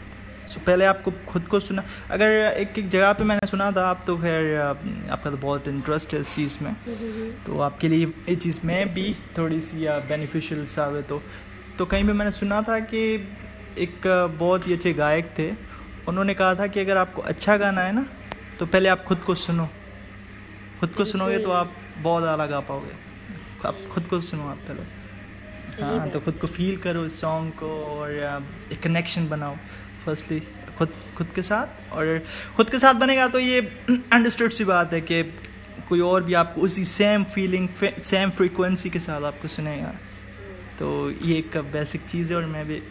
so 0.47 0.59
पहले 0.65 0.85
आपको 0.85 1.11
खुद 1.27 1.47
को 1.47 1.59
सुना 1.59 1.83
अगर 2.11 2.31
एक 2.57 2.77
एक 2.79 2.87
जगह 2.87 3.13
पे 3.13 3.23
मैंने 3.23 3.47
सुना 3.47 3.71
था 3.71 3.85
आप 3.85 4.03
तो 4.07 4.17
खैर 4.17 4.59
आपका 4.59 5.29
तो 5.31 5.37
बहुत 5.37 5.67
इंटरेस्ट 5.67 6.13
है 6.13 6.19
इस 6.19 6.35
चीज़ 6.35 6.57
में। 6.63 6.73
तो 7.45 7.59
आपके 7.59 7.89
लिए 7.89 8.05
ये 8.29 8.35
चीज़ 8.35 8.59
में 8.65 8.93
भी 8.93 9.13
थोड़ी 9.37 9.61
सी 9.61 9.87
बेनिफिशियल 10.09 10.65
साबित 10.65 11.11
हो 11.11 11.21
तो। 11.77 11.85
कहीं 11.85 12.05
पे 12.07 12.13
मैंने 12.13 12.31
सुना 12.31 12.61
था 12.61 12.79
कि 12.79 13.01
एक 13.77 14.07
बहुत 14.39 14.67
ही 14.67 14.73
अच्छे 14.73 14.93
गायक 14.93 15.33
थे। 15.39 15.49
उन्होंने 16.07 16.33
कहा 16.33 16.55
था 16.55 16.67
कि 16.67 16.79
अगर 16.79 16.97
आपको 16.97 17.21
अच्छा 17.23 17.57
गाना 17.57 17.81
है 17.81 17.95
ना 17.95 18.05
तो 18.59 18.65
पहले 18.65 18.89
आप 18.89 19.03
खुद 19.03 19.19
को 19.19 19.35
सुनो। 19.35 19.67
खुद 20.79 20.89
को 20.89 21.05
सुनोगे 21.05 21.39
तो 21.39 21.51
आप 21.51 21.71
बहुत 21.97 22.23
आला 22.23 22.45
गा 22.45 22.59
पाओगे। 22.59 22.93
आप 23.67 23.79
खुद 23.93 24.07
को 24.07 24.21
सुनो 24.21 24.47
आप 24.47 24.57
पहले। 24.67 25.04
हाँ 25.81 26.09
तो 26.09 26.19
खुद 26.19 26.37
को 26.41 26.47
फील 26.47 26.77
करो 26.83 27.05
इस 27.05 27.19
सॉन्ग 27.21 27.51
को 27.59 27.67
और 27.85 28.11
एक 28.71 28.81
कनेक्शन 28.83 29.27
बनाओ 29.29 29.55
फर्स्टली 30.05 30.39
खुद 30.77 30.93
खुद 31.17 31.27
के 31.35 31.41
साथ। 31.41 31.93
और 31.93 32.19
खुद 32.55 32.69
के 32.69 32.79
साथ 32.79 32.93
बनेगा 33.03 33.27
तो 33.27 33.39
ये 33.39 33.59
अंडरस्टूड 34.13 34.51
सी 34.51 34.63
बात 34.65 34.93
है 34.93 35.01
कि 35.01 35.21
कोई 35.89 35.99
और 35.99 36.23
भी 36.23 36.33
आपको 36.33 36.61
उसी 36.61 36.83
सेम 36.85 37.23
फीलिंग 37.35 37.67
सेम 38.11 38.29
फ्रीक्वेंसी 38.39 38.89
के 38.89 38.99
साथ 38.99 39.23
आपको 39.31 39.47
सुनेगा। 39.47 39.93
तो 40.79 40.87
ये 41.11 41.37
एक 41.37 41.57
बेसिक 41.73 42.01
चीज़ 42.09 42.31
है 42.33 42.37
और 42.37 42.45
मैं 42.55 42.65
भी 42.67 42.81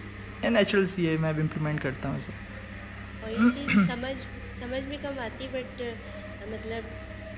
नेचुरल 0.51 0.87
सी 0.95 1.05
है 1.07 1.17
मैं 1.19 1.35
भी 1.35 1.41
इम्प्लीमेंट 1.43 1.81
करता 1.81 2.09
हूँ 2.09 2.19
उसे 2.19 2.33
समझ 3.87 4.17
समझ 4.61 4.83
में 4.89 4.99
कम 5.03 5.19
आती 5.21 5.49
बट 5.49 5.81
मतलब 6.53 6.85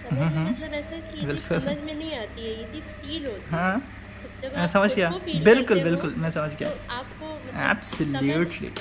समझ 0.02 0.14
में 0.14 0.24
हम्म, 0.24 0.46
मतलब 0.46 0.74
ऐसा 0.74 0.96
कि। 1.10 1.38
समझ 1.48 1.76
में 1.80 1.94
नहीं 1.94 2.14
आती 2.16 2.44
है 2.44 2.50
ये 2.54 2.64
चीज़ 2.72 2.90
फील 3.00 3.26
होती 3.26 3.54
है। 3.54 3.60
हाँ। 3.60 3.76
मैं 4.56 4.66
समझ 4.66 4.94
गया। 4.94 5.10
बिल्कुल 5.44 5.82
बिल्कुल 5.82 6.14
मैं 6.18 6.30
समझ 6.30 6.50
गया। 6.56 6.68
तो 6.68 6.92
आपको 6.94 7.26
मतलब 7.26 7.70
एब्सोल्युटली 7.70 8.68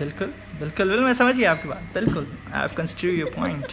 बिल्कुल 0.00 0.26
बिल्कुल 0.58 0.88
बिल्कुल 0.88 1.04
मैं 1.04 1.14
समझ 1.14 1.34
गया 1.36 1.50
आपकी 1.52 1.68
बात। 1.68 1.82
बिल्कुल 1.94 2.26
I 2.52 2.60
have 2.60 2.70
consider 2.76 3.14
your 3.14 3.30
point 3.36 3.72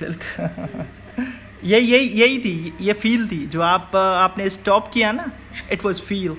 बिल्कुल। 0.00 0.84
ये 1.64 1.78
यही 1.80 2.08
यही 2.20 2.38
थी 2.44 2.72
ये 2.80 2.92
फील 3.00 3.26
थी 3.28 3.46
जो 3.46 3.60
आप 3.62 3.96
आपने 3.96 4.48
स्टॉप 4.50 4.90
किया 4.92 5.10
ना 5.12 5.30
इट 5.72 5.84
वाज 5.84 6.00
फील 6.00 6.36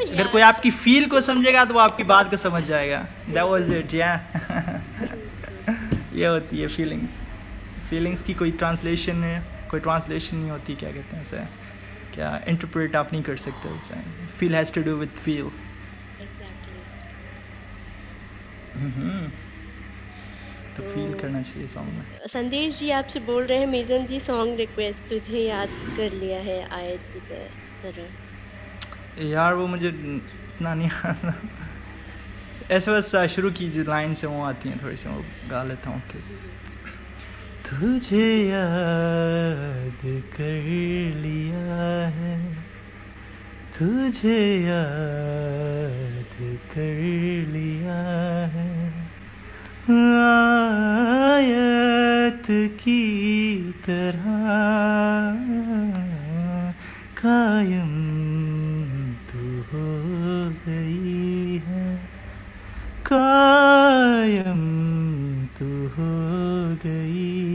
अगर 0.00 0.26
कोई 0.32 0.42
आपकी 0.42 0.70
फील 0.70 1.06
को 1.10 1.20
समझेगा 1.20 1.64
तो 1.64 1.74
वो 1.74 1.80
आपकी 1.80 2.02
बात 2.10 2.30
को 2.30 2.36
समझ 2.36 2.62
जाएगा। 2.64 2.98
दैट 3.28 3.42
वाज 3.42 3.70
इट 3.74 3.94
या 3.94 4.14
ये 6.14 6.26
होती 6.26 6.60
है 6.60 6.66
फीलिंग्स 6.76 7.20
फीलिंग्स 7.90 8.22
की 8.22 8.34
कोई 8.34 8.50
ट्रांसलेशन 8.60 9.22
है? 9.24 9.42
कोई 9.70 9.80
ट्रांसलेशन 9.80 10.36
नहीं 10.36 10.50
होती 10.50 10.74
क्या 10.76 10.90
कहते 10.92 11.16
हैं 11.16 11.22
उसे? 11.22 11.44
क्या 12.14 12.30
इंटरप्रेट 12.48 12.96
आप 12.96 13.12
नहीं 13.12 13.22
कर 13.22 13.36
सकते 13.44 13.68
उसे? 13.68 13.94
Feel 14.38 14.54
has 14.54 14.72
to 14.74 14.82
do 14.82 14.94
with 14.96 15.08
feel. 15.24 15.50
तो 20.76 20.82
फील 20.84 21.12
करना 21.20 21.42
चाहिए 21.42 21.66
सॉन्ग 21.68 21.92
में। 21.92 22.04
संदेश 22.28 22.78
जी 22.78 22.90
आपसे 22.90 23.20
बोल 23.28 23.44
रहे 23.44 23.58
हैं 23.58 23.66
मेजन 23.66 24.06
जी 24.06 24.18
सॉन्ग 24.20 24.58
रिक्वेस्ट 24.58 25.08
तुझे 25.10 25.40
याद 25.40 25.68
कर 25.96 26.12
लिया 26.14 26.40
है 26.40 26.58
आयत 26.78 27.00
की 27.12 27.20
तरह 27.82 28.06
यार 29.28 29.54
वो 29.54 29.66
मुझे 29.66 29.88
इतना 29.88 30.74
नहीं 30.74 30.90
आता 31.04 31.34
ऐसे 32.70 32.90
बस 32.92 33.14
शुरू 33.34 33.50
की 33.58 33.68
जो 33.70 33.82
लाइन 33.88 34.14
से 34.14 34.26
वो 34.26 34.42
आती 34.44 34.68
हैं 34.68 34.82
थोड़ी 34.82 34.96
सी 34.96 35.08
वो 35.08 35.24
गा 35.50 35.62
लेता 35.64 35.90
हूँ 35.90 36.00
कि 36.10 36.18
तुझे 37.66 38.48
याद 38.48 40.22
कर 40.32 40.62
लिया 41.16 42.08
है। 42.08 42.54
तुझे 43.78 44.64
याद 44.64 46.58
कर 46.74 47.00
लिया 47.48 48.02
है। 48.46 48.92
आयत 51.36 52.46
की 52.80 53.04
तरह 53.86 54.36
कायम 57.18 57.94
तू 59.14 59.60
हो 59.60 59.90
गई 60.68 61.62
है। 61.66 61.96
कायम 63.12 64.62
तू 65.58 65.86
हो 65.86 66.16
गई 66.86 67.45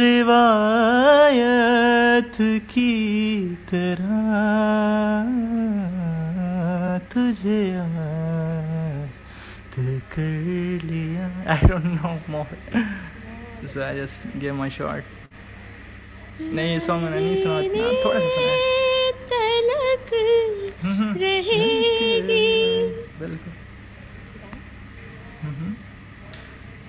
रिवायत 0.00 1.56
की 2.70 2.92
तरह 3.70 4.12
तुझे 7.14 7.58
याद 7.68 9.10
कर 10.12 10.84
लिया 10.84 11.26
I 11.52 11.68
don't 11.68 11.84
know 11.84 12.12
more 12.30 12.48
so 13.66 13.82
I 13.82 13.96
just 13.96 14.36
give 14.36 14.54
my 14.54 14.70
shot 14.70 15.02
नहीं 16.40 16.70
ये 16.72 16.78
सॉन्ग 16.80 17.00
मैंने 17.04 17.20
नहीं 17.20 17.36
सुना 17.36 17.58
इतना 17.60 17.86
थोड़ा 18.04 18.20
सा 18.20 18.28
सुना 18.28 18.52
है 18.52 18.64
रहेगी 21.16 22.40
बिल्कुल 23.18 23.63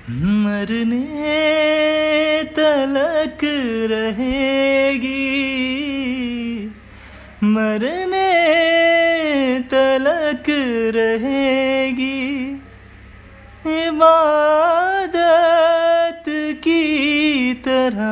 मरने 0.10 2.43
तलक 2.43 3.39
रहेगी। 3.91 5.16
मरने 7.43 8.30
तलक 9.60 10.45
रहेगी। 10.95 12.62
इबादत 13.68 16.26
की 16.64 17.53
तरह। 17.53 18.12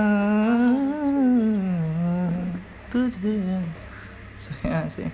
तुझे 2.93 3.37
से 4.89 5.05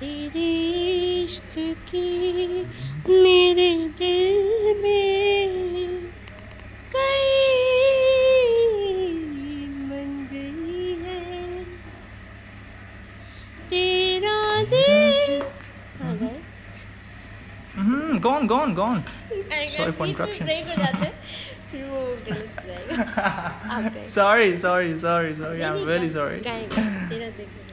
तेरे 0.00 0.50
इश्क 1.24 1.54
की 1.58 2.64
मेरे 3.08 3.88
दिल 3.98 4.82
में 4.82 5.77
हम्म 18.18 18.30
gone 18.30 18.46
gone 18.46 18.74
gone 18.74 19.02
Sorry 19.50 19.68
Sorry 19.76 19.92
for 19.98 20.06
interruption. 20.10 20.44
Break 20.44 20.66
हो 20.68 20.74
जाते 20.82 21.04
हैं, 21.04 21.12
फिर 21.70 21.84
वो 21.84 22.00
गलत 22.28 22.48
हो 22.58 22.66
जाएगा 22.68 23.22
आप 23.22 23.82
गाएँ। 23.94 24.06
Sorry 24.14 24.58
sorry 24.58 24.98
sorry 24.98 25.34
sorry 25.34 25.60
I 25.62 25.70
नहीं, 25.70 25.80
एम 25.82 25.86
वेरी 25.88 26.06
गा- 26.08 26.14
सॉरी 26.14 26.38
गाएँगे, 26.48 26.68
तेरा 27.08 27.28
ज़िक्र 27.38 27.66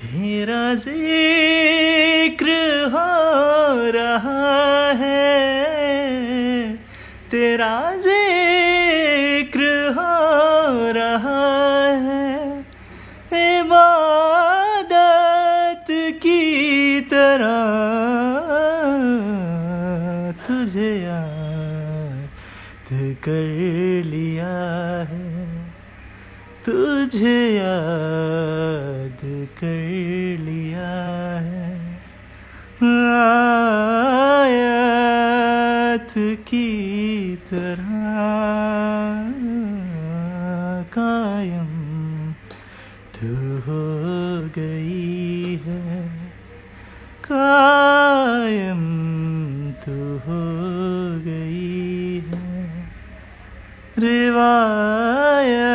तेरा 0.00 0.62
ज़िक्र 0.84 2.48
हो 2.92 3.90
रहा 3.94 4.42
है 5.00 6.76
तेरा 7.30 7.74
ज़िक्र 8.04 9.62
हो 9.96 10.12
रहा 10.98 11.40
है 12.04 12.26
इबादत 13.40 14.37
कर 23.28 24.04
लिया 24.04 24.56
है। 25.10 25.64
तुझे 26.66 27.50
याद 27.56 29.20
कर 29.60 30.38
लिया 30.40 30.92
है। 31.38 31.68
आयत 34.42 36.12
की 36.48 37.36
तरह 37.36 37.98
कायम 40.98 41.72
तू 43.14 43.58
हो 43.58 43.86
गई 44.58 45.60
है। 45.66 46.08
कायम 47.24 49.07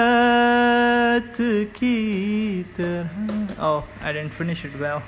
रिवायत 0.04 1.36
की 1.78 1.96
तरह। 2.78 3.66
ओह 3.68 4.06
I 4.06 4.14
didn't 4.14 4.32
finish 4.32 4.66
it 4.66 4.76
well 4.76 5.00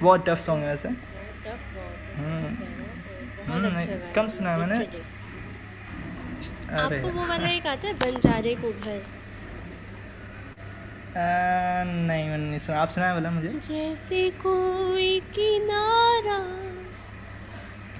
बहुत 0.00 0.24
टफ 0.28 0.40
सॉन्ग 0.46 0.64
है 0.64 0.68
वैसे 0.70 0.88
बहुत 0.88 2.16
हम्म, 2.18 3.76
अच्छा 3.76 3.84
गाया। 3.84 4.12
कम 4.14 4.28
सुना 4.28 4.50
है 4.50 4.58
मैंने। 4.58 4.78
आपको 6.78 7.08
वो 7.10 7.26
वाला 7.28 7.48
एक 7.48 7.66
आता 7.66 7.86
है 7.88 7.94
बंजारे 7.94 8.54
को 8.54 8.70
घर? 8.72 9.00
नहीं 12.08 12.28
मैंने 12.30 12.44
नहीं 12.50 12.58
सुना। 12.58 12.78
आप 12.80 12.88
सुनाया 12.88 13.14
बोला 13.14 13.30
मुझे। 13.30 13.48
जैसे 13.68 14.30
कोई 14.44 15.08
किनारा 15.34 16.38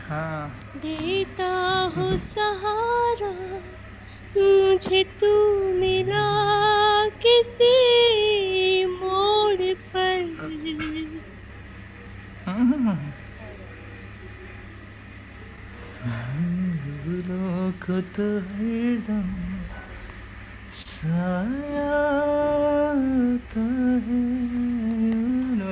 हाँ। 0.08 0.42
देता 0.76 1.48
हो 1.96 2.10
सहारा। 2.36 3.32
मुझे 4.38 5.02
तू 5.20 5.32
मिला 5.80 6.26
किसी 7.24 7.74
मोड़ 8.86 9.72
पर। 9.92 10.26
तो 18.16 18.26
हरदम 18.48 19.28
साया 20.70 21.92
है 24.06 24.18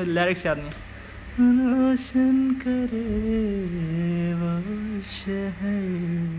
लिरिक्स 0.06 0.46
याद 0.46 0.58
नहीं। 0.58 0.72
रोशन 1.58 2.36
करे 2.62 3.04
वो 4.40 4.52
शहर। 5.12 6.35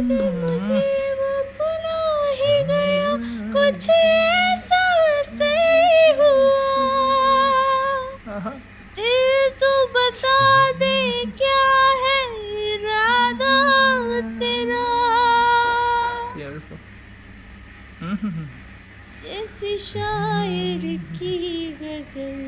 मुझे 0.00 0.80
वो 1.20 1.32
भुला 1.56 2.00
ही 2.40 2.54
गया 2.70 3.10
कुछ 3.54 3.82
ऐसा 3.96 4.82
असर 5.20 6.20
हुआ 6.20 6.70
दिल 8.98 9.48
तू 9.62 9.72
बता 9.96 10.38
दे 10.82 10.96
क्या 11.40 11.66
है 12.04 12.18
इरादा 12.72 13.54
तेरा। 14.40 14.86
जैसे 19.22 19.70
शायर 19.78 20.82
की 21.18 21.36
गज़ल 21.82 22.40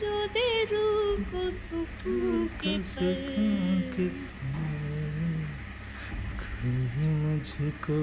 जो 0.00 0.14
दे 0.34 0.48
रूह 0.72 1.22
को 1.30 1.42
सुकून 1.50 2.46
के 2.60 2.72
सुकून 2.92 3.80
के 3.96 4.06
पल 4.52 4.72
कोई 6.42 7.13
मुझको। 7.24 7.98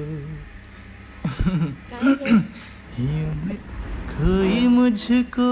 यूँ 3.04 3.36
मि- 3.46 3.66
कोई 4.12 4.68
मुझको 4.68 5.52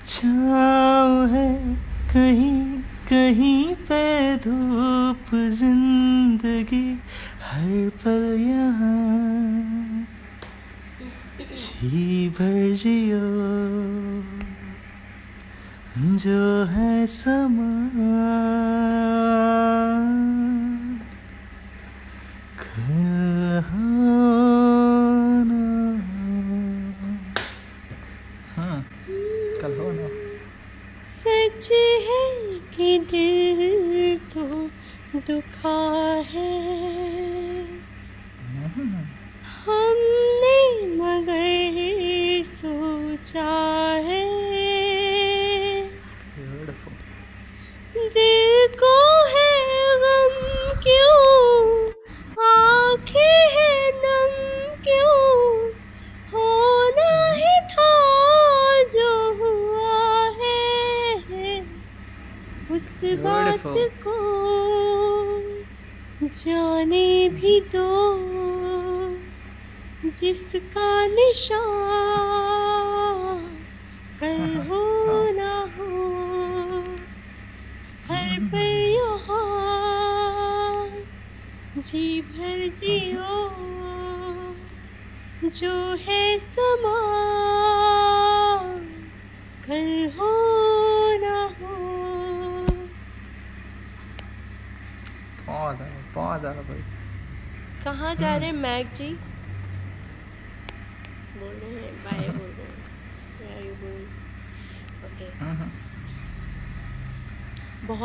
छाँव 0.05 1.25
है 1.33 1.75
कहीं 2.13 2.81
कहीं 3.09 3.75
पे 3.89 4.35
धूप 4.37 5.35
ज़िंदगी। 5.59 6.87
हर 7.43 7.89
पल 8.03 8.25
यहाँ 8.39 10.07
जी 11.53 12.29
भर 12.29 12.75
जियो। 12.75 13.25
जो 15.97 16.63
है 16.63 17.07
समा। 17.07 17.87
हो 23.61 23.77
ना 25.43 25.63
हो। 26.07 26.59
हाँ 28.55 28.85
कल 29.61 29.77
हो 29.79 29.91
ना। 29.91 30.07
सच 31.17 31.71
है 32.07 32.59
कि 32.75 32.99
दिल 32.99 34.17
तो 34.17 34.43
दुखा 35.19 35.77
है। 36.27 36.86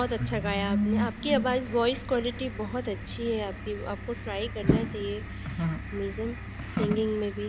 बहुत 0.03 0.13
अच्छा 0.13 0.39
गाया 0.41 0.71
आपने। 0.71 0.97
आपकी 0.99 1.33
आवाज़ 1.33 1.69
वॉइस 1.69 2.03
क्वालिटी 2.05 2.49
बहुत 2.57 2.89
अच्छी 2.89 3.29
है। 3.31 3.43
आपकी 3.43 3.75
आपको 3.87 4.13
ट्राई 4.15 4.49
करना 4.49 4.83
चाहिए। 4.85 5.23
हम्म। 5.49 5.79
म्यूज़िक 5.95 6.39
सिंगिंग 6.69 7.19
में 7.19 7.33
भी 7.33 7.49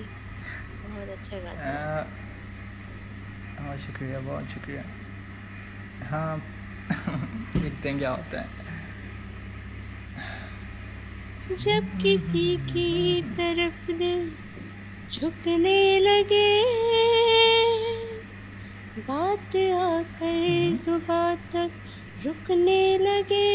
बहुत 0.84 1.10
अच्छा 1.10 1.40
गाते 1.40 1.72
हैं। 1.72 1.82
बहुत 3.58 3.80
शुक्रिया 3.80 4.20
बहुत 4.22 4.48
शुक्रिया। 4.48 4.84
हाँ 6.02 6.38
देखते 7.58 7.90
हैं 7.90 7.98
क्या 7.98 8.10
होता 8.12 8.42
है। 8.42 8.62
जब 11.50 11.88
किसी 12.02 12.58
की 12.70 13.22
तरफ़ 13.32 13.92
दिल 13.94 14.36
झुकने 15.12 16.00
लगे 16.00 16.48
बात 19.00 19.56
आकर 19.58 20.76
जुबा 20.78 21.20
तक 21.52 21.83
रुकने 22.26 22.98
लगे। 22.98 23.53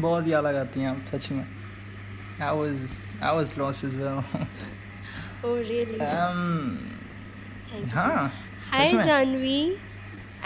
बहुत 0.00 0.26
ही 0.26 0.32
अलग 0.32 0.56
आती 0.56 0.80
हैं 0.80 0.88
आप 0.88 1.06
सच 1.12 1.30
में 1.32 1.44
I 2.38 2.52
was 2.52 2.96
I 3.22 3.32
was 3.36 3.52
lost 3.58 3.84
as 3.84 3.94
well 3.98 4.18
oh 5.44 5.54
really 5.68 5.98
um, 5.98 6.40
हाँ 7.92 8.32
हाय 8.72 8.86
सच 8.86 8.94
में 8.94 9.02
जानवी 9.02 9.60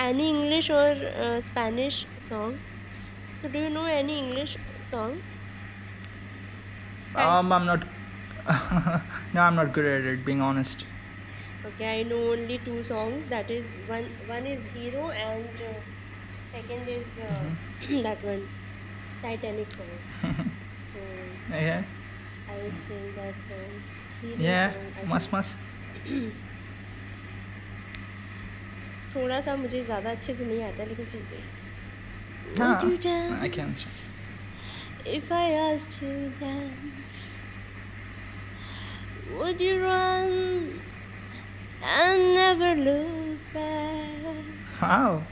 एनी 0.01 0.29
इंग्लिश 0.29 0.71
और 0.71 1.41
Spanish 1.47 2.07
song 2.29 3.39
so 3.43 3.49
do 3.49 3.59
you 3.59 3.69
know 3.71 3.87
any 3.89 4.19
English 4.19 4.57
song 4.91 5.29
um, 7.17 7.53
I'm 7.53 7.67
not 7.67 7.85
no 9.35 9.41
I'm 9.43 9.57
not 9.57 9.73
good 9.75 9.87
at 9.87 10.05
it 10.15 10.25
being 10.25 10.41
honest 10.41 10.87
Okay, 11.69 12.01
I 12.01 12.03
know 12.05 12.33
only 12.33 12.59
two 12.59 12.83
songs. 12.83 13.25
That 13.31 13.51
is 13.51 13.67
one. 13.87 14.07
One 14.29 14.47
is 14.47 14.61
Hero, 14.75 15.11
and 15.11 15.65
uh, 15.71 15.73
second 16.53 16.89
is 16.89 17.19
uh, 17.27 18.03
that 18.07 18.25
one, 18.25 18.47
Titanic 19.23 19.71
song. 19.73 19.93
so 20.93 21.01
yeah 21.55 21.83
I 22.49 22.55
will 22.57 22.73
sing 22.89 23.15
that 23.17 23.35
song. 23.49 23.73
Hero 24.23 24.37
yeah 24.39 24.73
song, 24.73 24.93
I 25.03 25.07
must 25.07 25.31
think. 25.31 25.37
must 25.37 25.57
थोड़ा 29.15 29.41
सा 29.41 29.55
मुझे 29.57 29.85
ज़्यादा 29.85 30.11
अच्छे 30.11 30.35
से 30.35 30.45
नहीं 30.45 30.63
आता 30.65 30.85
लेकिन 30.85 31.07
फिर 31.07 31.23
भी 31.31 31.39
हाँ 32.59 32.81
Would 32.81 32.91
you 32.91 32.99
tell 32.99 33.33
I 33.45 33.49
can 33.49 33.75
if 35.07 35.33
I 35.33 35.53
asked 35.53 35.91
to 35.99 36.31
dance? 36.41 37.11
Would 39.39 39.61
you 39.61 39.83
run 39.83 40.81
and 41.83 42.35
never 42.35 42.75
look 42.75 43.39
back? 43.55 44.83
Wow. 44.83 45.23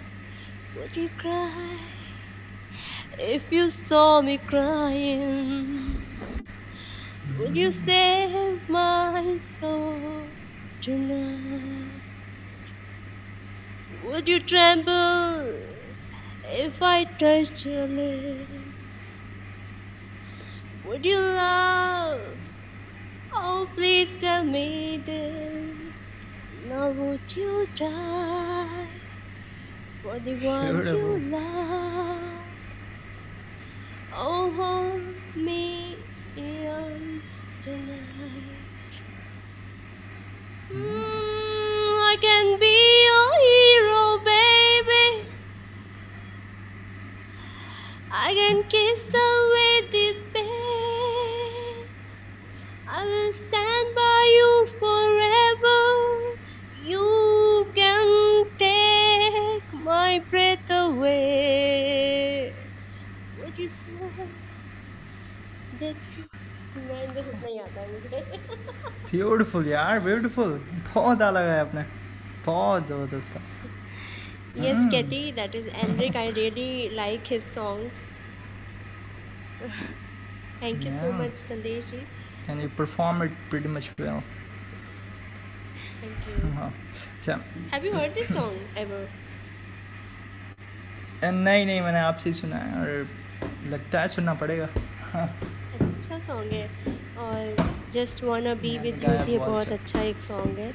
Would 0.77 0.97
you 0.97 1.09
cry 1.19 1.77
If 3.18 3.52
you 3.52 3.70
saw 3.70 4.22
me 4.22 4.38
crying? 4.38 6.06
Would 7.36 7.58
you 7.58 7.72
save 7.72 8.70
my 8.70 9.38
soul 9.60 10.38
tonight? 10.82 12.04
Would 13.88 14.28
you 14.28 14.42
tremble 14.42 15.88
if 16.44 16.82
I 16.82 17.06
touched 17.06 17.64
your 17.64 17.88
lips? 17.88 19.32
Would 20.84 21.06
you 21.06 21.18
love? 21.20 22.38
Oh, 23.34 23.74
please 23.76 24.16
tell 24.20 24.44
me 24.46 25.04
this. 25.06 25.96
Now 26.52 26.92
would 26.92 27.36
you 27.36 27.68
die 27.76 29.02
for 30.02 30.20
the 30.20 30.36
one 30.36 30.86
you 30.86 31.18
love? 31.20 32.43
Oh, 34.16 34.54
hold 34.56 35.36
me 35.36 36.06
in 36.36 36.68
arms 36.68 37.48
tonight. 37.62 38.70
Mm, 40.70 40.76
I 42.12 42.18
can 42.22 42.60
be 42.60 42.76
your 43.10 43.34
hero, 43.50 44.04
baby. 44.24 45.40
I 48.12 48.34
can 48.34 48.64
kiss 48.70 49.04
away 49.30 49.90
the 49.92 50.08
pain. 50.34 51.88
I 52.88 53.04
will 53.04 53.34
stand 53.34 53.88
by 53.96 54.22
you 54.38 54.68
forever. 54.80 55.84
You 56.72 57.72
can 57.76 58.46
take 58.58 59.74
my 59.74 60.20
breath 60.30 60.70
away. 60.70 62.03
Beautiful 69.12 69.68
यार 69.68 70.00
beautiful 70.00 70.52
बहुत 70.94 71.22
अलग 71.22 71.48
है 71.48 71.60
अपने 71.60 71.84
बहुत 72.46 72.88
ज़बरदस्त 72.88 73.36
था। 73.36 73.42
Yes 74.66 74.82
Katie 74.92 75.22
that 75.32 75.56
is 75.56 75.68
Enrique 75.68 76.18
I 76.18 76.32
really 76.32 76.90
like 76.96 77.22
his 77.28 77.44
songs 77.56 77.96
thank 80.64 80.86
you 80.86 80.92
so 80.92 81.12
much 81.14 81.36
Sandesh 81.38 81.86
ji 81.86 82.02
and 82.50 82.62
you 82.62 82.70
perform 82.78 83.24
it 83.24 83.32
pretty 83.50 83.70
much 83.70 83.90
well 84.00 84.22
have 87.74 87.86
you 87.86 87.94
heard 87.94 88.14
this 88.14 88.28
song 88.28 88.78
ever 88.78 89.10
नहीं 91.24 91.66
नहीं 91.66 91.82
मैंने 91.82 92.00
आपसे 92.00 92.34
सुना 92.34 92.58
है 92.58 92.80
और 92.80 92.88
लगता 93.72 94.02
है 94.02 94.08
सुनना 94.08 94.34
पड़ेगा। 94.34 94.68
अच्छा 96.14 96.34
सॉन्ग 96.34 96.52
है। 96.54 96.68
और 97.18 97.56
just 97.94 98.24
wanna 98.26 98.56
be 98.62 98.78
with 98.78 99.04
you 99.04 99.26
भी 99.26 99.38
बहुत 99.38 99.68
अच्छा। 99.68 100.02
एक 100.02 100.22
सॉन्ग 100.22 100.60
है। 100.60 100.74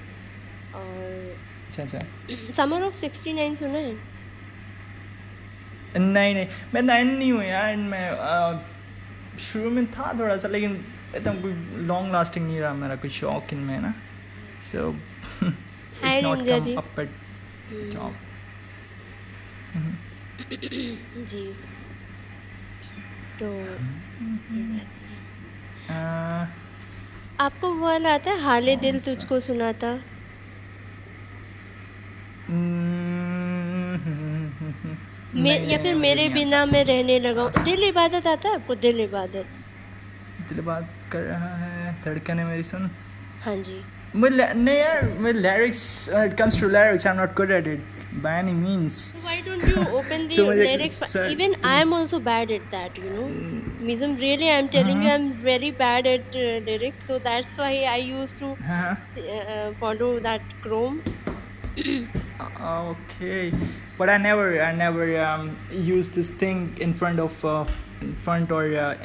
और 0.74 1.36
अच्छा 1.68 1.82
अच्छा। 1.82 1.98
समर 2.56 2.82
ऑफ़ 2.82 3.04
69 3.04 3.56
सुना 3.56 3.78
है? 3.78 4.18
नहीं 5.98 6.34
नहीं 6.34 6.46
मैं 6.74 6.82
नाइन 6.82 7.16
नहीं 7.16 7.32
हूँ 7.32 7.44
यार 7.44 7.76
मैं 7.76 8.60
शुरू 9.38 9.70
में 9.70 9.86
था 9.86 10.12
थोड़ा 10.18 10.36
सा 10.36 10.48
लेकिन 10.48 10.84
एकदम 11.16 11.40
कोई 11.42 11.52
लॉन्ग 11.76 12.12
लास्टिंग 12.12 12.46
नहीं 12.46 12.60
रहा 12.60 12.74
मेरा 12.74 12.96
कोई 12.96 13.10
शौक 13.10 13.52
इनमें 13.52 13.78
ना? 13.80 13.94
So 14.72 14.90
it's 15.44 16.22
not 16.22 16.46
come. 16.48 16.76
Up 16.76 17.00
at 17.00 17.10
job 17.72 18.14
जी। 21.26 21.52
तो 23.42 23.48
आपको 27.40 27.74
वो 27.74 27.86
वाला 27.86 28.14
आता 28.14 28.30
है 28.30 28.40
हाले 28.40 28.76
दिल 28.76 28.98
तुझको 28.98 29.40
सुनाता। 29.40 29.98
मे, 35.34 35.58
या 35.58 35.78
फिर 35.78 35.94
मेरे 35.94 36.28
बिना 36.28 36.64
मैं 36.64 36.84
रहने 36.84 37.18
लगा। 37.18 37.64
दिल 37.64 37.84
इबादत 37.84 38.26
आता 38.26 38.48
है 38.48 38.54
आपको? 38.54 38.74
दिल 38.74 39.00
इबादत। 39.00 39.46
दिल 40.48 40.60
बात 40.60 40.94
कर 41.12 41.20
रहा 41.20 41.56
है 41.56 41.96
धड़कन 42.04 42.38
है 42.38 42.44
मेरी 42.44 42.62
सुन। 42.62 42.90
हाँ 43.44 43.56
जी। 43.56 43.84
ल- 44.16 44.52
नहीं 44.56 44.78
यार 44.78 45.12
मैं 45.18 45.32
lyrics 45.32 46.08
when 46.08 46.30
it 46.30 46.40
comes 46.40 46.62
to 46.62 46.68
lyrics 46.74 47.06
I'm 47.06 47.26
not 47.26 47.40
good 47.40 47.62
at 47.62 47.74
it 47.74 47.78
by 48.22 48.34
any 48.38 48.52
means. 48.52 49.10
Why 49.22 49.40
don't 49.40 49.66
you 49.66 49.76
open 49.96 50.26
the 50.28 50.34
so 50.34 50.46
lyrics? 50.48 51.14
Like, 51.14 51.30
Even 51.32 51.54
mm. 51.54 51.64
I 51.64 51.80
am 51.80 51.92
also 51.92 52.18
bad 52.18 52.50
at 52.50 52.70
that, 52.70 52.96
you 52.96 53.10
know. 53.10 53.22
Mm. 53.22 53.80
Mism, 53.80 54.20
really, 54.20 54.50
I'm 54.50 54.68
telling 54.68 54.98
uh-huh. 54.98 55.08
you, 55.08 55.10
I'm 55.10 55.32
very 55.34 55.70
bad 55.70 56.06
at 56.06 56.34
uh, 56.34 56.64
lyrics. 56.70 57.06
So 57.06 57.18
that's 57.18 57.56
why 57.56 57.84
I 57.84 57.96
used 57.96 58.38
to 58.38 58.52
uh-huh. 58.52 58.96
Uh, 59.16 59.30
uh, 59.30 59.74
follow 59.80 60.18
that 60.20 60.42
Chrome. 60.62 61.02
Uh, 62.60 62.94
okay, 62.94 63.52
but 63.96 64.08
I 64.08 64.16
never, 64.16 64.62
I 64.62 64.72
never 64.72 65.20
um, 65.20 65.56
used 65.72 66.12
this 66.12 66.30
thing 66.30 66.76
in 66.80 66.94
front 66.94 67.18
of. 67.18 67.44
Uh, 67.44 67.66
in 68.00 68.14
front 68.14 68.50
or 68.50 68.76
uh, 68.76 68.96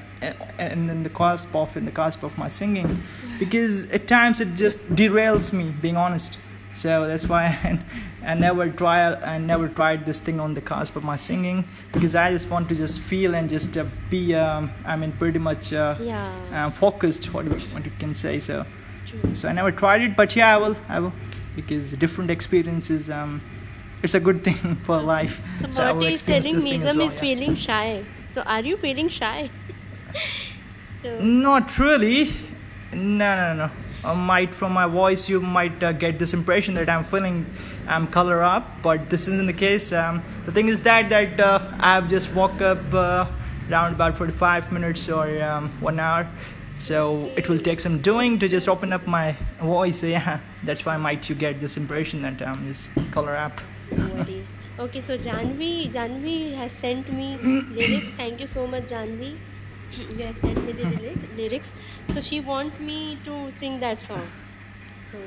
and 0.57 0.89
in 0.89 1.03
the 1.03 1.09
cusp 1.09 1.55
of 1.55 1.75
in 1.75 1.85
the 1.85 1.91
cusp 1.91 2.23
of 2.23 2.37
my 2.37 2.47
singing 2.47 3.01
because 3.39 3.89
at 3.91 4.07
times 4.07 4.39
it 4.39 4.53
just 4.55 4.79
derails 4.95 5.51
me 5.51 5.71
being 5.81 5.97
honest 5.97 6.37
so 6.73 7.07
that's 7.07 7.27
why 7.27 7.45
I, 8.23 8.31
I 8.31 8.33
never 8.33 8.69
try 8.69 9.13
i 9.13 9.37
never 9.37 9.67
tried 9.67 10.05
this 10.05 10.19
thing 10.19 10.39
on 10.39 10.53
the 10.53 10.61
cusp 10.61 10.95
of 10.95 11.03
my 11.03 11.15
singing 11.15 11.65
because 11.91 12.15
i 12.15 12.31
just 12.31 12.49
want 12.49 12.67
to 12.69 12.75
just 12.75 12.99
feel 12.99 13.35
and 13.35 13.49
just 13.49 13.77
uh, 13.77 13.85
be 14.09 14.33
um, 14.35 14.71
i 14.85 14.95
mean 14.95 15.11
pretty 15.13 15.39
much 15.39 15.71
uh, 15.73 15.95
Yeah. 15.99 16.33
uh, 16.51 16.69
focused 16.69 17.33
what, 17.33 17.45
what 17.45 17.85
you 17.85 17.91
can 17.99 18.13
say 18.13 18.39
so 18.39 18.65
True. 19.07 19.35
so 19.35 19.49
I 19.49 19.51
never 19.51 19.71
tried 19.71 20.01
it, 20.01 20.15
but 20.15 20.35
yeah, 20.35 20.55
I 20.55 20.57
will. 20.57 20.75
I 20.87 20.99
will 20.99 21.13
because 21.55 21.91
different 21.93 22.31
experiences. 22.31 23.09
Um, 23.09 23.41
it's 24.01 24.15
a 24.15 24.19
good 24.19 24.43
thing 24.43 24.75
for 24.85 24.99
life. 25.01 25.41
So, 25.71 25.93
Marty 25.93 26.13
is 26.13 26.21
telling 26.21 26.55
this 26.55 26.63
thing 26.63 26.81
as 26.83 26.93
Mizum 26.93 26.97
well, 26.97 27.07
is 27.07 27.15
yeah. 27.15 27.21
feeling 27.21 27.55
shy. 27.55 28.05
So 28.33 28.41
are 28.41 28.61
you 28.61 28.77
feeling 28.77 29.09
shy? 29.09 29.49
so 31.03 31.19
Not 31.19 31.77
really. 31.79 32.33
No, 32.91 33.35
no, 33.35 33.53
no. 33.67 33.71
Uh, 34.03 34.13
might 34.13 34.53
from 34.53 34.73
my 34.73 34.85
voice 34.85 35.29
you 35.29 35.39
might 35.39 35.81
uh, 35.81 35.93
get 35.93 36.19
this 36.19 36.33
impression 36.33 36.73
that 36.73 36.89
I'm 36.89 37.03
feeling 37.03 37.45
I'm 37.87 38.07
color 38.07 38.43
up, 38.43 38.67
but 38.81 39.09
this 39.09 39.29
isn't 39.29 39.45
the 39.45 39.53
case. 39.53 39.93
Um, 39.93 40.21
the 40.45 40.51
thing 40.51 40.67
is 40.67 40.81
that 40.81 41.09
that 41.09 41.39
uh, 41.39 41.71
I've 41.79 42.09
just 42.09 42.33
woke 42.33 42.59
up 42.61 42.93
uh, 42.93 43.25
around 43.69 43.93
about 43.93 44.17
45 44.17 44.71
minutes 44.73 45.07
or 45.07 45.41
um, 45.41 45.71
one 45.79 46.01
hour, 46.01 46.27
so 46.75 47.31
it 47.37 47.47
will 47.47 47.59
take 47.59 47.79
some 47.79 48.01
doing 48.01 48.39
to 48.39 48.49
just 48.49 48.67
open 48.67 48.91
up 48.91 49.07
my 49.07 49.37
voice. 49.61 50.01
So 50.01 50.07
yeah, 50.07 50.39
that's 50.63 50.85
why 50.85 50.97
might 50.97 51.29
you 51.29 51.35
get 51.35 51.61
this 51.61 51.77
impression 51.77 52.21
that 52.23 52.41
I'm 52.41 52.67
just 52.67 52.89
color 53.11 53.37
up. 53.37 53.61
Okay, 54.79 55.01
so 55.01 55.15
Janvi, 55.17 55.93
Janvi 55.93 56.55
has 56.55 56.71
sent 56.71 57.13
me 57.13 57.37
lyrics. 57.71 58.09
Thank 58.17 58.41
you 58.41 58.47
so 58.47 58.65
much, 58.65 58.85
Janvi. 58.85 59.37
You 59.97 60.25
have 60.25 60.37
sent 60.37 60.63
me 60.65 60.73
the 60.73 60.85
lyrics. 61.37 61.67
So 62.13 62.21
she 62.21 62.39
wants 62.39 62.79
me 62.79 63.17
to 63.25 63.51
sing 63.59 63.79
that 63.79 64.01
song. 64.01 64.27
So 65.11 65.17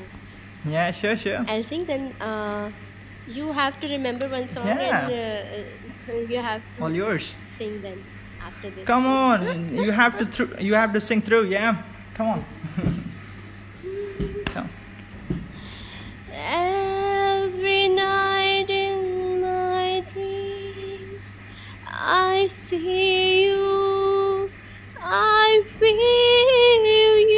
Yeah, 0.69 0.91
sure, 0.93 1.17
sure. 1.17 1.45
I'll 1.49 1.65
sing 1.65 1.85
then. 1.87 2.13
Uh, 2.21 2.71
you 3.29 3.53
have 3.53 3.79
to 3.81 3.89
remember 3.89 4.29
one 4.29 4.49
song 4.53 4.67
Yeah. 4.67 5.09
and 5.09 5.13
uh, 5.13 6.13
uh, 6.13 6.19
you 6.33 6.39
have 6.39 6.63
to 6.77 6.83
All 6.85 6.93
yours. 6.93 7.33
sing 7.59 7.83
then 7.83 8.05
after 8.41 8.71
this. 8.71 8.85
Come 8.87 9.07
on, 9.07 9.75
you 9.75 9.91
have 9.91 10.17
to 10.19 10.25
through. 10.27 10.51
You 10.61 10.75
have 10.75 10.93
to 10.93 11.01
sing 11.01 11.21
through. 11.23 11.47
Yeah, 11.47 11.83
come 12.15 12.29
on. 12.29 12.45
Come. 14.47 14.71
Every 16.33 17.89
night 17.89 18.71
in 18.71 19.41
my 19.41 20.05
dreams, 20.13 21.37
I 21.89 22.47
see 22.47 23.47
you, 23.47 23.65
I 25.09 25.63
feel 25.79 27.29
you. 27.31 27.36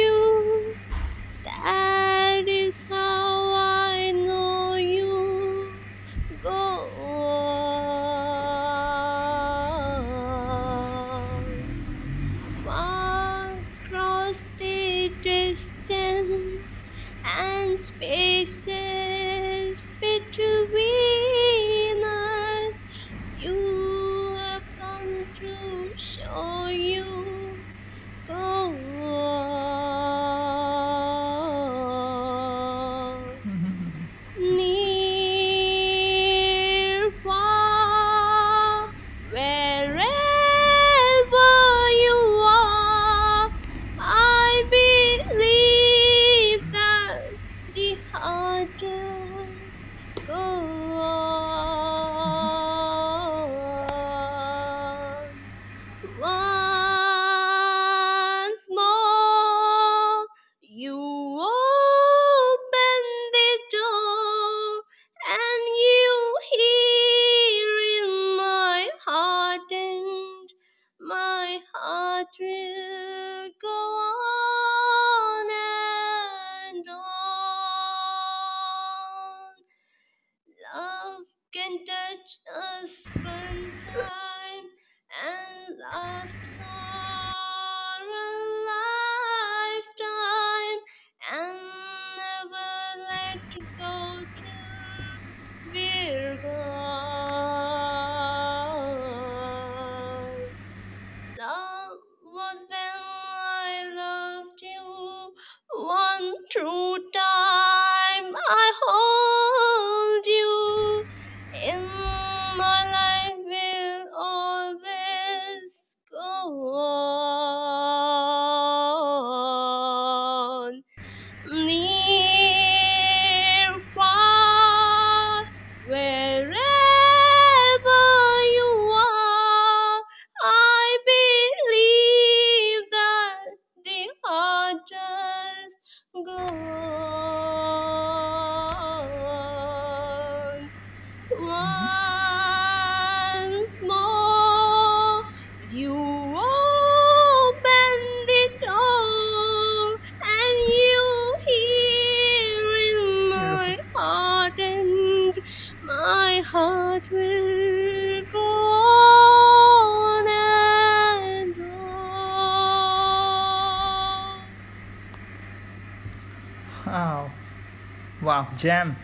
Jam. 168.64 168.94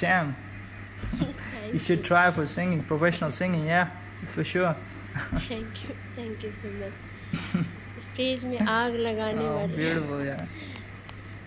Jam. 0.00 0.34
You 1.12 1.32
Thank 1.52 1.80
should 1.86 2.02
try 2.08 2.24
for 2.36 2.44
singing, 2.46 2.82
professional 2.92 3.30
singing, 3.38 3.64
yeah. 3.70 3.88
That's 4.20 4.34
for 4.40 4.44
sure. 4.52 4.74
Thank 5.16 5.82
you 5.84 5.94
thank 6.16 6.44
you 6.44 6.50
so 6.62 6.70
much 6.80 6.94
stage 8.06 8.44
में 8.44 8.58
आग 8.78 8.94
लगाने 9.06 9.44
Oh, 9.44 9.54
वाले 9.56 9.76
beautiful, 9.76 10.20
yeah. 10.26 10.42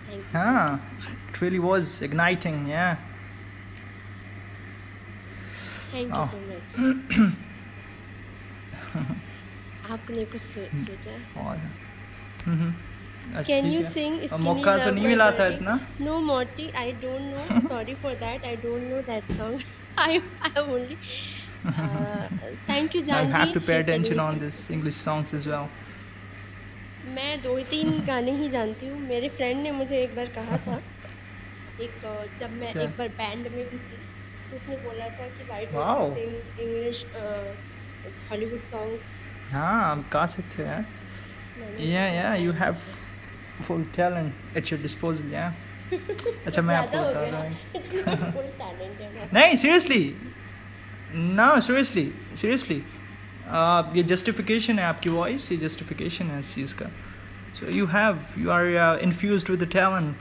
Thank 0.10 0.36
you 0.36 0.42
Ah, 0.42 0.70
it 1.30 1.42
really 1.44 1.62
was 1.68 1.92
igniting, 2.10 2.58
yeah. 2.74 2.96
Thank 5.94 6.10
you 6.14 6.22
Oh. 6.22 6.28
So 6.32 6.38
much 6.50 6.64
आपने 9.92 10.24
कुछ 10.32 10.42
सो- 10.42 10.72
सोचा 10.88 11.14
और 11.48 11.58
हम्म 12.46 12.70
अच्छा, 12.70 12.83
can 13.47 13.71
you 13.71 13.83
है। 13.83 13.93
सिंग 13.93 14.21
मौका 14.45 14.77
तो 14.85 14.91
नहीं 14.91 15.07
मिला 15.07 15.31
था 15.39 15.47
इतना 15.47 15.79
नो 16.01 16.19
मोटी 16.21 16.71
I 16.83 16.93
don't 17.05 17.23
know 17.31 17.43
sorry 17.63 17.95
for 18.03 18.15
that 18.25 18.45
I 18.47 18.57
don't 18.67 18.83
know 18.91 19.01
that 19.11 19.31
song 19.33 19.63
I 19.99 20.19
I 20.47 20.63
only 20.63 20.97
thank 22.69 22.97
you 22.97 23.03
I 23.11 23.13
Janvi 23.13 23.35
have 23.45 23.53
to 23.53 23.61
pay 23.61 23.77
she 23.77 23.81
is 23.81 23.87
attention 23.87 24.19
telling 24.19 24.21
on 24.21 24.39
me. 24.39 24.41
this 24.41 24.71
English 24.71 24.97
songs 24.97 25.35
as 25.35 25.47
well. 25.47 25.71
मैं 27.09 27.41
दो 27.43 27.51
तीन 27.71 28.01
गाने 28.07 28.33
ही 28.37 28.49
जानती 28.51 28.87
हूँ 28.87 29.01
मेरे 29.03 29.29
friend 29.37 29.63
ने 29.63 29.71
मुझे 29.73 30.03
एक 30.03 30.15
बार 30.17 30.29
कहा 30.35 30.59
था 30.67 30.81
एक 31.79 32.01
जब 32.39 32.53
मैं 32.55 32.69
अच्छा। 32.69 32.81
एक 32.81 32.97
बार 32.99 33.09
बैंड 33.21 33.49
में 33.53 33.65
भी 33.69 33.79
थी 33.81 34.05
तो 34.51 34.57
उसने 34.57 34.77
बोला 34.79 35.09
था 35.21 35.29
कि 35.29 35.45
वाई. 35.45 35.67
इंग्लिश 36.17 37.05
हॉलीवुड 38.31 38.63
सॉन्ग्स 38.65 39.13
हाँ 39.51 39.83
आप 39.85 40.09
गा 40.13 40.27
सकते 40.27 40.63
हो 40.63 40.69
यार 40.69 40.85
Yeah, 41.79 42.09
yeah, 42.13 42.35
you 42.37 42.53
have 42.53 42.83
full 43.63 43.85
talent 43.93 44.33
at 44.55 44.71
your 44.71 44.81
disposal, 44.81 45.27
yeah. 45.27 45.53
अच्छा 46.47 46.63
मैं 46.63 46.77
आपको 46.77 46.99
बता 46.99 47.21
रहा 47.21 47.41
हूँ 47.43 48.33
फुल 48.33 48.47
टैलेंट 48.61 49.33
नहीं 49.35 49.57
seriously 49.63 50.15
no 51.41 51.49
seriously 51.67 52.05
seriously 52.43 52.79
uh, 53.49 53.97
ये 53.97 54.05
justification 54.05 54.79
है 54.79 54.85
आपकी 54.85 55.11
voice 55.11 55.51
ये 55.53 55.59
justification 55.59 56.31
है 56.31 56.39
इस 56.41 56.55
चीज़ 56.55 56.75
का 56.83 56.91
so 57.59 57.69
you 57.79 57.87
have 57.87 58.17
you 58.37 58.51
are 58.51 58.71
uh, 58.87 59.07
infused 59.09 59.49
with 59.49 59.61
the 59.61 59.71
talent 59.77 60.15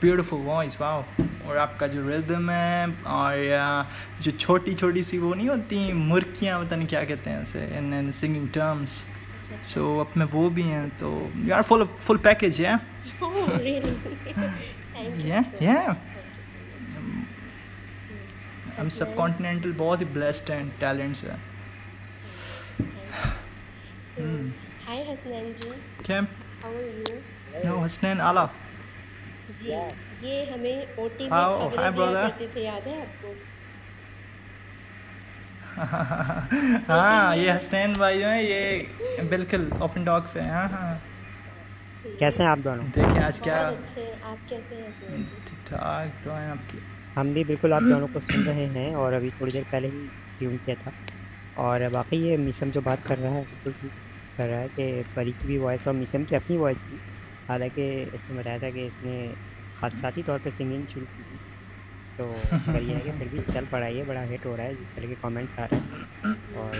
beautiful 0.00 0.44
voice 0.44 0.78
wow 0.80 1.02
और 1.46 1.56
आपका 1.56 1.86
जो 1.86 2.08
rhythm 2.08 2.48
है 2.50 2.86
और 3.16 3.36
uh, 3.58 4.22
जो 4.22 4.30
छोटी 4.30 4.74
छोटी 4.74 5.02
सी 5.02 5.18
वो 5.18 5.34
नहीं 5.34 5.48
होती 5.48 5.92
मुर्कियाँ 5.92 6.64
पता 6.64 6.76
नहीं 6.76 6.88
क्या 6.88 7.04
कहते 7.04 7.30
हैं 7.30 7.42
ऐसे 7.42 7.68
in, 7.80 7.92
in 8.00 8.12
singing 8.22 8.48
सो 9.64 9.98
अब 9.98 10.12
में 10.16 10.26
वो 10.26 10.50
भी 10.50 10.62
हैं 10.62 10.88
तो 10.88 11.32
you 11.36 11.54
are 11.54 11.62
full 11.62 11.84
full 11.84 12.16
package 12.16 12.60
है 12.60 12.80
हम 18.78 18.88
सब 18.88 19.14
कॉन्टिनेंटल 19.14 19.72
बहुत 19.72 20.00
ही 20.00 20.04
ब्लेस्ड 20.04 20.50
हैं 20.50 20.80
टैलेंट्स 20.80 21.24
हैं. 21.24 21.42
हाय 24.86 25.12
हसनैन 25.12 25.52
hmm. 25.52 27.88
जी 27.88 28.18
आला 28.18 28.50
ये 30.24 30.50
हमें 30.50 30.96
ओटी 30.96 31.24
में 31.24 31.30
थे 32.56 32.64
याद 32.64 32.82
है 32.82 33.00
आपको? 33.00 33.59
हाँ 36.90 37.36
ये 37.36 37.50
हसनैन 37.50 37.94
भाई 37.94 38.18
जो 38.20 38.26
है 38.26 38.44
ये 38.44 39.22
बिल्कुल 39.24 39.70
ओपन 39.82 40.04
डॉग 40.04 40.32
पे 40.34 40.40
हैं, 40.40 40.50
हाँ 40.50 40.68
हाँ। 40.70 41.00
कैसे 42.18 42.42
हैं 42.42 42.50
आप 42.50 42.58
दोनों? 42.58 42.84
देखिए 42.90 43.22
आज 43.22 43.38
क्या 43.40 43.56
आप 43.56 44.40
कैसे 44.48 45.06
हैं? 45.06 45.24
ठीक 45.46 45.60
ठाक 45.66 46.20
तो 46.24 46.30
हैं 46.30 46.50
आपकी? 46.50 46.80
हम 47.16 47.32
भी 47.34 47.44
बिल्कुल 47.44 47.72
आप 47.74 47.82
दोनों 47.84 48.08
को 48.08 48.20
सुन 48.20 48.44
रहे 48.44 48.66
हैं 48.68 48.94
और 48.94 49.12
अभी 49.12 49.30
थोड़ी 49.30 49.52
देर 49.52 49.64
पहले 49.72 49.88
ही 49.88 50.06
ट्यून 50.40 50.58
किया 50.58 50.76
था। 50.76 50.92
और 51.56 51.88
बाकी 51.90 52.16
ये 52.20 52.36
मिसम 52.38 52.70
जो 52.70 52.80
बात 52.82 53.02
कर 53.04 53.18
रहा 53.18 53.32
है 53.34 53.44
बिल्कुल 53.44 53.72
ठीक 53.74 53.92
कर 54.38 54.48
रहा 54.48 54.60
है 54.60 54.68
कि 54.70 55.04
परी 55.16 55.32
की 55.32 55.48
भी 55.48 55.58
वॉइस 55.58 55.86
और 55.88 55.94
मिसम 55.94 56.24
की 56.24 56.36
अपनी 56.36 56.56
वॉइस 56.56 56.80
की। 56.82 57.00
हालाँकि 57.48 57.92
इसने 58.14 58.36
बताया 58.36 58.58
था 58.58 58.70
कि 58.70 58.86
इसने 58.86 59.16
हादसाती 59.76 60.22
तौर 60.24 60.38
पर 60.38 60.50
सिंगिंग 60.50 60.86
शुरू 60.88 61.06
की 61.06 61.22
थी। 61.24 61.39
तो 62.20 62.26
ये 62.78 62.94
है 62.94 63.00
कि 63.00 63.10
फिर 63.18 63.28
भी 63.28 63.38
चल 63.52 63.66
पड़ा 63.72 63.86
ये 63.88 64.02
बड़ा 64.04 64.22
हिट 64.30 64.46
हो 64.46 64.54
रहा 64.54 64.66
है 64.66 64.76
जिस 64.76 64.94
तरह 64.96 65.06
के 65.08 65.14
कमेंट्स 65.22 65.58
आ 65.58 65.64
रहे 65.72 65.80
हैं। 65.80 65.88
और 66.60 66.72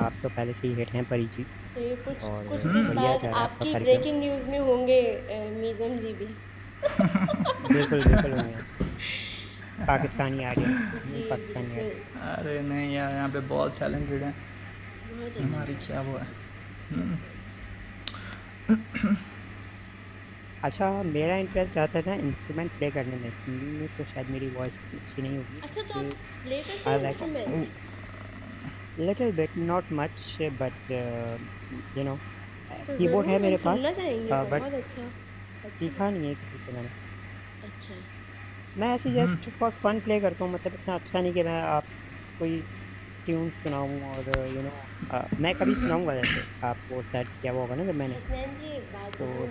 आप 0.00 0.12
तो 0.22 0.28
पहले 0.28 0.52
से 0.52 0.66
ही 0.66 0.74
हिट 0.74 0.90
हैं 0.94 1.04
परी 1.10 1.26
जी। 1.34 1.42
तो 1.44 1.80
कुछ 2.04 2.22
और 2.24 2.48
कुछ 2.48 2.62
दिन 2.66 2.94
बाद 2.94 3.24
है 3.24 3.32
आपका 3.34 3.78
ब्रेकिंग 3.78 4.18
न्यूज़ 4.20 4.46
में 4.46 4.58
होंगे 4.60 5.00
मीज़म 5.60 5.98
जी 5.98 6.12
भी। 6.14 6.26
बिल्कुल 7.72 8.02
बिल्कुल 8.04 8.32
होंगे। 8.32 8.80
पाकिस्तानी 9.86 10.44
आ 10.44 10.52
गए 10.52 10.64
पाकिस्तानी 11.30 11.70
आ 11.70 11.74
गए 11.74 11.90
अरे 12.32 12.60
नहीं 12.62 12.94
यार 12.94 13.12
यहाँ 13.14 13.28
पे 13.28 13.40
बहुत 13.48 13.78
टैलेंटेड 13.78 14.22
है। 14.22 14.34
हमारी 15.40 15.74
क्या 15.86 16.00
वो 16.00 16.16
है? 16.18 16.26
हम्म, 16.90 17.16
अच्छा 20.62 20.86
मेरा 21.06 21.36
इंटरेस्ट 21.38 21.72
ज़्यादा 21.72 22.00
था 22.02 22.14
इंस्ट्रूमेंट 22.22 22.72
प्ले 22.72 22.90
करने 22.92 23.16
में 23.16 23.30
सिंगिंग 23.32 23.78
में 23.78 23.88
तो 23.90 24.04
शायद 24.04 24.30
मेरी 24.30 24.48
वॉइस 24.52 24.80
अच्छी 24.92 25.22
नहीं 25.22 25.38
होगी 25.38 25.62
अच्छा 25.62 25.82
तो 25.84 25.94
आप 25.94 26.12
प्ले 26.42 26.62
करते 26.64 26.80
I 26.86 26.92
हैं 26.92 26.98
like 26.98 27.22
it. 27.22 27.30
Instrument 27.30 27.68
little 28.98 29.32
bit 29.34 29.50
not 29.64 29.92
much 29.94 30.36
but 30.54 30.90
you 30.90 32.04
know 32.04 32.16
keyboard 32.92 33.28
है 33.28 33.38
मेरे 33.40 33.56
पास 33.64 33.80
uh, 34.28 34.44
बहुत 34.48 34.74
अच्छा 34.74 35.06
अच्छा। 35.62 35.68
सीखा 35.70 36.10
नहीं 36.10 36.28
है 36.28 36.34
किसी 36.36 36.58
से 36.58 36.72
मैंने। 36.72 36.90
अच्छा। 37.62 37.96
मैं 38.76 38.88
ऐसे 38.94 39.10
जस्ट 39.12 39.48
फॉर 39.52 39.70
फन 39.74 40.00
प्ले 40.00 40.18
करता 40.20 40.44
हूँ 40.44 40.52
मतलब 40.52 40.74
इतना 40.74 40.94
अच्छा 40.94 41.20
नहीं 41.20 41.32
कि 41.34 41.42
मैं 41.42 41.60
आप 41.62 41.88
कोई 42.40 42.60
ट्यून 43.26 43.50
सुनाऊँ 43.54 44.00
और 44.08 44.30
यू 44.50 44.62
नो 44.62 44.72
मैं 45.38 45.54
कभी 45.56 45.74
सुनाऊँगा 45.76 46.14
जैसे 46.16 46.44
आपको 46.64 47.02
सेट 47.04 47.28
किया 47.30 47.52
हुआ 47.52 47.62
होगा 47.62 47.74
ना 47.76 47.84
जब 47.84 47.96
मैंने। 47.96 48.18
तो 49.14 49.46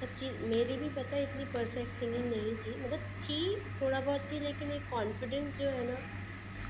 सब 0.00 0.12
चीज़ 0.14 0.38
मेरी 0.46 0.76
भी 0.78 0.88
पता 0.92 1.16
है 1.16 1.22
इतनी 1.22 1.44
परफेक्ट 1.52 1.94
सिंगिंग 1.94 2.28
नहीं 2.30 2.56
थी। 2.58 2.76
मतलब 2.78 3.00
थी 3.20 3.38
थोड़ा 3.80 4.00
बहुत 4.00 4.28
थी 4.32 4.40
लेकिन 4.40 4.72
एक 4.72 4.86
कॉन्फिडेंस 4.90 5.54
जो 5.56 5.70
है 5.70 5.84
ना 5.84 6.02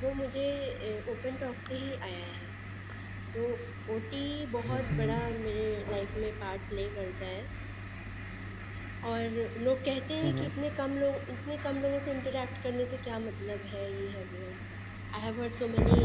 वो 0.00 0.12
मुझे 0.14 0.46
ओपन 1.08 1.36
टॉक 1.36 1.60
से 1.62 1.74
ही 1.76 1.96
आया 2.04 2.26
है। 2.26 2.50
तो 3.34 3.44
ओटी 3.90 4.46
बहुत 4.52 4.92
बड़ा 4.94 5.18
मेरे 5.30 5.84
लाइफ 5.90 6.12
में 6.16 6.32
पार्ट 6.38 6.62
प्ले 6.68 6.88
करता 6.90 7.26
है। 7.26 7.46
और 9.02 9.22
लोग 9.58 9.80
कहते 9.80 10.14
हैं 10.14 10.34
कि 10.34 10.44
हम्म। 10.44 10.46
इतने 10.46 10.70
कम 10.70 10.96
लोग 10.96 11.30
इतने 11.30 11.56
कम 11.58 11.78
लोगों 11.78 11.98
से 12.00 12.10
इंटरेक्ट 12.10 12.62
करने 12.62 12.86
से 12.86 12.96
क्या 12.98 13.18
मतलब 13.20 13.64
है 13.66 13.84
ये 13.92 14.08
है 14.10 14.24
वो। 14.24 14.56
I 15.12 15.20
have 15.20 15.40
heard 15.42 15.54
so 15.54 15.68
many 15.68 15.98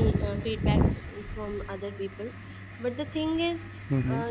feedbacks 0.43 0.93
from 1.33 1.59
other 1.69 1.91
people 1.93 2.31
but 2.83 2.97
the 2.97 3.09
thing 3.15 3.41
is 3.41 3.65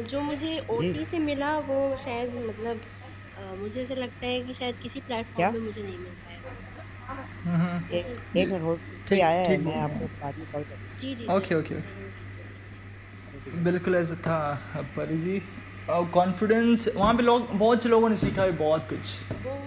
जो 0.07 0.21
मुझे 0.23 0.59
ओटी 0.71 1.05
से 1.05 1.19
मिला 1.21 1.59
वो 1.61 1.79
शायद 1.97 2.35
मतलब 2.35 2.81
अ, 3.37 3.55
मुझे 3.55 3.83
ऐसा 3.83 3.95
लगता 3.95 4.27
है 4.27 4.41
कि 4.43 4.55
शायद 4.55 4.79
किसी 4.83 5.01
प्लेटफॉर्म 5.01 5.53
में 5.55 5.61
मुझे 5.61 5.83
नहीं 5.83 5.99
मिल 5.99 6.15
पाएगा 6.17 6.51
हम्म 7.45 7.55
एक 7.91 8.07
हम्म, 8.07 8.39
एक 8.39 8.49
मिनट 8.49 8.63
होल्ड। 8.63 8.81
ठीक 9.07 9.21
आया 9.23 9.41
है? 9.43 9.57
मैं 9.59 9.77
आपको 9.79 10.07
बाद 10.07 10.35
में 10.39 10.47
कॉल 10.47 10.65
करता 10.65 10.95
जी 10.99 11.15
जी 11.15 11.27
ओके 11.29 11.55
ओके 11.55 11.75
हूँ 11.75 13.63
बिल्कुल 13.65 13.97
ऐसा 13.97 14.15
था 14.17 14.83
परी 14.97 15.19
जी। 15.19 15.39
और 15.89 16.07
कॉन्फिडेंस 16.11 16.89
वहाँ 16.97 17.15
पे 17.15 17.23
लोग 17.23 17.49
बहुत 17.59 17.83
से 17.83 17.89
लोगों 17.89 18.09
ने 18.09 18.17
सीखा 18.17 18.43
है 18.43 18.53
बहुत 18.57 18.89
कुछ। 18.89 19.17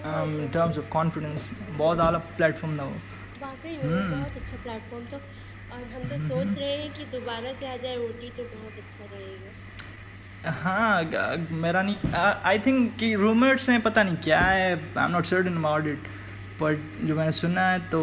इन 0.06 0.48
टर्म्स 0.54 0.78
ऑफ़ 0.78 0.88
कॉन्फिडेंस 0.88 1.50
बहुत 1.62 1.98
आला 2.00 2.18
प्लेटफॉर्म 2.38 2.78
था 2.78 2.84
वो। 2.84 3.00
हम्म। 3.82 4.10
बहुत 4.10 4.36
अच्छा 4.36 4.56
प्लेटफॉर्म 4.56 5.06
था। 5.06 5.20
और 5.72 5.82
हम 5.92 6.02
तो 6.10 6.16
सोच 6.28 6.54
रहे 6.58 6.72
हैं 6.72 6.90
कि 6.94 7.04
दोबारा 7.12 7.52
से 7.60 7.66
आ 7.68 7.76
जाए 7.76 7.96
ओटी 7.98 8.28
तो 8.36 8.42
बहुत 8.54 8.74
अच्छा 8.78 9.04
रहेगा। 9.14 9.50
हाँ 10.62 10.92
मेरा 11.62 11.82
नहीं 11.82 12.12
आई 12.50 12.58
थिंक 12.66 12.96
कि 12.98 13.14
रूमर्स 13.22 13.68
में 13.68 13.80
पता 13.82 14.02
नहीं 14.02 14.16
क्या 14.24 14.40
है 14.40 14.66
I 14.72 15.04
am 15.04 15.10
not 15.12 15.24
certain 15.26 15.56
about 15.56 15.86
it 15.86 16.02
but 16.60 16.76
जो 17.06 17.14
मैंने 17.16 17.32
सुना 17.32 17.64
है 17.70 17.78
तो 17.90 18.00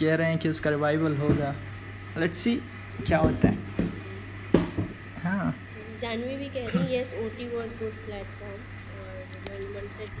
कह 0.00 0.14
रहे 0.14 0.28
हैं 0.28 0.38
कि 0.38 0.48
उसका 0.48 0.70
रिवाइवल 0.70 1.16
होगा। 1.16 1.54
लेट्स 2.18 2.38
सी 2.38 2.54
क्या 3.06 3.18
होता 3.18 3.48
है। 3.48 3.56
हाँ। 5.24 5.54
जानवी 6.02 6.36
भी 6.36 6.48
कह 6.54 6.64
रही 6.68 6.96
yes 6.96 7.10
OT 7.24 7.46
was 7.56 7.68
good 7.82 7.94
platform 8.06 8.60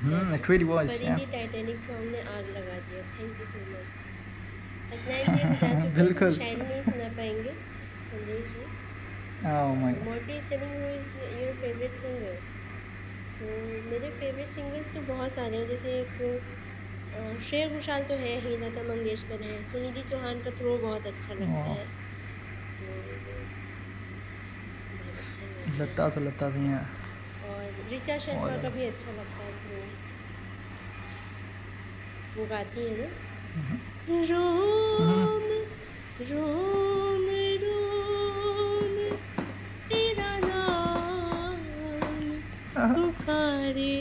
hmm 0.02 0.34
it 0.34 0.50
really 0.50 0.64
was 0.64 1.02
या 1.02 1.16
टाइटैनिक 1.16 1.78
सॉन्ग 1.80 2.06
ने 2.12 2.20
आग 2.20 2.44
लगा 2.56 2.76
दिया 2.86 3.02
thank 3.16 3.32
you 3.40 3.46
so 3.46 3.58
much 3.70 3.86
Hasnain 3.86 3.86
ji 3.86 3.86
बता 3.86 3.94
चुके 3.94 4.04
हैं 4.06 4.66
तो 4.66 4.82
बिल्कुल। 5.94 6.40
हु 12.16 12.34
सो 13.28 13.82
मेरे 13.84 14.10
फेवरेट 14.12 14.50
सिंगर्स 14.50 14.90
तो 14.94 15.02
बहुत 15.04 15.34
सारे 15.34 15.56
हैं। 15.58 15.66
जैसे 15.66 15.98
एक 16.00 16.20
अ, 17.12 17.36
घोषाल 17.70 18.04
तो 18.04 18.16
है 18.18 18.36
ही 18.40 18.56
लता 18.58 18.82
मंगेशकर 18.84 19.42
है 19.44 19.62
सुनिधि 19.64 20.04
चौहान 20.06 20.40
का 20.42 20.50
थ्रो 20.58 20.78
बहुत 20.80 21.06
अच्छा 21.06 21.34
लगता 21.34 21.70
है। 21.70 21.86
तो 22.78 23.50
बहुत 24.90 25.16
अच्छा 25.16 25.46
गाती 25.46 25.70
लता 25.70 26.08
तो 26.10 26.20
लता 26.20 26.50
थी 26.50 26.64
हैं। 26.66 26.82
और 27.42 27.80
ऋचा 27.86 28.16
शर्मा 28.18 28.56
का 28.58 28.70
भी 28.70 28.84
अच्छा 28.86 29.12
लगता 29.12 29.42
है 29.42 29.52
थ्रो 29.58 29.80
वो 32.34 32.46
गाती 32.46 32.84
है 32.84 32.96
ना? 32.98 33.08
रोम 34.08 35.46
रोम 36.28 37.24
रोम 37.62 38.94
तेरा 39.88 40.28
नाम 40.38 41.64
पुकारे 42.76 43.96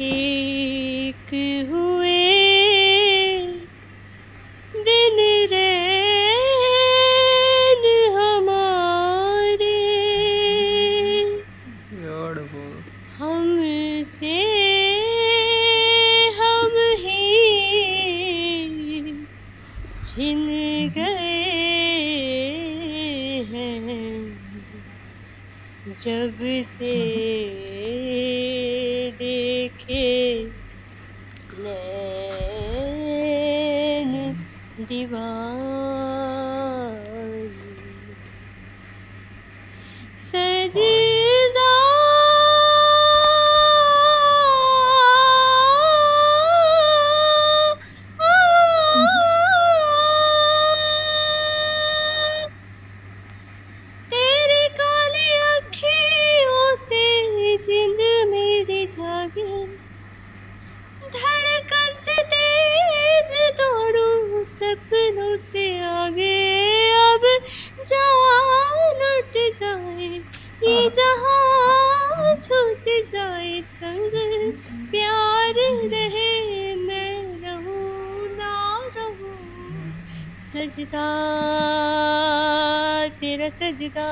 एक 0.00 1.34
हुए 1.70 2.47
जब 26.00 26.38
से 26.78 26.94
देखे 29.20 30.04
नैन 32.78 34.12
दीवानी 34.88 35.67
सजदा, 80.58 81.02
तेरा 83.20 83.48
सजदा। 83.50 84.06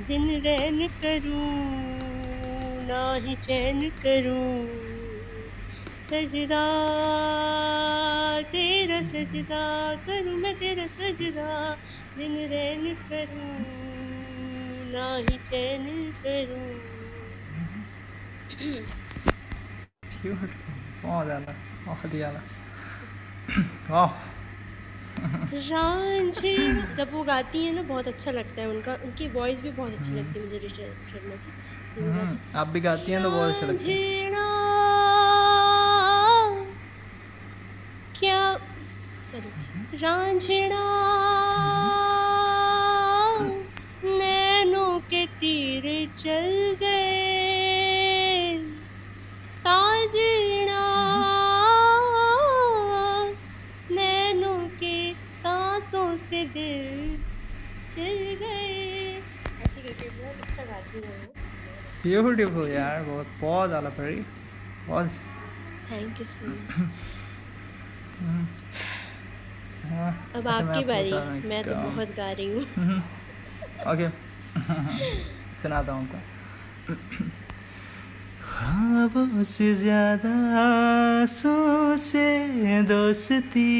दिन 0.00 0.28
रैन 0.42 0.86
करूँ, 0.88 2.82
ना 2.86 3.02
ही 3.16 3.34
चैन 3.36 3.80
करूँ। 4.02 4.44
सजदा, 6.00 6.62
तेरा 8.52 9.00
सजदा, 9.02 9.62
करूँ 10.06 10.36
मैं 10.38 10.54
तेरा 10.54 10.86
सजदा। 10.88 11.74
दिन 12.16 12.36
रैन 12.48 12.94
करूँ, 13.04 13.48
ना 14.92 15.16
ही 15.18 15.38
चैन 15.44 15.86
करूँ। 16.24 16.68
बहुत 21.02 21.24
ज़्यादा 21.26 21.52
बहुत 21.84 22.10
ज़्यादा। 22.10 22.53
रांझे 25.52 26.52
जब 26.96 27.10
वो 27.12 27.22
गाती 27.24 27.64
है 27.64 27.72
ना 27.72 27.82
बहुत 27.82 28.08
अच्छा 28.08 28.30
लगता 28.30 28.60
है 28.62 28.68
उनका। 28.68 28.94
उनकी 28.94 29.28
वॉइस 29.28 29.60
भी 29.60 29.70
बहुत 29.70 29.92
अच्छी 29.92 30.14
लगती 30.14 30.38
है 30.38 30.44
मुझे 30.44 30.58
ऋचा 30.58 30.92
शर्मा 31.02 31.36
की। 31.36 31.50
गाती 31.50 32.00
हम्म, 32.00 32.38
आप 32.54 32.66
भी 32.68 32.80
गाती 32.80 33.12
हैं 33.12 33.22
तो 33.22 33.30
बहुत 33.30 33.54
अच्छा 33.54 33.66
लगता 33.66 33.90
है। 33.90 33.98
क्या? 38.14 38.56
सॉरी 39.32 39.50
रांझेड़ा 39.94 40.84
नैनों 44.04 45.00
के 45.00 45.26
तीर 45.26 45.84
चल 46.16 46.76
गए। 46.80 46.93
ब्यूटीफुल 62.04 62.68
यार 62.70 63.02
बहुत 63.04 63.36
बहुत 63.40 63.68
ज़्यादा 63.68 63.90
परी 63.98 64.20
बहुत 64.86 65.10
थैंक 65.86 66.20
यू 66.20 66.26
सो 66.26 66.46
मच 66.46 66.82
हाँ, 69.84 70.10
अब 70.34 70.48
अच्छा, 70.48 70.64
आपकी 70.64 70.84
बारी। 70.84 71.12
हूँ 71.12 71.42
मैं 71.44 71.64
तो 71.64 71.74
बहुत 71.76 72.10
गा 72.16 72.30
रही 72.32 72.46
हूँ। 72.48 72.66
ओके। 73.88 74.08
सुनाता 75.58 75.92
हूँ 75.92 76.04
आपको। 76.04 76.18
ख्वाबों 78.40 79.42
से 79.44 79.74
ज़्यादा 79.74 80.32
आँसू 80.58 81.96
से 81.96 82.82
दोस्ती 82.82 83.70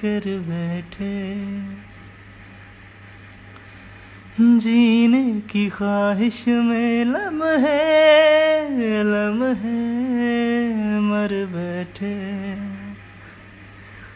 कर 0.00 0.28
बैठे। 0.48 1.12
जीने 4.40 5.40
की 5.40 5.68
ख्वाहिश 5.68 6.48
में 6.48 7.04
लम 7.04 7.42
है 7.44 9.02
लम 9.04 9.42
है, 9.44 11.00
मर 11.00 11.34
बैठे। 11.46 12.14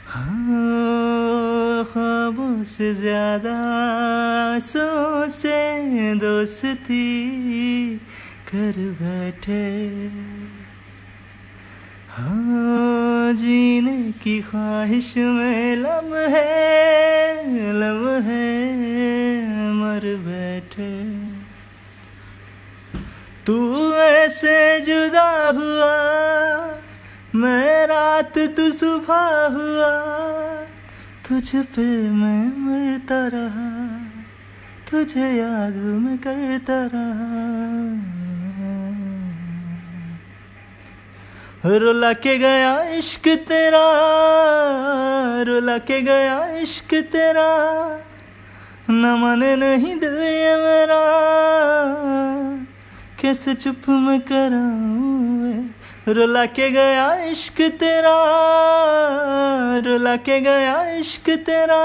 हाँ 0.09 1.85
ख्वाबों 1.85 2.65
से 2.65 2.95
ज़्यादा 2.95 3.55
आँसू 4.55 5.29
से 5.29 6.15
दोस्ती 6.15 7.97
कर 8.49 8.75
बैठे। 9.03 9.65
हाँ 12.17 13.33
जीने 13.33 14.13
की 14.13 14.41
ख्वाहिश 14.41 15.17
में 15.17 15.77
लम्हे 15.77 16.29
है, 18.23 18.45
मर 19.73 20.07
बैठे। 20.17 20.89
तू 23.47 23.59
ऐसे 23.93 24.81
जुदा 24.81 25.29
हुआ, 25.49 25.93
मैं 27.35 27.87
रात 27.87 28.39
तू 28.57 28.71
सुबह 28.73 29.25
हुआ, 29.53 29.95
तुझ 31.29 31.49
पे 31.57 31.87
मैं 32.11 32.45
मरता 32.57 33.27
रहा, 33.27 33.71
तुझे 34.91 35.29
याद 35.33 35.77
मैं 35.77 36.19
करता 36.19 36.85
रहा। 36.87 38.16
रुला 41.67 42.13
के 42.13 42.39
गया 42.39 42.83
इश्क 42.83 43.29
तेरा, 43.49 43.83
रुला 45.43 45.79
के 45.79 46.01
गया 46.01 46.47
इश्क 46.57 46.95
तेरा। 47.13 47.49
न 48.91 49.07
माने 49.21 49.57
नहीं 49.57 49.97
दिल 49.97 50.15
ये 50.15 50.55
मेरा, 50.57 51.01
कैसे 53.23 53.55
चुप 53.55 53.89
मैं 53.89 54.21
कराऊं 54.21 55.65
रुला 56.15 56.45
के 56.47 56.71
गया 56.71 57.15
इश्क 57.25 57.61
तेरा, 57.81 58.17
रुला 59.87 60.17
के 60.17 60.41
गया 60.41 60.87
इश्क 60.91 61.31
तेरा। 61.31 61.83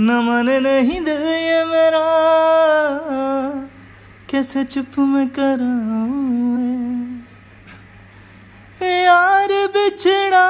न 0.00 0.10
माने 0.10 0.60
नहीं 0.60 1.00
दिल 1.04 1.22
ये 1.22 1.64
मेरा, 1.64 2.06
कैसे 4.30 4.64
चुप 4.64 4.98
मैं 4.98 5.28
कराऊं 5.28 6.87
ਯਾਰ 8.82 9.56
ਵਿਛੜਾ 9.66 10.46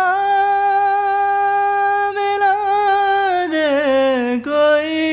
ਮਿਲਾ 2.15 2.55
ਦੇ 3.47 4.39
ਕੋਈ। 4.39 5.07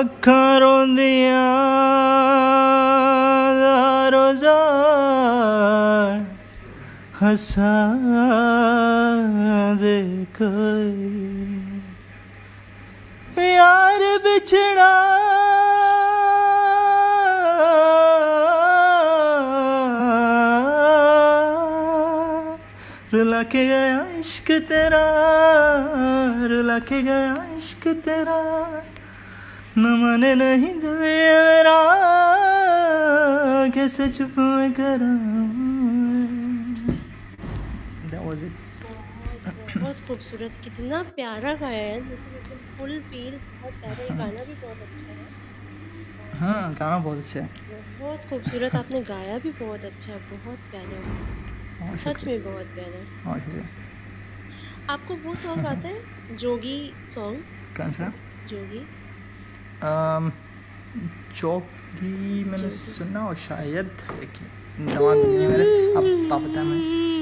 ਅੱਖਾਂ 0.00 0.60
ਰੋਂਦੀਆਂ 0.60 1.42
ਰੋਜ਼ਾਰ 4.10 6.20
ਹਸਾ 7.24 7.74
ਦੇ 9.80 10.26
ਕੋਈ। 10.38 11.10
ਯਾਰ 13.54 14.02
ਵਿਛੜਾ 14.18 14.92
रुला 23.14 23.42
के 23.42 23.66
गया 23.66 24.00
इश्क 24.18 24.50
तेरा 24.68 25.04
रुला 26.46 26.78
के 26.88 27.02
गया 27.02 27.34
इश्क 27.56 27.88
तेरा। 28.04 28.38
न 29.78 29.94
माने 30.00 30.34
नहीं 30.34 30.72
दिल 30.80 30.96
मेरा 30.98 31.78
कैसे 33.74 34.08
चुप 34.12 34.38
मैं 34.38 34.70
it. 38.42 38.52
बहुत 39.58 40.00
खूबसूरत 40.00 40.56
कितना 40.64 41.02
प्यारा 41.16 41.52
गाया 41.54 41.82
है। 41.82 42.00
फुल 42.76 43.00
फील 43.00 43.38
बहुत 43.38 43.72
प्यारा। 43.80 44.04
ये 44.04 44.10
गाना 44.18 44.44
भी 44.44 44.54
बहुत 44.62 44.82
अच्छा 44.82 45.12
है। 45.12 45.28
हाँ 46.34 46.74
गाना 46.74 46.98
बहुत 46.98 47.18
अच्छा 47.18 47.40
है। 47.40 47.48
बहुत 47.70 48.26
खूबसूरत 48.28 48.76
आपने 48.76 49.02
गाया 49.02 49.38
भी 49.38 49.50
बहुत 49.60 49.84
अच्छा 49.84 50.18
बहुत 50.30 50.58
प्यारा। 50.70 51.43
और 51.90 51.98
सच 51.98 52.24
में 52.26 52.42
बहुत 52.42 52.66
प्यारा। 52.74 53.04
और 53.26 53.40
शुक्रिया। 53.40 53.68
आपको 54.88 55.16
वो 55.16 55.34
सॉन्ग 55.34 55.66
आता 55.66 55.88
है 55.88 56.02
जोगी 56.30 56.76
सॉन्ग 57.06 57.44
कौन 57.76 57.92
सा? 57.92 58.12
जोगी। 58.48 58.86
um, 59.82 60.30
चौकी 61.34 62.44
मैंने 62.44 62.68
जोगी। 62.68 62.70
सुना 62.70 63.26
और 63.26 63.36
शायद 63.36 63.96
लेकिन 64.20 64.48
दिमाग 64.86 65.16
नहीं 65.18 65.42
है 65.42 65.48
मेरे। 65.48 65.66
अब 65.96 66.04
मैं 66.28 66.62
मैं 66.62 67.13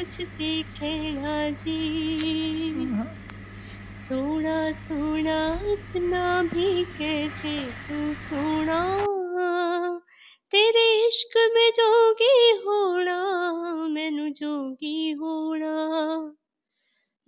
तुझसे 0.00 0.62
कहना 0.62 1.50
जी 1.50 2.88
सोना 3.92 4.72
सोना 4.72 5.60
इतना 5.72 6.42
भी 6.42 6.84
कैसे 6.84 7.72
तू 7.72 8.14
सोना? 8.14 8.80
तेरे 10.50 11.06
इश्क 11.06 11.36
में 11.54 11.70
जोगी 11.70 12.50
होना 12.66 13.18
मैनू 13.88 14.28
जोगी 14.28 15.12
होना 15.12 15.74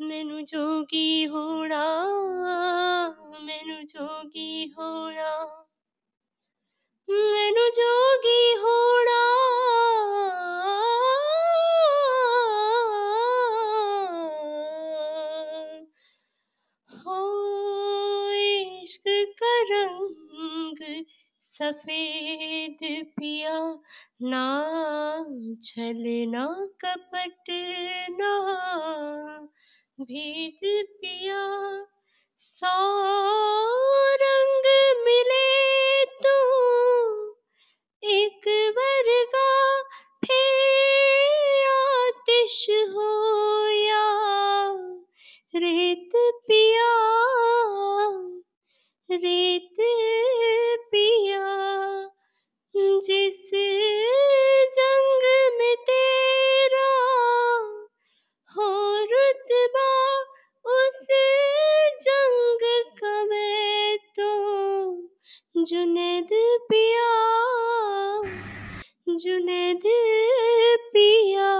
मैनू 0.00 0.40
जोगी 0.40 1.24
होना 1.24 1.84
मैनू 3.46 3.82
जोगी 3.82 4.74
होना 4.78 5.30
मैनू 7.10 7.68
जोगी 7.68 8.52
होना। 8.54 9.41
सफ़ेद 21.52 22.78
पिया, 23.16 23.56
ना 24.22 24.44
छल, 25.62 26.02
ना 26.28 26.46
कपट, 26.84 27.50
ना 28.10 28.32
भेद 29.98 30.60
पिया। 31.00 31.42
सौ 32.38 32.74
रंग 34.22 34.66
मिले 35.04 36.04
तो 36.24 36.38
एक 38.02 38.48
वर्गा 38.78 39.50
फिर 40.24 41.68
आतिश 41.72 42.66
होया 42.94 44.06
रेत 45.54 46.10
पिया, 46.48 46.92
रेत 49.08 49.71
जुनैद 65.64 66.28
पिया 66.72 67.08
जुनेद 69.08 69.82
पिया। 70.92 71.50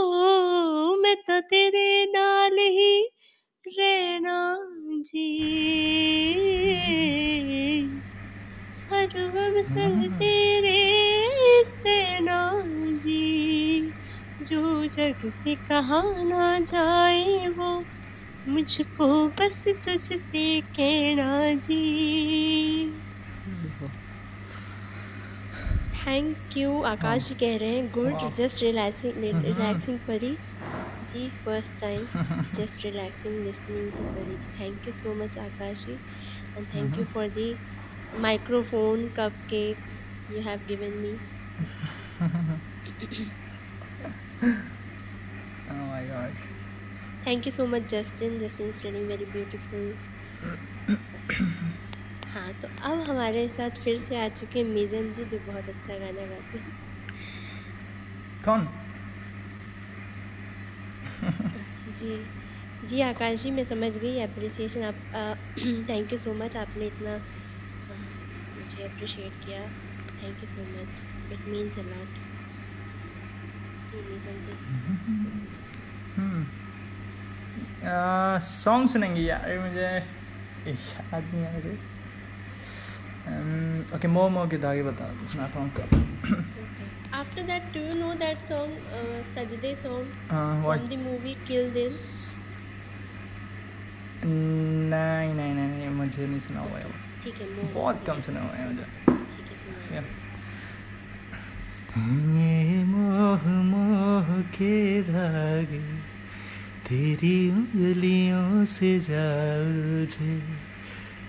ओ, 0.03 0.93
ओ 0.93 0.97
मैं 0.97 1.17
तो 1.17 1.41
तेरे 1.41 2.05
नाल 2.05 2.59
ही 2.59 3.16
रहना 3.79 4.39
जी। 5.11 5.29
हर 8.93 9.07
वक्त 9.07 9.69
संग 9.71 10.05
तेरे 10.13 10.79
सेना 11.65 12.41
जी। 13.05 13.93
जो 14.43 14.81
जग 14.87 15.31
से 15.45 15.55
कहा 15.69 16.03
ना 16.25 16.59
जाए 16.61 17.49
वो 17.49 17.71
मुझको 18.49 19.07
बस 19.29 19.63
तुझसे 19.69 20.61
कहना 20.77 21.55
जी। 21.55 21.83
थैंक 26.07 26.57
यू 26.57 26.83
आकाश 26.83 27.29
जी 27.29 27.35
कह 27.35 27.57
रहे 27.57 27.77
हैं 27.77 27.91
good 27.91 28.33
just 28.35 28.63
relaxing 28.63 29.13
relaxing 29.45 29.99
Pari. 29.99 30.37
Ji 31.13 31.29
first 31.45 31.81
time 31.81 32.07
just 32.57 32.85
relaxing 32.85 33.45
listening 33.47 34.39
thank 34.61 34.87
you 34.87 34.93
so 34.93 35.15
much 35.23 35.39
Akash 35.39 35.87
and 35.89 36.67
thank 36.75 36.99
you 36.99 37.05
for 37.15 37.29
the 37.39 37.57
microphone 38.21 39.09
cupcakes 39.51 40.05
you 40.29 40.41
have 40.43 40.67
given 40.67 41.03
me. 41.03 41.19
Oh 45.69 45.75
my 45.75 46.05
god. 46.05 46.33
Thank 47.25 47.47
you 47.47 47.53
so 47.53 47.67
much 47.67 47.89
justin. 47.89 48.39
Justin 48.41 48.71
is 48.71 48.83
telling 48.83 49.07
very 49.09 49.25
beautiful. 49.27 49.93
हाँ 52.35 52.53
तो 52.63 52.69
अब 52.91 53.01
हमारे 53.09 53.47
साथ 53.49 53.79
फिर 53.85 53.99
से 53.99 54.17
आ 54.25 54.29
चुके 54.29 54.59
हैं 54.59 54.67
मिजन 54.67 55.13
जी 55.13 55.25
जो 55.25 55.39
बहुत 55.47 55.69
अच्छा 55.69 55.99
गाना 55.99 56.27
गाते 56.27 56.59
हैं। 56.59 56.73
कौन? 58.45 58.69
जी। 61.91 62.31
जी, 62.83 63.01
आकाश 63.03 63.41
जी, 63.43 63.51
मैं 63.51 63.65
समझ 63.65 63.97
गई 63.97 64.19
अप्रिसिएशन 64.21 64.83
आप 64.85 65.03
थैंक 65.91 66.13
यू 66.13 66.19
सो 66.19 66.35
मच 66.35 66.57
आपने 66.57 66.87
इतना 66.87 67.17
मुझे 67.89 68.85
अप्रिशिएट 68.85 69.39
किया। 69.43 69.69
Thank 70.19 70.43
you 70.43 70.47
so 70.49 70.65
much 70.73 71.07
it 71.31 71.47
means 71.49 71.79
a 71.79 71.83
lot 71.85 72.19
ji 73.89 74.03
Mizan 74.03 74.41
ji. 74.43 74.57
Song 78.43 78.89
सुनेंगे 78.89 79.21
यार। 79.23 79.59
मुझे 79.59 79.87
याद 80.67 81.31
नहीं 81.33 81.45
आ 81.47 81.57
रही। 81.57 81.77
ओके 83.97 84.09
मो 84.09 84.29
मो 84.29 84.47
के 84.51 84.59
धागे 84.59 84.83
बता 84.83 85.13
सुनाता 85.27 85.61
हूँ 85.61 85.71
आपको। 85.71 86.56
After 87.17 87.43
that 87.51 87.63
do 87.75 87.81
you 87.81 87.93
know 88.01 88.13
that 88.21 88.39
song 88.49 88.73
Sajde 89.35 89.75
song 89.83 90.07
what 90.65 90.79
from 90.79 90.89
the 90.91 90.93
movie 91.03 91.35
Kill 91.49 91.71
Dil 91.73 91.95
नहीं 94.25 95.35
नहीं 95.35 95.53
नहीं 95.55 95.69
नहीं 95.69 95.89
मुझे 95.97 96.27
नहीं 96.27 96.41
सुना 96.41 96.61
हुआ 96.61 96.79
है 96.79 96.85
ठीक 97.25 97.41
है 97.41 97.73
बहुत 97.75 97.97
कम 98.07 98.21
सुना 98.27 98.41
हुआ 98.41 98.55
है 98.57 98.65
मुझे। 98.73 98.87
ठीक 99.33 99.47
है 99.51 99.57
सुना। 99.63 100.03
ये 101.97 102.85
मोह 102.85 103.45
मोह 103.69 104.27
के 104.57 104.77
धागे 105.03 105.81
तेरी 106.89 107.37
उंगलियों 107.51 108.65
से 108.73 108.91
जा 109.09 109.27
उलझे 109.63 110.35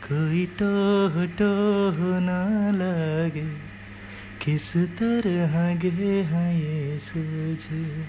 कोई 0.07 0.45
टोह 0.59 1.13
टोह 1.39 1.97
ना 2.27 2.41
लगे। 2.73 3.47
किस 4.49 4.77
तरह 4.77 5.75
गे 5.75 6.21
हैं 6.21 6.59
ये 6.59 6.99
सूझे? 6.99 8.05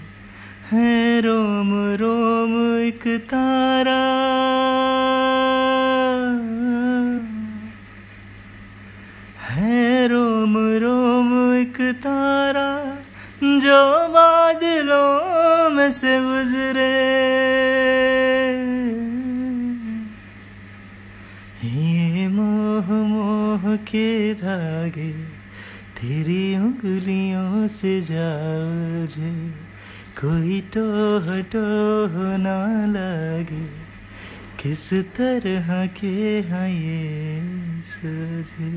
है 0.71 1.21
रोम 1.21 1.95
रोम 1.95 2.77
एक 2.79 3.07
तारा। 3.07 4.05
है 9.49 10.07
रोम 10.07 10.57
रोम 10.57 11.53
एक 11.53 11.81
तारा 11.81 12.95
जो 13.43 14.07
बादलों 14.07 15.69
में 15.69 15.91
से 15.91 16.19
गुजरे। 16.19 16.99
ये 21.69 22.27
मोह 22.27 22.91
मोह 22.91 23.75
के 23.75 24.33
धागे 24.33 25.28
तेरी 25.99 26.43
उंगलियों 26.57 27.67
से 27.67 27.99
जाओ 28.01 28.99
कोई 30.19 30.59
टोह 30.73 31.25
टोह 31.51 32.13
ना 32.37 32.59
लगे, 32.85 33.65
किस 34.59 34.87
तरह 35.17 35.69
के 35.99 36.15
हैं 36.47 36.69
ये 36.69 37.83
सूझे 37.83 38.71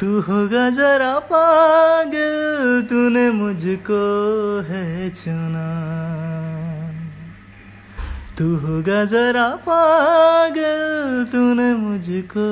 तू 0.00 0.20
होगा 0.20 0.68
जरा 0.70 1.14
पागल, 1.26 2.82
तूने 2.90 3.30
मुझको 3.32 4.02
है 4.70 5.10
चुना। 5.10 5.68
तू 8.38 8.56
होगा 8.56 9.04
जरा 9.04 9.48
पागल, 9.50 11.26
तूने 11.32 11.74
मुझको 11.74 12.48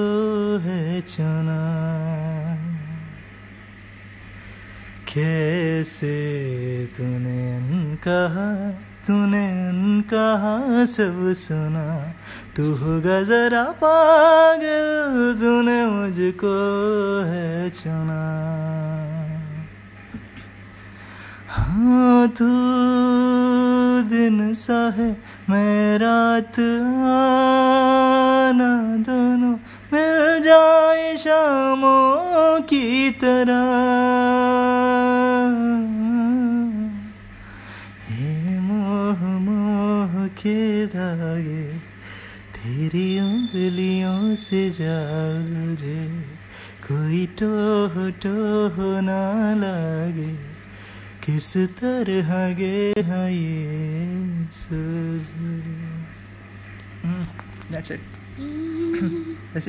है 0.59 1.01
चुना। 1.01 1.59
कैसे 5.15 6.15
तूने 6.86 7.61
कहा 7.97 8.70
तूने 9.06 9.48
कहा 10.02 10.85
सब 10.85 11.32
सुना। 11.32 12.15
तू 12.56 12.74
होगा 12.74 13.23
जरा 13.23 13.65
पागल, 13.65 15.35
तूने 15.40 15.86
मुझको 15.86 16.55
है 17.27 17.70
चुना। 17.70 18.23
हाँ 21.48 22.28
तू 22.28 22.48
दिन 24.25 24.55
सा 24.55 24.77
है, 24.97 25.07
मैं 25.51 25.99
रात 25.99 26.59
आना 27.13 28.69
दोनों 28.99 29.57
मिल 29.93 30.43
जाए 30.43 31.17
शामों 31.17 32.61
की 32.61 33.11
तरह। 33.11 33.67
ये 38.13 38.59
मोह 38.61 39.21
मोह 39.41 40.27
के 40.41 40.87
धागे, 40.87 41.67
तेरी 42.57 43.21
उंगलियों 43.21 44.35
से 44.37 44.71
जालझे 44.71 46.03
कोई 46.89 47.27
टोह 47.41 47.95
टोह 48.25 48.75
ना 49.01 49.23
लागे। 49.55 50.33
किस 51.25 51.57
तरह 51.81 52.31
गे 52.55 52.93
हाँ 53.03 53.29
ये 53.31 54.15
That's 57.71 57.91
it. 57.91 58.01
This 59.55 59.67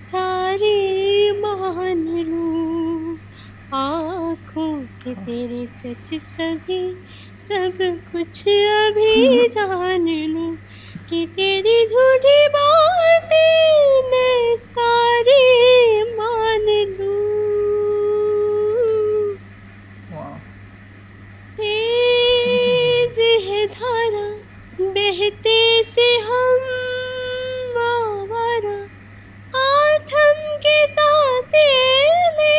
सारी 0.03 1.31
मान 1.41 2.05
लूँ। 2.29 3.17
आँखों 3.73 4.85
से 4.87 5.13
तेरे 5.25 5.65
सच 5.79 6.13
सभी 6.23 6.81
सब 7.47 7.77
कुछ 8.11 8.41
अभी 8.47 9.47
जान 9.55 10.07
लूँ। 10.33 10.57
कि 11.09 11.25
तेरी 11.35 11.85
झूठी 11.87 12.47
बातें 12.47 14.01
मैं 14.09 14.57
सारी 14.57 16.03
मान 16.17 16.67
लूँ। 16.89 17.15
Wow. 20.11 20.35
तेज 21.57 23.17
है 23.47 23.65
धारा 23.67 24.27
बहते 24.81 25.83
से 25.83 26.07
हम 26.27 26.67
आवारा 27.85 28.77
आथम 29.63 30.57
के 30.65 30.85
सांसे 30.87 31.67
ले 32.37 32.57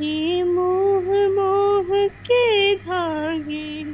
ये 0.00 0.42
मोह 0.44 1.06
मोह 1.28 2.06
के 2.26 2.73
धागे 2.86 3.84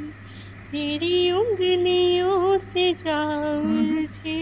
तेरी 0.71 1.31
उंगलियों 1.33 2.59
से 2.61 2.93
जा 2.95 3.21
उलझे 3.59 4.39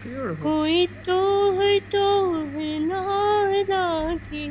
Beautiful. 0.00 0.40
कोई 0.42 0.86
तोह 1.06 1.60
तोह 1.92 2.54
ना 2.86 3.02
लागे 3.70 4.48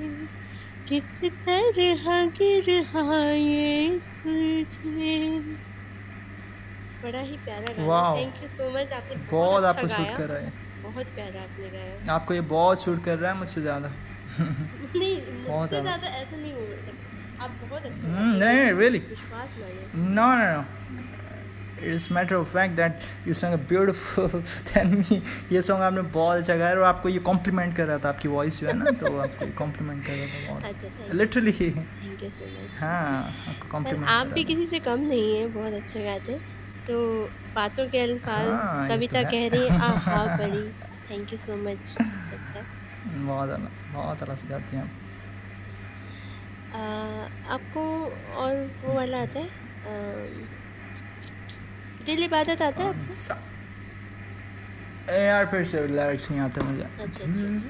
किस 0.88 1.20
तरह 1.24 2.26
गिर 2.38 2.70
ये 2.70 4.00
सुलझे 4.04 5.58
बड़ा 7.04 7.20
ही 7.22 7.38
प्यारा 7.40 7.72
गाना। 7.74 8.02
Wow. 8.02 8.14
Thank 8.14 8.42
you 8.44 8.48
so 8.50 8.70
much 8.72 8.92
आपने 8.94 9.16
बहुत 9.28 9.64
बहुत 9.64 9.64
आपको 9.66 9.88
अच्छा 9.88 10.04
कर 10.14 10.30
रहा 10.30 10.40
है। 10.40 10.52
बहुत 10.84 11.14
प्यारा 11.16 11.44
आपने 11.44 11.70
गाया। 11.72 12.00
आपको 12.10 12.34
ये 12.34 12.42
बहुत 12.50 12.84
शूट 12.84 13.04
कर 13.06 13.18
रहा 13.18 13.32
है 13.32 13.38
मुझसे 13.38 13.62
ज़्यादा। 13.62 13.90
नहीं 14.96 15.32
मुझसे 15.34 15.68
ज़्यादा। 15.68 15.82
ज़्यादा 15.82 16.08
ऐसा 16.18 16.38
नहीं 16.38 16.54
हो 16.54 16.76
सकता। 16.78 16.99
आप 17.42 17.58
बहुत 17.62 17.86
अच्छा 17.86 18.08
Hmm, 18.08 18.38
नहीं 18.40 19.02
No, 20.18 20.28
no, 20.36 20.52
no. 20.52 20.66
It's 21.90 22.08
matter 22.12 22.36
of 22.36 22.50
fact 22.54 22.76
that 22.78 23.04
you 23.26 23.34
sang 23.34 23.54
a 23.54 23.58
beautiful 23.68 24.28
than 24.72 24.90
me. 25.02 25.20
ये 25.52 25.62
सॉन्ग 25.62 25.84
आपने 25.84 26.02
बहुत 26.16 26.38
अच्छा 26.40 26.56
गाया 26.56 26.76
और 26.76 26.82
आपको 26.84 27.10
ये 27.10 27.20
कॉम्प्लीमेंट 27.30 27.76
कर 27.76 27.86
रहा 27.86 27.98
था 28.06 28.10
आपकी 28.10 28.28
वॉइस 28.28 28.60
जो 28.62 28.68
है 28.68 28.74
ना 28.78 28.92
तो 29.04 29.16
आपको 29.18 29.46
कॉम्प्लीमेंट 29.60 30.06
कर 30.08 30.14
रहा 30.14 30.28
था 30.34 30.40
बहुत। 30.48 31.16
Literally 31.16 31.52
thank 31.62 32.24
you 32.24 32.30
so 32.30 32.46
much 32.56 32.82
हाँ 32.82 33.46
आपको 33.48 33.70
कॉम्प्लीमेंट 33.72 34.10
आप 34.10 34.28
भी 34.36 34.44
किसी 34.44 34.68
से 34.68 34.80
कम 34.90 35.06
नहीं 35.06 35.36
है 35.38 35.48
बहुत 35.56 35.74
अच्छा 35.74 36.00
गाते 36.02 36.40
तो 36.88 37.00
बातों 37.56 37.88
के 37.90 38.00
अल्फाज 38.00 38.48
हाँ, 38.48 38.84
ये 38.84 38.96
कविता 38.96 39.22
तो 39.24 39.28
है। 39.28 39.32
कह 39.32 39.48
रही 39.56 39.64
है 39.66 39.80
आहा 39.90 40.26
बड़ी। 40.38 40.68
थैंक 41.10 41.32
यू 41.34 41.38
सो 41.38 41.56
मच 41.66 41.98
बहुत 43.08 43.60
बहुत 43.94 44.24
अला 44.24 44.36
से 44.36 44.48
गाती 44.48 44.76
हैं 44.76 44.84
आप। 44.84 44.99
आपको 46.74 47.82
और 48.42 48.56
वो 48.84 48.94
वाला 48.94 49.22
आता 49.22 49.40
है 49.40 49.50
दिल 52.06 52.24
इबादत 52.24 52.62
आता 52.62 52.84
है 52.84 52.90
आपको 52.90 53.48
यार 55.14 55.46
फिर 55.52 55.64
से 55.66 55.86
लिरिक्स 55.88 56.30
नहीं 56.32 56.42
आते 56.42 56.62
मुझे 56.62 56.84
अच्छा 56.84 57.04
अच्छा 57.04 57.24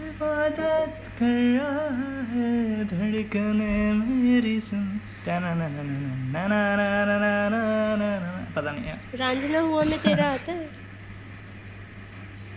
इबादत 0.08 1.08
कर 1.20 1.38
रहा 1.58 1.86
है 2.32 2.50
धड़कने 2.92 3.72
मेरी 4.02 4.60
सुन 4.62 4.84
ना 5.28 5.40
ना 5.40 5.54
ना 5.54 5.68
ना 5.70 5.84
ना 5.84 6.48
ना 6.48 6.60
ना 6.76 7.18
ना 7.20 7.32
ना 7.50 7.62
ना 7.96 8.10
ना 8.20 8.32
पता 8.56 8.72
नहीं 8.72 8.86
है 8.86 9.00
रांझना 9.16 9.60
हुआ 9.60 9.84
में 9.92 10.00
तेरा 10.04 10.32
आता 10.34 10.52
है 10.52 10.88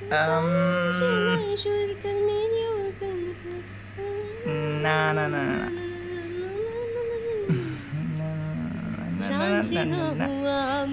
Um। 0.05 0.47
ना 4.85 4.97
ना 5.13 5.27
ना 5.29 5.43
ना 5.45 5.67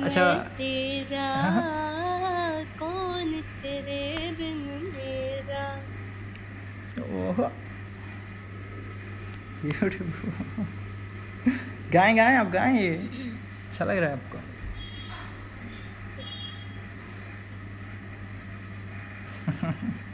अच्छा। 0.06 0.26
तेरा। 0.60 1.28
कौन 2.80 3.32
तेरे 3.62 4.32
बिन 4.32 4.60
मेरा 4.96 5.66
ओह 7.02 7.40
ब्यूटीफुल 9.64 10.66
गाएँ 11.94 12.16
गाएँ 12.16 12.36
आप 12.38 12.48
गाएँ 12.48 12.80
ये 12.82 12.92
अच्छा 13.68 13.86
लग 13.86 13.98
रहा 13.98 14.10
है 14.10 14.16
आपको 14.16 14.38
ए 16.20 16.24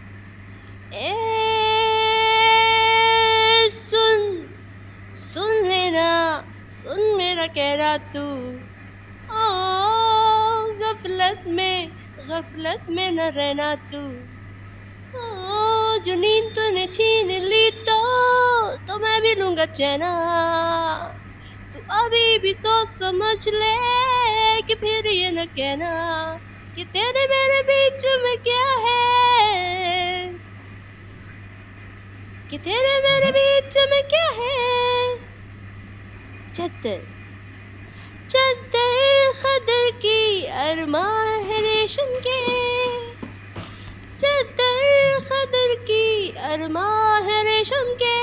मेरा 7.57 7.75
कह 7.75 7.83
रहा 7.83 7.97
तू 7.97 8.21
ओ 9.29 9.53
गफलत 10.73 11.43
में 11.47 11.91
गफलत 12.19 12.85
में 12.89 13.11
न 13.11 13.19
रहना 13.19 13.75
तू। 13.75 14.01
ओ 15.19 15.97
जो 15.97 16.15
नींद 16.15 16.53
तूने 16.55 16.85
छीन 16.85 17.27
ली 17.27 17.71
तो 17.71 18.01
तो 18.75 18.99
मैं 18.99 19.21
भी 19.21 19.35
लूँगा 19.35 19.65
चैना। 19.65 20.11
तू 21.73 21.79
अभी 21.79 22.37
भी 22.37 22.53
सोच 22.53 22.87
समझ 22.87 23.47
ले 23.47 24.61
कि 24.61 24.75
फिर 24.75 25.07
ये 25.07 25.31
न 25.31 25.45
कहना 25.45 26.39
कि 26.75 26.83
तेरे 26.83 27.27
मेरे 27.27 27.61
बीच 27.63 28.05
में 28.05 28.37
क्या 28.37 28.89
है। 28.89 30.33
कि 32.49 32.57
तेरे 32.57 32.99
मेरे 33.09 33.31
बीच 33.31 33.77
में 33.77 34.03
क्या 34.03 34.25
है। 34.25 35.15
चद्दर 36.55 37.14
खदर 39.45 39.89
की 39.91 40.45
अरमा 40.45 41.07
है 41.47 41.61
रेशम 41.61 42.13
के। 42.27 42.37
चद्दर 44.17 45.19
खदर 45.19 45.73
की 45.81 46.29
अरमा 46.29 47.17
है 47.17 47.43
रेशम 47.43 47.93
के। 48.01 48.13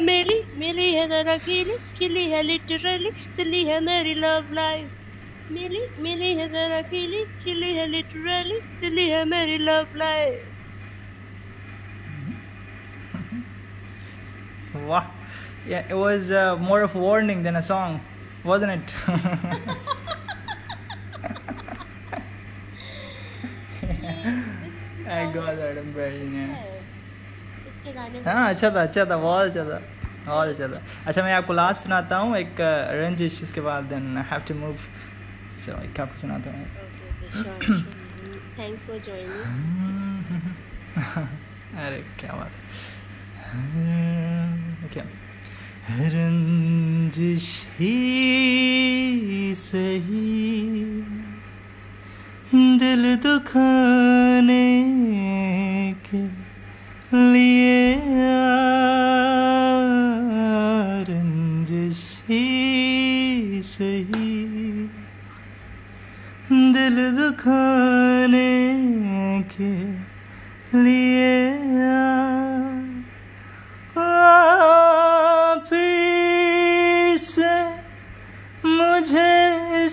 मिली 0.00 0.42
मिली 0.56 0.92
है 0.94 1.06
जरा 1.08 1.36
खिली 1.36 1.76
खिली 1.98 2.24
है 2.30 2.42
लिटरली 2.42 3.10
सिली 3.36 3.64
है 3.64 3.80
मेरी 3.80 4.14
लव 4.14 4.52
लाइफ 4.52 5.50
मिली 5.50 5.80
मिली 6.02 6.34
है 6.34 6.48
जरा 6.48 6.80
खिली 6.82 7.24
खिली 7.44 7.74
है 7.74 7.86
लिटरली 7.86 8.58
सिली 8.80 9.08
है 9.08 9.24
मेरी 9.24 9.58
love 9.58 9.86
life 9.96 10.44
Wow. 14.88 15.04
Yeah, 15.66 15.82
it 15.90 15.94
was 15.94 16.30
uh, 16.30 16.56
more 16.56 16.82
of 16.82 16.94
a 16.94 16.98
warning 16.98 17.42
than 17.42 17.56
a 17.56 17.62
song, 17.62 18.00
wasn't 18.44 18.72
it? 18.72 18.94
I 25.08 25.30
got 25.32 25.56
that 25.56 25.76
impression. 25.78 26.34
Yeah. 26.34 26.64
हाँ 28.26 28.48
अच्छा 28.50 28.70
था 28.70 28.82
अच्छा 28.82 29.04
था 29.04 29.16
बहुत 29.16 29.46
अच्छा 29.46 29.64
था 29.64 29.78
बहुत 30.26 30.48
अच्छा 30.48 30.66
था 30.68 30.80
अच्छा 31.06 31.22
मैं 31.22 31.32
आपको 31.34 31.52
लास्ट 31.52 31.82
सुनाता 31.82 32.16
हूँ 32.16 32.36
एक 32.36 32.56
रंजिश 33.00 33.42
इसके 33.42 33.60
बाद 33.68 33.84
then 33.92 34.16
I 34.18 34.24
have 34.30 34.40
to 34.48 34.54
move 34.54 34.76
so 35.64 35.72
एक 35.84 36.00
आपको 36.00 36.18
सुनाता 36.20 36.50
हूँ 36.50 36.66
Okay, 36.68 37.08
okay, 37.12 37.30
sure, 37.42 37.58
sure. 37.64 37.84
Thanks 38.58 38.82
for 38.84 38.98
joining. 39.08 39.44
अरे 41.86 41.98
क्या 42.20 42.32
बात 42.32 42.52
क्या 44.92 45.04
रंजिश 45.90 47.64
ही 47.78 49.54
सही। 49.56 50.80
दिल 52.54 53.16
दुखाने 53.16 54.82
के 56.06 56.26
लिए 57.32 57.94
रंजिश 61.08 62.20
ही 62.28 63.62
सही। 63.64 64.44
दिल 66.52 67.16
दुखाने 67.16 68.50
के 69.42 69.92
लिए 70.82 71.48
आ, 71.86 72.18
आ, 74.00 74.77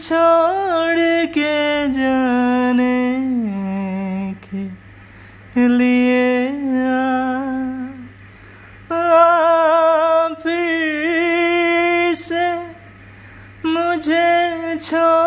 छोड़ 0.05 0.99
के 1.33 1.87
जाने 1.93 2.97
के 4.45 5.67
लिए 5.67 6.49
आ, 6.85 7.01
आ, 8.95 10.33
फिर 10.43 12.13
से 12.21 12.45
मुझे 13.65 14.77
छोड़ 14.81 15.24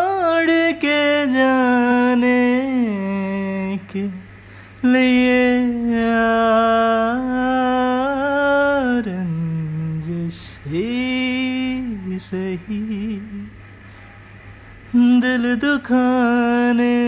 दुखाने 15.55 16.99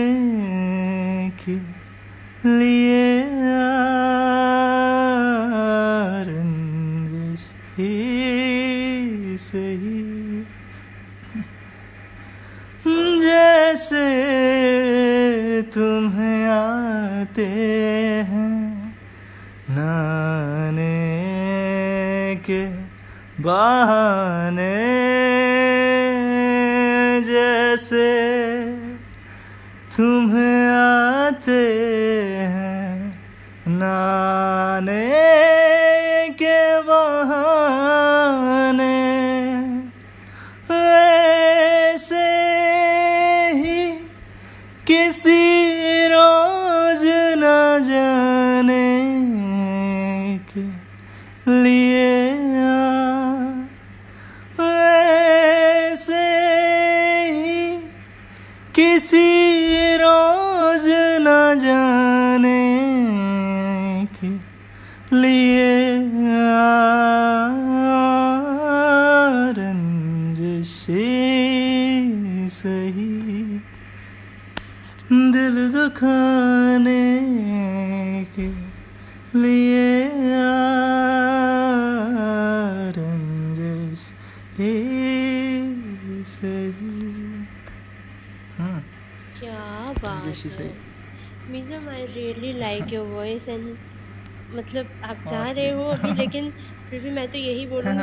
के 1.44 1.56
लिए 2.48 3.06
रंजिश 6.28 7.42
ही 7.78 7.94
सही। 9.40 10.02
जैसे 13.22 14.06
तुम्हें 15.74 15.91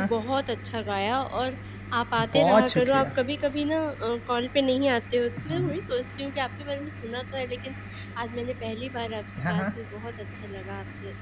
हाँ। 0.00 0.08
बहुत 0.08 0.50
अच्छा 0.50 0.82
गाया 0.82 1.20
और 1.22 1.56
आप 1.92 2.10
आते 2.14 2.42
रहा 2.44 2.68
करो 2.76 2.94
आप 2.94 3.12
कभी 3.16 3.36
कभी 3.44 3.64
ना 3.64 3.80
कॉल 4.26 4.48
पे 4.54 4.60
नहीं 4.62 4.88
आते 4.88 5.16
हो 5.16 5.28
तो 5.28 5.48
मैं 5.50 5.58
वही 5.60 5.80
सोचती 5.82 6.22
हूँ 6.22 6.32
कि 6.32 6.40
आपके 6.40 6.64
बारे 6.64 6.80
में 6.80 6.90
सुना 6.90 7.22
तो 7.22 7.36
है 7.38 7.46
लेकिन 7.46 7.74
आज 8.18 8.30
मैंने 8.34 8.52
पहली 8.64 8.88
बार 8.94 9.14
आपसे 9.14 9.42
हाँ, 9.42 9.52
हाँ। 9.54 9.64
बात 9.64 9.72
की 9.74 9.84
बहुत 9.92 10.20
अच्छा 10.20 10.46
लगा 10.46 10.78
आपसे 10.80 11.14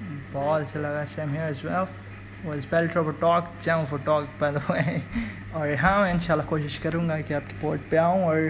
बहुत 0.00 0.62
अच्छा 0.62 0.80
लगा 0.80 1.04
same 1.14 1.32
here 1.32 1.48
as 1.50 1.62
well 1.66 1.86
was 2.42 2.64
better 2.70 3.02
for 3.04 3.12
talk 3.20 3.46
jam 3.66 3.84
for 3.90 3.98
talk 4.08 4.32
by 4.40 4.48
the 4.56 4.62
way 4.70 4.94
और 5.60 5.74
हाँ 5.82 5.92
मैं 6.00 6.10
इंशाल्लाह 6.14 6.46
कोशिश 6.46 6.76
करूँगा 6.78 7.20
कि 7.28 7.34
आपके 7.34 7.56
पोर्ट 7.60 7.88
पे 7.90 7.96
आऊँ 7.96 8.24
और 8.24 8.48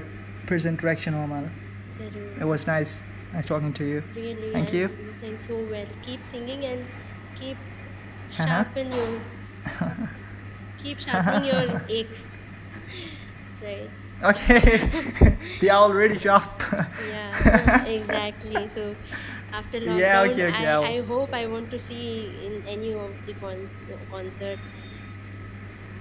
फिर 0.48 0.58
से 0.60 0.68
इंटरेक्शन 0.68 1.14
हो 1.14 1.22
हमारा 1.22 1.50
it 1.98 2.48
was 2.52 2.66
nice 2.70 2.94
nice 3.32 3.50
talking 3.52 3.72
to 3.80 3.84
you 3.84 4.02
Really, 4.16 4.50
Thank 4.52 4.74
you. 4.74 4.88
You 5.04 5.12
sang 5.12 5.38
so 5.38 5.60
well. 5.66 5.94
Keep 6.02 6.26
singing 6.26 6.64
and 6.64 6.88
keep 7.34 7.58
Uh-huh. 8.30 8.64
your 8.76 9.33
keep 10.77 10.99
sharpening 10.99 11.45
your 11.45 11.65
aches. 11.89 12.27
Right. 13.61 13.89
okay 14.29 14.59
they 15.61 15.69
are 15.69 15.81
already 15.87 16.17
sharp 16.17 16.63
Yeah. 17.09 17.85
exactly. 17.85 18.67
So 18.69 18.95
after 19.51 19.79
lockdown, 19.79 19.99
Yeah, 19.99 20.21
okay, 20.27 20.47
okay, 20.47 20.65
I, 20.65 20.71
I'll- 20.73 20.83
I 20.87 21.01
hope 21.11 21.33
I 21.33 21.45
want 21.53 21.69
to 21.71 21.79
see 21.79 22.03
in 22.47 22.57
any 22.67 22.91
of 22.93 23.15
the 23.25 23.33
cons- 23.43 23.79
concert. 24.11 24.59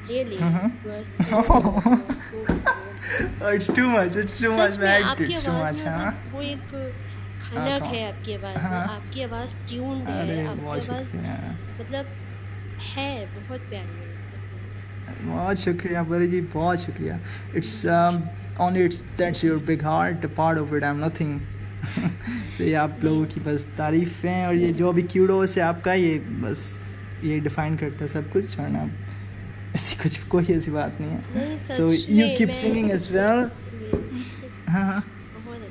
Really, 0.09 0.39
Mhm. 0.39 0.75
you 0.85 0.91
are 0.97 1.05
so, 1.05 1.43
good, 1.43 1.79
you 1.79 1.89
are 1.93 2.21
so 2.27 2.45
good. 2.45 3.43
oh, 3.43 3.53
it's 3.59 3.67
too 3.79 3.87
much 3.95 4.17
it's 4.23 4.39
too 4.41 4.53
much 4.59 4.73
सच 4.73 4.79
में 4.79 4.87
man 4.89 5.03
आपकी 5.13 5.33
it's 5.35 5.43
too 5.47 5.53
आवाज 5.55 5.75
much 5.75 5.85
में 5.85 5.93
हाँ 5.93 6.13
मतलब 6.13 6.33
वो 6.35 6.43
एक 6.43 6.71
खनक 6.71 7.83
कौन? 7.83 7.95
है 7.95 8.01
आपकी 8.13 8.35
आवाज 8.39 8.57
में 8.57 8.71
हाँ। 8.71 8.87
आपकी 8.97 9.23
आवाज 9.29 9.55
ट्यून्ड 9.69 10.09
अरे 10.15 10.37
है 10.39 10.47
आपकी 10.49 10.61
बहुत 10.63 10.89
आवाज 10.91 11.05
शुक्रिया 11.07 11.37
मतलब 11.81 12.17
है 12.96 13.26
बहुत 13.36 13.62
प्यारी 13.70 14.12
सच 14.32 14.46
में। 14.52 15.30
बहुत 15.30 15.58
शुक्रिया 15.60 16.04
बरी 16.12 16.28
जी 16.28 16.42
बहुत 16.54 16.80
शुक्रिया। 16.80 17.20
It's 17.56 17.86
only 18.62 18.84
it's 18.86 19.02
that's 19.18 19.44
your 19.44 19.58
big 19.68 19.84
heart 19.84 20.26
part 20.38 20.60
of 20.60 20.76
it 20.76 20.84
I 20.84 20.90
am 20.90 21.04
nothing 21.06 21.40
तो 22.58 22.64
ये 22.64 22.74
आप 22.82 23.00
लोगों 23.04 23.26
की 23.26 23.40
बस 23.42 23.66
तारीफ़ें 23.78 24.46
और 24.48 24.56
ये 24.56 24.72
जो 24.74 24.92
भी 24.94 25.02
क्यूडोस 25.14 25.58
है 25.58 25.64
आपका 25.64 25.94
ये 25.94 26.18
बस 26.44 26.62
ये 27.24 27.40
डिफाइन 27.40 27.78
करता 27.78 28.04
है 28.06 28.08
सब 28.12 28.32
कुछ 28.32 28.60
और 28.60 28.70
ना 28.70 28.84
ऐसी 29.76 29.96
कुछ 30.04 30.24
कोई 30.32 30.46
ऐसी 30.54 30.72
बात 30.72 30.98
नहीं 31.02 31.12
है। 31.12 31.58
So 31.70 31.90
you 32.14 32.28
keep 32.38 32.52
singing 32.62 32.92
as 32.92 33.12
well 33.12 33.50
हाँ 34.70 34.84
हाँ। 34.86 35.02
बहुत 35.36 35.62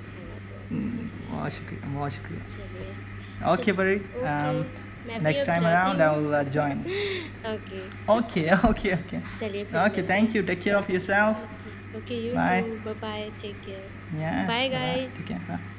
हम्म, 0.71 1.09
बहुत 1.31 1.53
शुक्रिया 1.53 1.95
बहुत 1.95 2.13
शुक्रिया। 2.13 3.53
ओके 3.53 3.73
मैं 3.73 3.87
भी 3.87 3.97
नेक्स्ट 5.07 5.43
अब 5.43 5.47
टाइम 5.47 5.63
जाती 5.63 5.75
अराउंड 5.75 6.03
आई 6.03 6.09
हूँ। 6.09 6.31
Will 6.31 6.49
join 6.51 6.79
okay 7.55 7.81
okay 8.17 8.47
okay 8.69 8.95
okay 8.95 9.21
चलिए 9.39 9.65
फिर 9.65 9.81
okay 9.81 10.03
thank 10.11 10.37
you 10.37 10.43
take 10.53 10.61
care 10.63 10.77
of 10.77 10.93
yourself 10.93 11.97
okay 11.97 12.15
you 12.27 12.33
Bye. 12.35 12.63
Bye 12.87 12.95
bye 13.03 13.31
take 13.43 13.61
care 13.67 13.91
Yeah. 14.15 14.41
Bye, 14.49 14.69
bye-bye. 14.69 14.97
guys. 14.97 15.15
Take 15.19 15.29
care. 15.35 15.45
Bye. 15.49 15.72